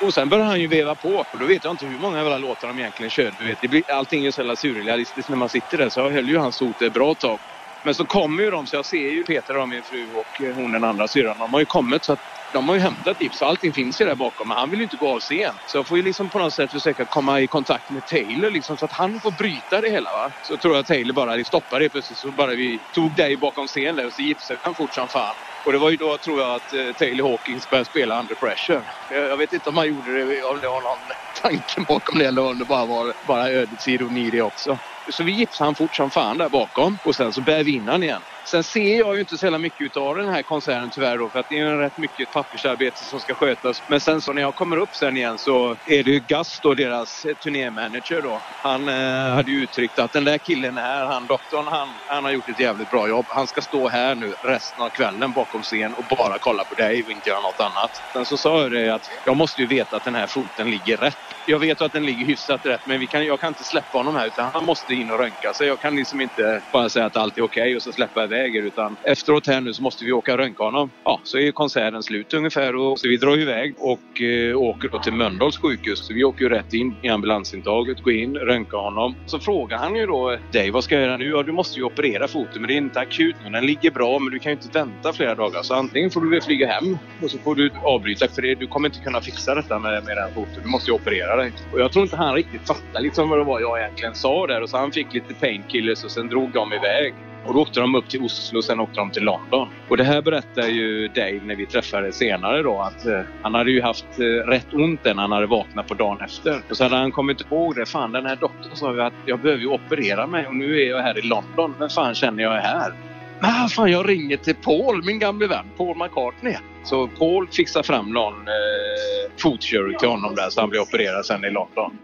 Och 0.00 0.14
sen 0.14 0.30
börjar 0.30 0.46
han 0.46 0.60
ju 0.60 0.68
veva 0.68 0.96
på. 0.96 1.26
Och 1.32 1.40
då 1.40 1.46
vet 1.46 1.64
jag 1.64 1.72
inte 1.74 1.86
hur 1.86 1.98
många 1.98 2.18
jävla 2.18 2.38
låtar 2.38 2.68
de 2.68 2.78
egentligen 2.80 3.10
kör. 3.10 3.32
Du 3.32 3.48
vet, 3.48 3.58
det 3.62 3.68
blir, 3.68 3.84
allting 3.92 4.22
är 4.22 4.26
ju 4.26 4.32
så 4.32 4.40
jävla 4.40 4.56
surrealistiskt 4.56 5.30
när 5.30 5.36
man 5.36 5.50
sitter 5.50 5.78
där. 5.78 5.90
Så 5.90 6.00
jag 6.00 6.10
höll 6.10 6.28
ju 6.30 6.38
hans 6.38 6.58
fot 6.58 6.82
ett 6.82 6.94
bra 6.94 7.14
tag. 7.16 7.40
Men 7.84 7.94
så 7.96 8.06
kommer 8.06 8.42
ju 8.44 8.50
de, 8.50 8.66
så 8.66 8.76
jag 8.76 8.86
ser 8.86 9.10
ju 9.10 9.24
Peter 9.24 9.56
och 9.58 9.68
min 9.68 9.84
fru 9.84 10.10
och 10.10 10.40
eh, 10.48 10.54
hon 10.54 10.72
den 10.72 10.84
andra 10.84 11.08
syrran. 11.08 11.38
De 11.38 11.54
har 11.54 11.60
ju 11.60 11.66
kommit 11.66 12.04
så 12.04 12.12
att 12.12 12.20
de 12.52 12.68
har 12.68 12.76
ju 12.76 12.82
hämtat 12.82 13.20
gips 13.20 13.42
och 13.42 13.48
allting 13.48 13.72
finns 13.74 14.00
ju 14.00 14.04
där 14.04 14.16
bakom 14.16 14.48
men 14.48 14.56
han 14.58 14.70
vill 14.70 14.80
ju 14.80 14.84
inte 14.84 14.96
gå 14.96 15.08
av 15.08 15.20
scen. 15.20 15.58
Så 15.64 15.78
jag 15.78 15.88
får 15.88 15.96
ju 15.96 16.02
liksom 16.02 16.30
på 16.30 16.38
något 16.38 16.54
sätt 16.54 16.72
försöka 16.72 17.06
komma 17.06 17.40
i 17.40 17.48
kontakt 17.48 17.90
med 17.90 18.06
Taylor 18.06 18.50
liksom 18.50 18.78
så 18.78 18.84
att 18.84 18.92
han 18.92 19.20
får 19.20 19.32
bryta 19.32 19.80
det 19.80 19.90
hela. 19.90 20.10
Va? 20.10 20.32
Så 20.40 20.58
tror 20.58 20.76
jag 20.76 20.86
Taylor 20.86 21.14
bara 21.14 21.44
stoppade 21.44 21.84
det 21.84 21.90
precis 21.90 22.20
så 22.20 22.32
bara 22.32 22.50
vi 22.54 22.80
tog 22.92 23.16
dig 23.16 23.36
bakom 23.36 23.66
scen 23.66 23.96
där 23.96 24.06
och 24.06 24.14
så 24.14 24.22
gipsade 24.22 24.60
han 24.62 24.76
fort 24.76 24.94
som 24.94 25.08
fan. 25.08 25.36
Och 25.64 25.72
det 25.72 25.78
var 25.78 25.90
ju 25.90 25.96
då 25.96 26.18
tror 26.18 26.40
jag 26.40 26.54
att 26.54 26.72
eh, 26.72 26.92
Taylor 26.98 27.28
Hawkins 27.30 27.68
började 27.70 27.86
spela 27.86 28.20
Under 28.20 28.34
Pressure. 28.34 28.84
Jag, 29.08 29.24
jag 29.28 29.36
vet 29.36 29.52
inte 29.52 29.70
om 29.70 29.76
han 29.76 29.88
gjorde 29.88 30.12
det, 30.12 30.42
om 30.42 30.60
det 30.60 30.68
var 30.68 30.82
någon 30.82 31.08
tanke 31.42 31.80
bakom 31.88 32.18
det 32.18 32.26
eller 32.26 32.42
om 32.42 32.58
det 32.58 32.66
bara 32.66 32.86
var 32.86 33.14
bara 33.22 33.50
ödets 33.50 33.88
ironi 33.88 34.30
det 34.30 34.42
också. 34.42 34.80
Så 35.10 35.24
vi 35.24 35.32
gipsade 35.32 35.68
han 35.68 35.74
fort 35.74 35.96
som 35.96 36.10
fan 36.10 36.38
där 36.38 36.48
bakom 36.48 36.98
och 37.02 37.16
sen 37.16 37.32
så 37.32 37.42
bär 37.42 37.64
vi 37.64 37.76
in 37.76 37.88
han 37.88 38.02
igen. 38.02 38.22
Sen 38.48 38.64
ser 38.64 38.98
jag 38.98 39.14
ju 39.14 39.20
inte 39.20 39.38
så 39.38 39.46
jävla 39.46 39.58
mycket 39.58 39.96
av 39.96 40.16
den 40.16 40.28
här 40.28 40.42
konserten 40.42 40.90
tyvärr 40.90 41.18
då 41.18 41.30
för 41.30 41.38
att 41.38 41.46
det 41.48 41.58
är 41.58 41.78
rätt 41.78 41.96
mycket 41.96 42.30
pappersarbete 42.30 43.04
som 43.04 43.20
ska 43.20 43.34
skötas. 43.34 43.78
Men 43.88 44.00
sen 44.00 44.20
så 44.20 44.32
när 44.32 44.42
jag 44.42 44.54
kommer 44.54 44.76
upp 44.76 44.94
sen 44.94 45.16
igen 45.16 45.38
så 45.38 45.76
är 45.84 46.04
det 46.04 46.10
ju 46.10 46.20
Gus 46.20 46.60
då, 46.62 46.74
deras 46.74 47.24
eh, 47.24 47.34
turnémanager 47.34 48.22
då. 48.22 48.42
Han 48.62 48.88
eh, 48.88 48.94
hade 49.34 49.50
ju 49.50 49.62
uttryckt 49.64 49.98
att 49.98 50.12
den 50.12 50.24
där 50.24 50.38
killen 50.38 50.76
här, 50.76 51.06
han 51.06 51.26
doktorn, 51.26 51.66
han, 51.66 51.88
han 52.06 52.24
har 52.24 52.30
gjort 52.32 52.48
ett 52.48 52.58
jävligt 52.58 52.88
bra 52.88 53.08
jobb. 53.08 53.26
Han 53.28 53.46
ska 53.48 53.60
stå 53.62 53.88
här 53.88 54.14
nu 54.14 54.34
resten 54.48 54.84
av 54.84 54.90
kvällen 54.90 55.32
bakom 55.32 55.62
scen 55.62 55.94
och 55.94 56.06
bara 56.06 56.36
kolla 56.40 56.64
på 56.64 56.74
dig 56.74 57.04
och 57.04 57.12
inte 57.12 57.28
göra 57.28 57.40
något 57.40 57.60
annat. 57.60 57.90
Sen 58.12 58.26
så 58.26 58.36
sa 58.38 58.62
jag 58.62 58.72
det 58.72 58.94
att 58.94 59.02
jag 59.24 59.36
måste 59.36 59.60
ju 59.60 59.66
veta 59.66 59.96
att 59.96 60.04
den 60.04 60.14
här 60.14 60.26
foten 60.26 60.70
ligger 60.70 60.96
rätt. 60.96 61.16
Jag 61.44 61.58
vet 61.58 61.80
att 61.80 61.92
den 61.92 62.06
ligger 62.06 62.26
hyfsat 62.26 62.66
rätt 62.66 62.86
men 62.86 63.00
vi 63.00 63.06
kan, 63.06 63.26
jag 63.26 63.40
kan 63.40 63.48
inte 63.48 63.64
släppa 63.64 63.98
honom 63.98 64.14
här 64.14 64.26
utan 64.26 64.50
han 64.52 64.64
måste 64.64 64.94
in 64.94 65.10
och 65.10 65.18
röntga. 65.18 65.54
sig. 65.54 65.66
jag 65.66 65.80
kan 65.80 65.96
liksom 65.96 66.20
inte 66.20 66.62
bara 66.72 66.88
säga 66.88 67.06
att 67.06 67.16
allt 67.16 67.38
är 67.38 67.42
okej 67.42 67.76
och 67.76 67.82
så 67.82 67.92
släppa 67.92 68.24
iväg 68.24 68.56
er, 68.56 68.62
utan 68.62 68.96
efteråt 69.06 69.46
här 69.46 69.60
nu 69.60 69.72
så 69.72 69.82
måste 69.82 70.04
vi 70.04 70.12
åka 70.12 70.32
och 70.32 70.38
röntga 70.38 70.64
honom. 70.64 70.90
Ja, 71.04 71.20
så 71.24 71.38
är 71.38 71.52
konserten 71.52 72.02
slut 72.02 72.34
ungefär 72.34 72.76
och 72.76 73.00
så 73.00 73.08
vi 73.08 73.16
drar 73.16 73.38
iväg 73.38 73.74
och 73.78 74.22
eh, 74.22 74.56
åker 74.56 74.88
då 74.88 74.98
till 74.98 75.12
Mölndals 75.12 75.58
sjukhus. 75.58 76.06
Så 76.06 76.14
vi 76.14 76.24
åker 76.24 76.44
ju 76.44 76.48
rätt 76.48 76.72
in 76.72 76.96
i 77.02 77.08
ambulansintaget, 77.08 78.02
går 78.02 78.12
in, 78.12 78.36
röntgar 78.36 78.78
honom. 78.78 79.14
Så 79.26 79.38
frågar 79.38 79.78
han 79.78 79.96
ju 79.96 80.06
då 80.06 80.36
dig, 80.52 80.70
vad 80.70 80.84
ska 80.84 80.94
jag 80.94 81.04
göra 81.04 81.16
nu? 81.16 81.28
Ja, 81.28 81.42
du 81.42 81.52
måste 81.52 81.78
ju 81.78 81.84
operera 81.84 82.28
foten 82.28 82.62
men 82.62 82.68
det 82.68 82.74
är 82.74 82.78
inte 82.78 83.00
akut 83.00 83.36
nu. 83.44 83.50
Den 83.50 83.66
ligger 83.66 83.90
bra 83.90 84.18
men 84.18 84.32
du 84.32 84.38
kan 84.38 84.52
ju 84.52 84.56
inte 84.56 84.78
vänta 84.78 85.12
flera 85.12 85.34
dagar. 85.34 85.62
Så 85.62 85.74
antingen 85.74 86.10
får 86.10 86.20
du 86.20 86.30
väl 86.30 86.42
flyga 86.42 86.66
hem 86.66 86.98
och 87.22 87.30
så 87.30 87.38
får 87.38 87.54
du 87.54 87.70
avbryta 87.84 88.28
för 88.28 88.42
det, 88.42 88.54
du 88.54 88.66
kommer 88.66 88.88
inte 88.88 89.00
kunna 89.00 89.20
fixa 89.20 89.54
detta 89.54 89.78
med, 89.78 90.04
med 90.04 90.16
den 90.16 90.34
foten. 90.34 90.62
Du 90.62 90.68
måste 90.68 90.90
ju 90.90 90.94
operera 90.94 91.29
dig. 91.36 91.52
Och 91.72 91.80
jag 91.80 91.92
tror 91.92 92.04
inte 92.04 92.16
han 92.16 92.34
riktigt 92.34 92.66
fattade 92.66 93.00
liksom 93.00 93.28
vad 93.30 93.38
det 93.38 93.44
var 93.44 93.60
jag 93.60 93.80
egentligen 93.80 94.14
sa 94.14 94.46
där 94.46 94.62
och 94.62 94.70
så 94.70 94.76
han 94.76 94.92
fick 94.92 95.14
lite 95.14 95.34
painkillers 95.34 96.04
och 96.04 96.10
sen 96.10 96.28
drog 96.28 96.52
de 96.52 96.72
iväg. 96.72 97.14
Och 97.46 97.54
då 97.54 97.60
åkte 97.60 97.80
de 97.80 97.94
upp 97.94 98.08
till 98.08 98.22
Oslo 98.22 98.58
och 98.58 98.64
sen 98.64 98.80
åkte 98.80 99.00
de 99.00 99.10
till 99.10 99.22
London. 99.22 99.68
Och 99.88 99.96
det 99.96 100.04
här 100.04 100.22
berättar 100.22 100.68
ju 100.68 101.08
Dave 101.08 101.40
när 101.44 101.56
vi 101.56 101.66
träffades 101.66 102.16
senare 102.16 102.62
då 102.62 102.80
att 102.80 103.06
eh, 103.06 103.20
han 103.42 103.54
hade 103.54 103.70
ju 103.70 103.82
haft 103.82 104.06
eh, 104.18 104.24
rätt 104.24 104.74
ont 104.74 105.04
när 105.04 105.14
han 105.14 105.32
hade 105.32 105.46
vaknat 105.46 105.88
på 105.88 105.94
dagen 105.94 106.20
efter. 106.20 106.60
Och 106.70 106.76
så 106.76 106.84
hade 106.84 106.96
han 106.96 107.12
kommit 107.12 107.40
ihåg 107.40 107.74
det. 107.74 107.86
Fan 107.86 108.12
den 108.12 108.26
här 108.26 108.36
doktorn 108.36 108.76
sa 108.76 108.94
ju 108.94 109.02
att 109.02 109.12
jag 109.26 109.40
behöver 109.40 109.62
ju 109.62 109.68
operera 109.68 110.26
mig 110.26 110.46
och 110.46 110.54
nu 110.54 110.80
är 110.80 110.88
jag 110.90 111.02
här 111.02 111.18
i 111.18 111.22
London. 111.22 111.74
Vem 111.78 111.88
fan 111.88 112.14
känner 112.14 112.42
jag 112.42 112.56
är 112.56 112.60
här? 112.60 112.92
Men 113.40 113.68
fan 113.68 113.90
jag 113.90 114.08
ringer 114.08 114.36
till 114.36 114.54
Paul, 114.54 115.04
min 115.04 115.18
gamle 115.18 115.46
vän 115.46 115.64
Paul 115.76 115.96
McCartney. 115.96 116.56
Så 116.84 117.08
Paul 117.08 117.48
fixar 117.48 117.82
fram 117.82 118.12
någon 118.12 118.34
eh, 118.34 119.32
fotkirurg 119.36 119.98
till 119.98 120.08
honom 120.08 120.34
där 120.34 120.50
så 120.50 120.60
han 120.60 120.70
blir 120.70 120.80
opererad 120.80 121.26
sen 121.26 121.44
i 121.44 121.50
London. 121.50 121.98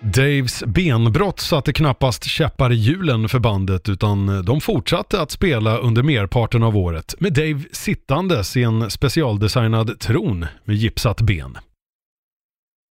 Daves 0.00 0.64
benbrott 0.64 1.40
satte 1.40 1.72
knappast 1.72 2.24
käppar 2.24 2.72
i 2.72 2.74
hjulen 2.74 3.28
för 3.28 3.38
bandet 3.38 3.88
utan 3.88 4.44
de 4.44 4.60
fortsatte 4.60 5.20
att 5.20 5.30
spela 5.30 5.78
under 5.78 6.02
merparten 6.02 6.62
av 6.62 6.76
året 6.76 7.14
med 7.18 7.32
Dave 7.32 7.62
sittandes 7.72 8.56
i 8.56 8.62
en 8.62 8.90
specialdesignad 8.90 10.00
tron 10.00 10.46
med 10.64 10.76
gipsat 10.76 11.20
ben. 11.20 11.58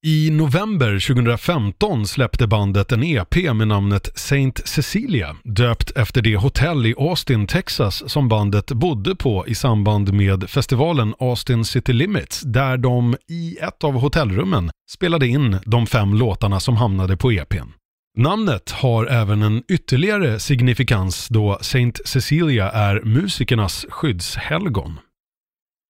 I 0.05 0.29
november 0.31 0.99
2015 0.99 2.07
släppte 2.07 2.47
bandet 2.47 2.91
en 2.91 3.03
EP 3.03 3.35
med 3.35 3.67
namnet 3.67 4.09
Saint 4.15 4.67
Cecilia, 4.67 5.35
döpt 5.43 5.91
efter 5.91 6.21
det 6.21 6.35
hotell 6.35 6.85
i 6.85 6.95
Austin, 6.97 7.47
Texas 7.47 8.11
som 8.11 8.29
bandet 8.29 8.71
bodde 8.71 9.15
på 9.15 9.47
i 9.47 9.55
samband 9.55 10.13
med 10.13 10.49
festivalen 10.49 11.13
Austin 11.19 11.65
City 11.65 11.93
Limits, 11.93 12.41
där 12.41 12.77
de 12.77 13.15
i 13.29 13.57
ett 13.61 13.83
av 13.83 13.93
hotellrummen 13.93 14.71
spelade 14.91 15.27
in 15.27 15.57
de 15.65 15.87
fem 15.87 16.13
låtarna 16.13 16.59
som 16.59 16.75
hamnade 16.75 17.17
på 17.17 17.31
EPn. 17.31 17.69
Namnet 18.17 18.71
har 18.71 19.05
även 19.05 19.41
en 19.41 19.63
ytterligare 19.69 20.39
signifikans 20.39 21.27
då 21.27 21.57
Saint 21.61 22.07
Cecilia 22.07 22.71
är 22.71 23.01
musikernas 23.01 23.85
skyddshelgon. 23.89 24.99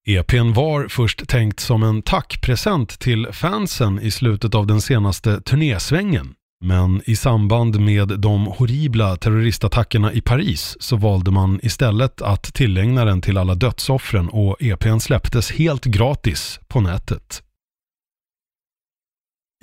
EPn 0.07 0.53
var 0.53 0.87
först 0.87 1.27
tänkt 1.27 1.59
som 1.59 1.83
en 1.83 2.01
tackpresent 2.01 2.99
till 2.99 3.27
fansen 3.31 3.99
i 4.01 4.11
slutet 4.11 4.55
av 4.55 4.67
den 4.67 4.81
senaste 4.81 5.41
turnésvängen. 5.41 6.33
Men 6.63 7.01
i 7.05 7.15
samband 7.15 7.79
med 7.79 8.19
de 8.19 8.45
horribla 8.45 9.15
terroristattackerna 9.15 10.13
i 10.13 10.21
Paris 10.21 10.77
så 10.79 10.95
valde 10.95 11.31
man 11.31 11.59
istället 11.63 12.21
att 12.21 12.53
tillägna 12.53 13.05
den 13.05 13.21
till 13.21 13.37
alla 13.37 13.55
dödsoffren 13.55 14.29
och 14.29 14.57
EPn 14.59 14.99
släpptes 14.99 15.51
helt 15.51 15.85
gratis 15.85 16.59
på 16.67 16.81
nätet. 16.81 17.41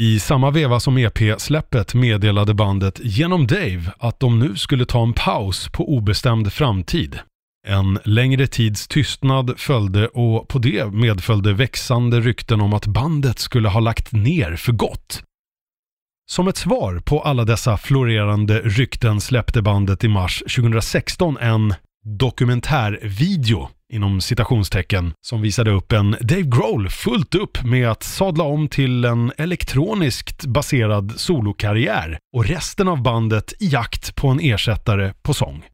I 0.01 0.21
samma 0.21 0.51
veva 0.51 0.81
som 0.81 0.99
EP-släppet 0.99 1.95
meddelade 1.95 2.55
bandet 2.55 3.01
genom 3.03 3.47
Dave 3.47 3.93
att 3.99 4.21
de 4.21 4.39
nu 4.39 4.57
skulle 4.57 4.87
ta 4.87 5.03
en 5.03 5.13
paus 5.13 5.69
på 5.69 5.97
obestämd 5.97 6.53
framtid. 6.53 7.19
En 7.67 7.99
längre 8.05 8.47
tids 8.47 8.89
tystnad 8.89 9.55
följde 9.57 10.09
och 10.09 10.49
på 10.49 10.59
det 10.59 10.93
medföljde 10.93 11.53
växande 11.53 12.21
rykten 12.21 12.61
om 12.61 12.73
att 12.73 12.87
bandet 12.87 13.39
skulle 13.39 13.69
ha 13.69 13.81
lagt 13.81 14.13
ner 14.13 14.57
för 14.57 14.73
gott. 14.73 15.23
Som 16.31 16.49
ett 16.49 16.57
svar 16.57 16.99
på 16.99 17.21
alla 17.21 17.45
dessa 17.45 17.77
florerande 17.77 18.59
rykten 18.59 19.21
släppte 19.21 19.63
bandet 19.63 20.05
i 20.05 20.09
mars 20.09 20.43
2016 20.57 21.37
en 21.37 21.75
dokumentärvideo 22.05 23.69
inom 23.93 24.21
citationstecken 24.21 25.13
som 25.21 25.43
visade 25.43 25.71
upp 25.71 25.93
en 25.93 26.17
Dave 26.21 26.43
Grohl 26.43 26.89
fullt 26.89 27.35
upp 27.35 27.65
med 27.65 27.91
att 27.91 28.03
sadla 28.03 28.45
om 28.45 28.69
till 28.69 29.05
en 29.05 29.33
elektroniskt 29.39 30.47
baserad 30.47 31.13
solokarriär 31.17 32.19
och 32.37 32.47
resten 32.47 32.89
av 32.89 33.03
bandet 33.03 33.53
i 33.61 33.69
jakt 33.69 34.17
på 34.17 34.29
en 34.29 34.41
ersättare 34.41 35.13
på 35.23 35.35
sång. 35.35 35.65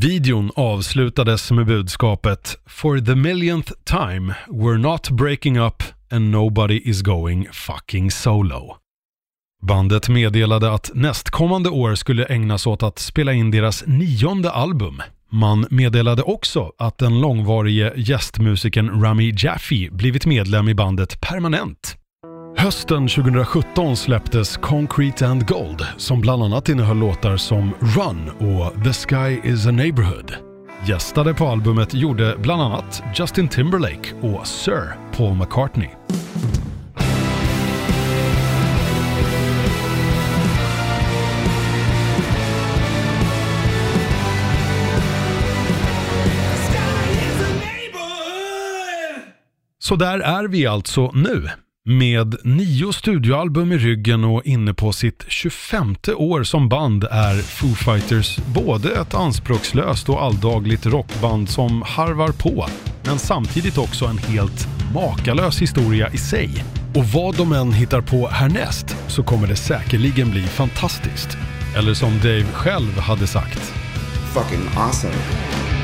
Videon 0.00 0.50
avslutades 0.56 1.50
med 1.50 1.66
budskapet 1.66 2.56
“For 2.66 2.98
the 2.98 3.14
millionth 3.14 3.72
time, 3.84 4.34
we're 4.48 4.78
not 4.78 5.10
breaking 5.10 5.60
up 5.60 5.82
and 6.10 6.30
nobody 6.30 6.80
is 6.84 7.02
going 7.02 7.48
fucking 7.52 8.10
solo”. 8.10 8.76
Bandet 9.62 10.08
meddelade 10.08 10.72
att 10.72 10.90
nästkommande 10.94 11.70
år 11.70 11.94
skulle 11.94 12.24
ägnas 12.24 12.66
åt 12.66 12.82
att 12.82 12.98
spela 12.98 13.32
in 13.32 13.50
deras 13.50 13.84
nionde 13.86 14.50
album. 14.50 15.02
Man 15.32 15.66
meddelade 15.70 16.22
också 16.22 16.72
att 16.78 16.98
den 16.98 17.20
långvarige 17.20 17.92
gästmusikern 17.96 19.02
Rami 19.02 19.34
Jaffe 19.36 19.88
blivit 19.90 20.26
medlem 20.26 20.68
i 20.68 20.74
bandet 20.74 21.20
permanent. 21.20 21.96
Hösten 22.60 23.08
2017 23.08 23.96
släpptes 23.96 24.56
Concrete 24.56 25.26
and 25.26 25.48
Gold 25.48 25.86
som 25.96 26.20
bland 26.20 26.42
annat 26.42 26.68
innehöll 26.68 26.96
låtar 26.96 27.36
som 27.36 27.74
Run 27.80 28.30
och 28.30 28.84
The 28.84 28.92
Sky 28.92 29.48
is 29.48 29.66
a 29.66 29.70
Neighborhood. 29.70 30.34
Gästade 30.86 31.34
på 31.34 31.46
albumet 31.46 31.94
gjorde 31.94 32.36
bland 32.38 32.62
annat 32.62 33.02
Justin 33.14 33.48
Timberlake 33.48 34.14
och 34.20 34.46
Sir 34.46 34.96
Paul 35.16 35.36
McCartney. 35.36 35.88
Så 49.78 49.96
där 49.96 50.18
är 50.18 50.48
vi 50.48 50.66
alltså 50.66 51.10
nu. 51.14 51.48
Med 51.90 52.36
nio 52.44 52.92
studioalbum 52.92 53.72
i 53.72 53.78
ryggen 53.78 54.24
och 54.24 54.44
inne 54.44 54.74
på 54.74 54.92
sitt 54.92 55.24
25 55.28 55.94
år 56.16 56.42
som 56.42 56.68
band 56.68 57.04
är 57.04 57.42
Foo 57.42 57.74
Fighters 57.74 58.38
både 58.54 58.90
ett 58.90 59.14
anspråkslöst 59.14 60.08
och 60.08 60.22
alldagligt 60.22 60.86
rockband 60.86 61.48
som 61.48 61.82
harvar 61.82 62.28
på, 62.28 62.66
men 63.04 63.18
samtidigt 63.18 63.78
också 63.78 64.04
en 64.04 64.18
helt 64.18 64.68
makalös 64.94 65.62
historia 65.62 66.10
i 66.12 66.18
sig. 66.18 66.64
Och 66.94 67.04
vad 67.04 67.36
de 67.36 67.52
än 67.52 67.72
hittar 67.72 68.00
på 68.00 68.28
härnäst 68.28 68.96
så 69.06 69.22
kommer 69.22 69.46
det 69.46 69.56
säkerligen 69.56 70.30
bli 70.30 70.42
fantastiskt. 70.42 71.38
Eller 71.76 71.94
som 71.94 72.18
Dave 72.18 72.46
själv 72.52 72.98
hade 72.98 73.26
sagt. 73.26 73.74
Fucking 74.34 74.66
awesome. 74.76 75.77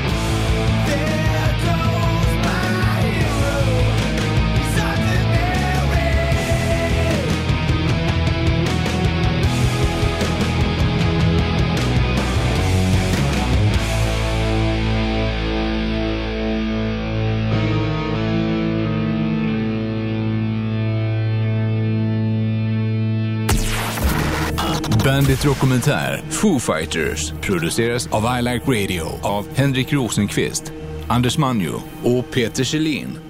Bandit 25.15 25.43
Dokumentär 25.43 26.21
Foo 26.29 26.59
Fighters 26.59 27.33
produceras 27.41 28.07
av 28.07 28.39
I 28.39 28.41
Like 28.41 28.71
Radio 28.71 29.03
av 29.21 29.45
Henrik 29.55 29.93
Rosenqvist, 29.93 30.73
Anders 31.07 31.37
Manjo 31.37 31.81
och 32.03 32.31
Peter 32.31 32.63
Kjellin. 32.63 33.24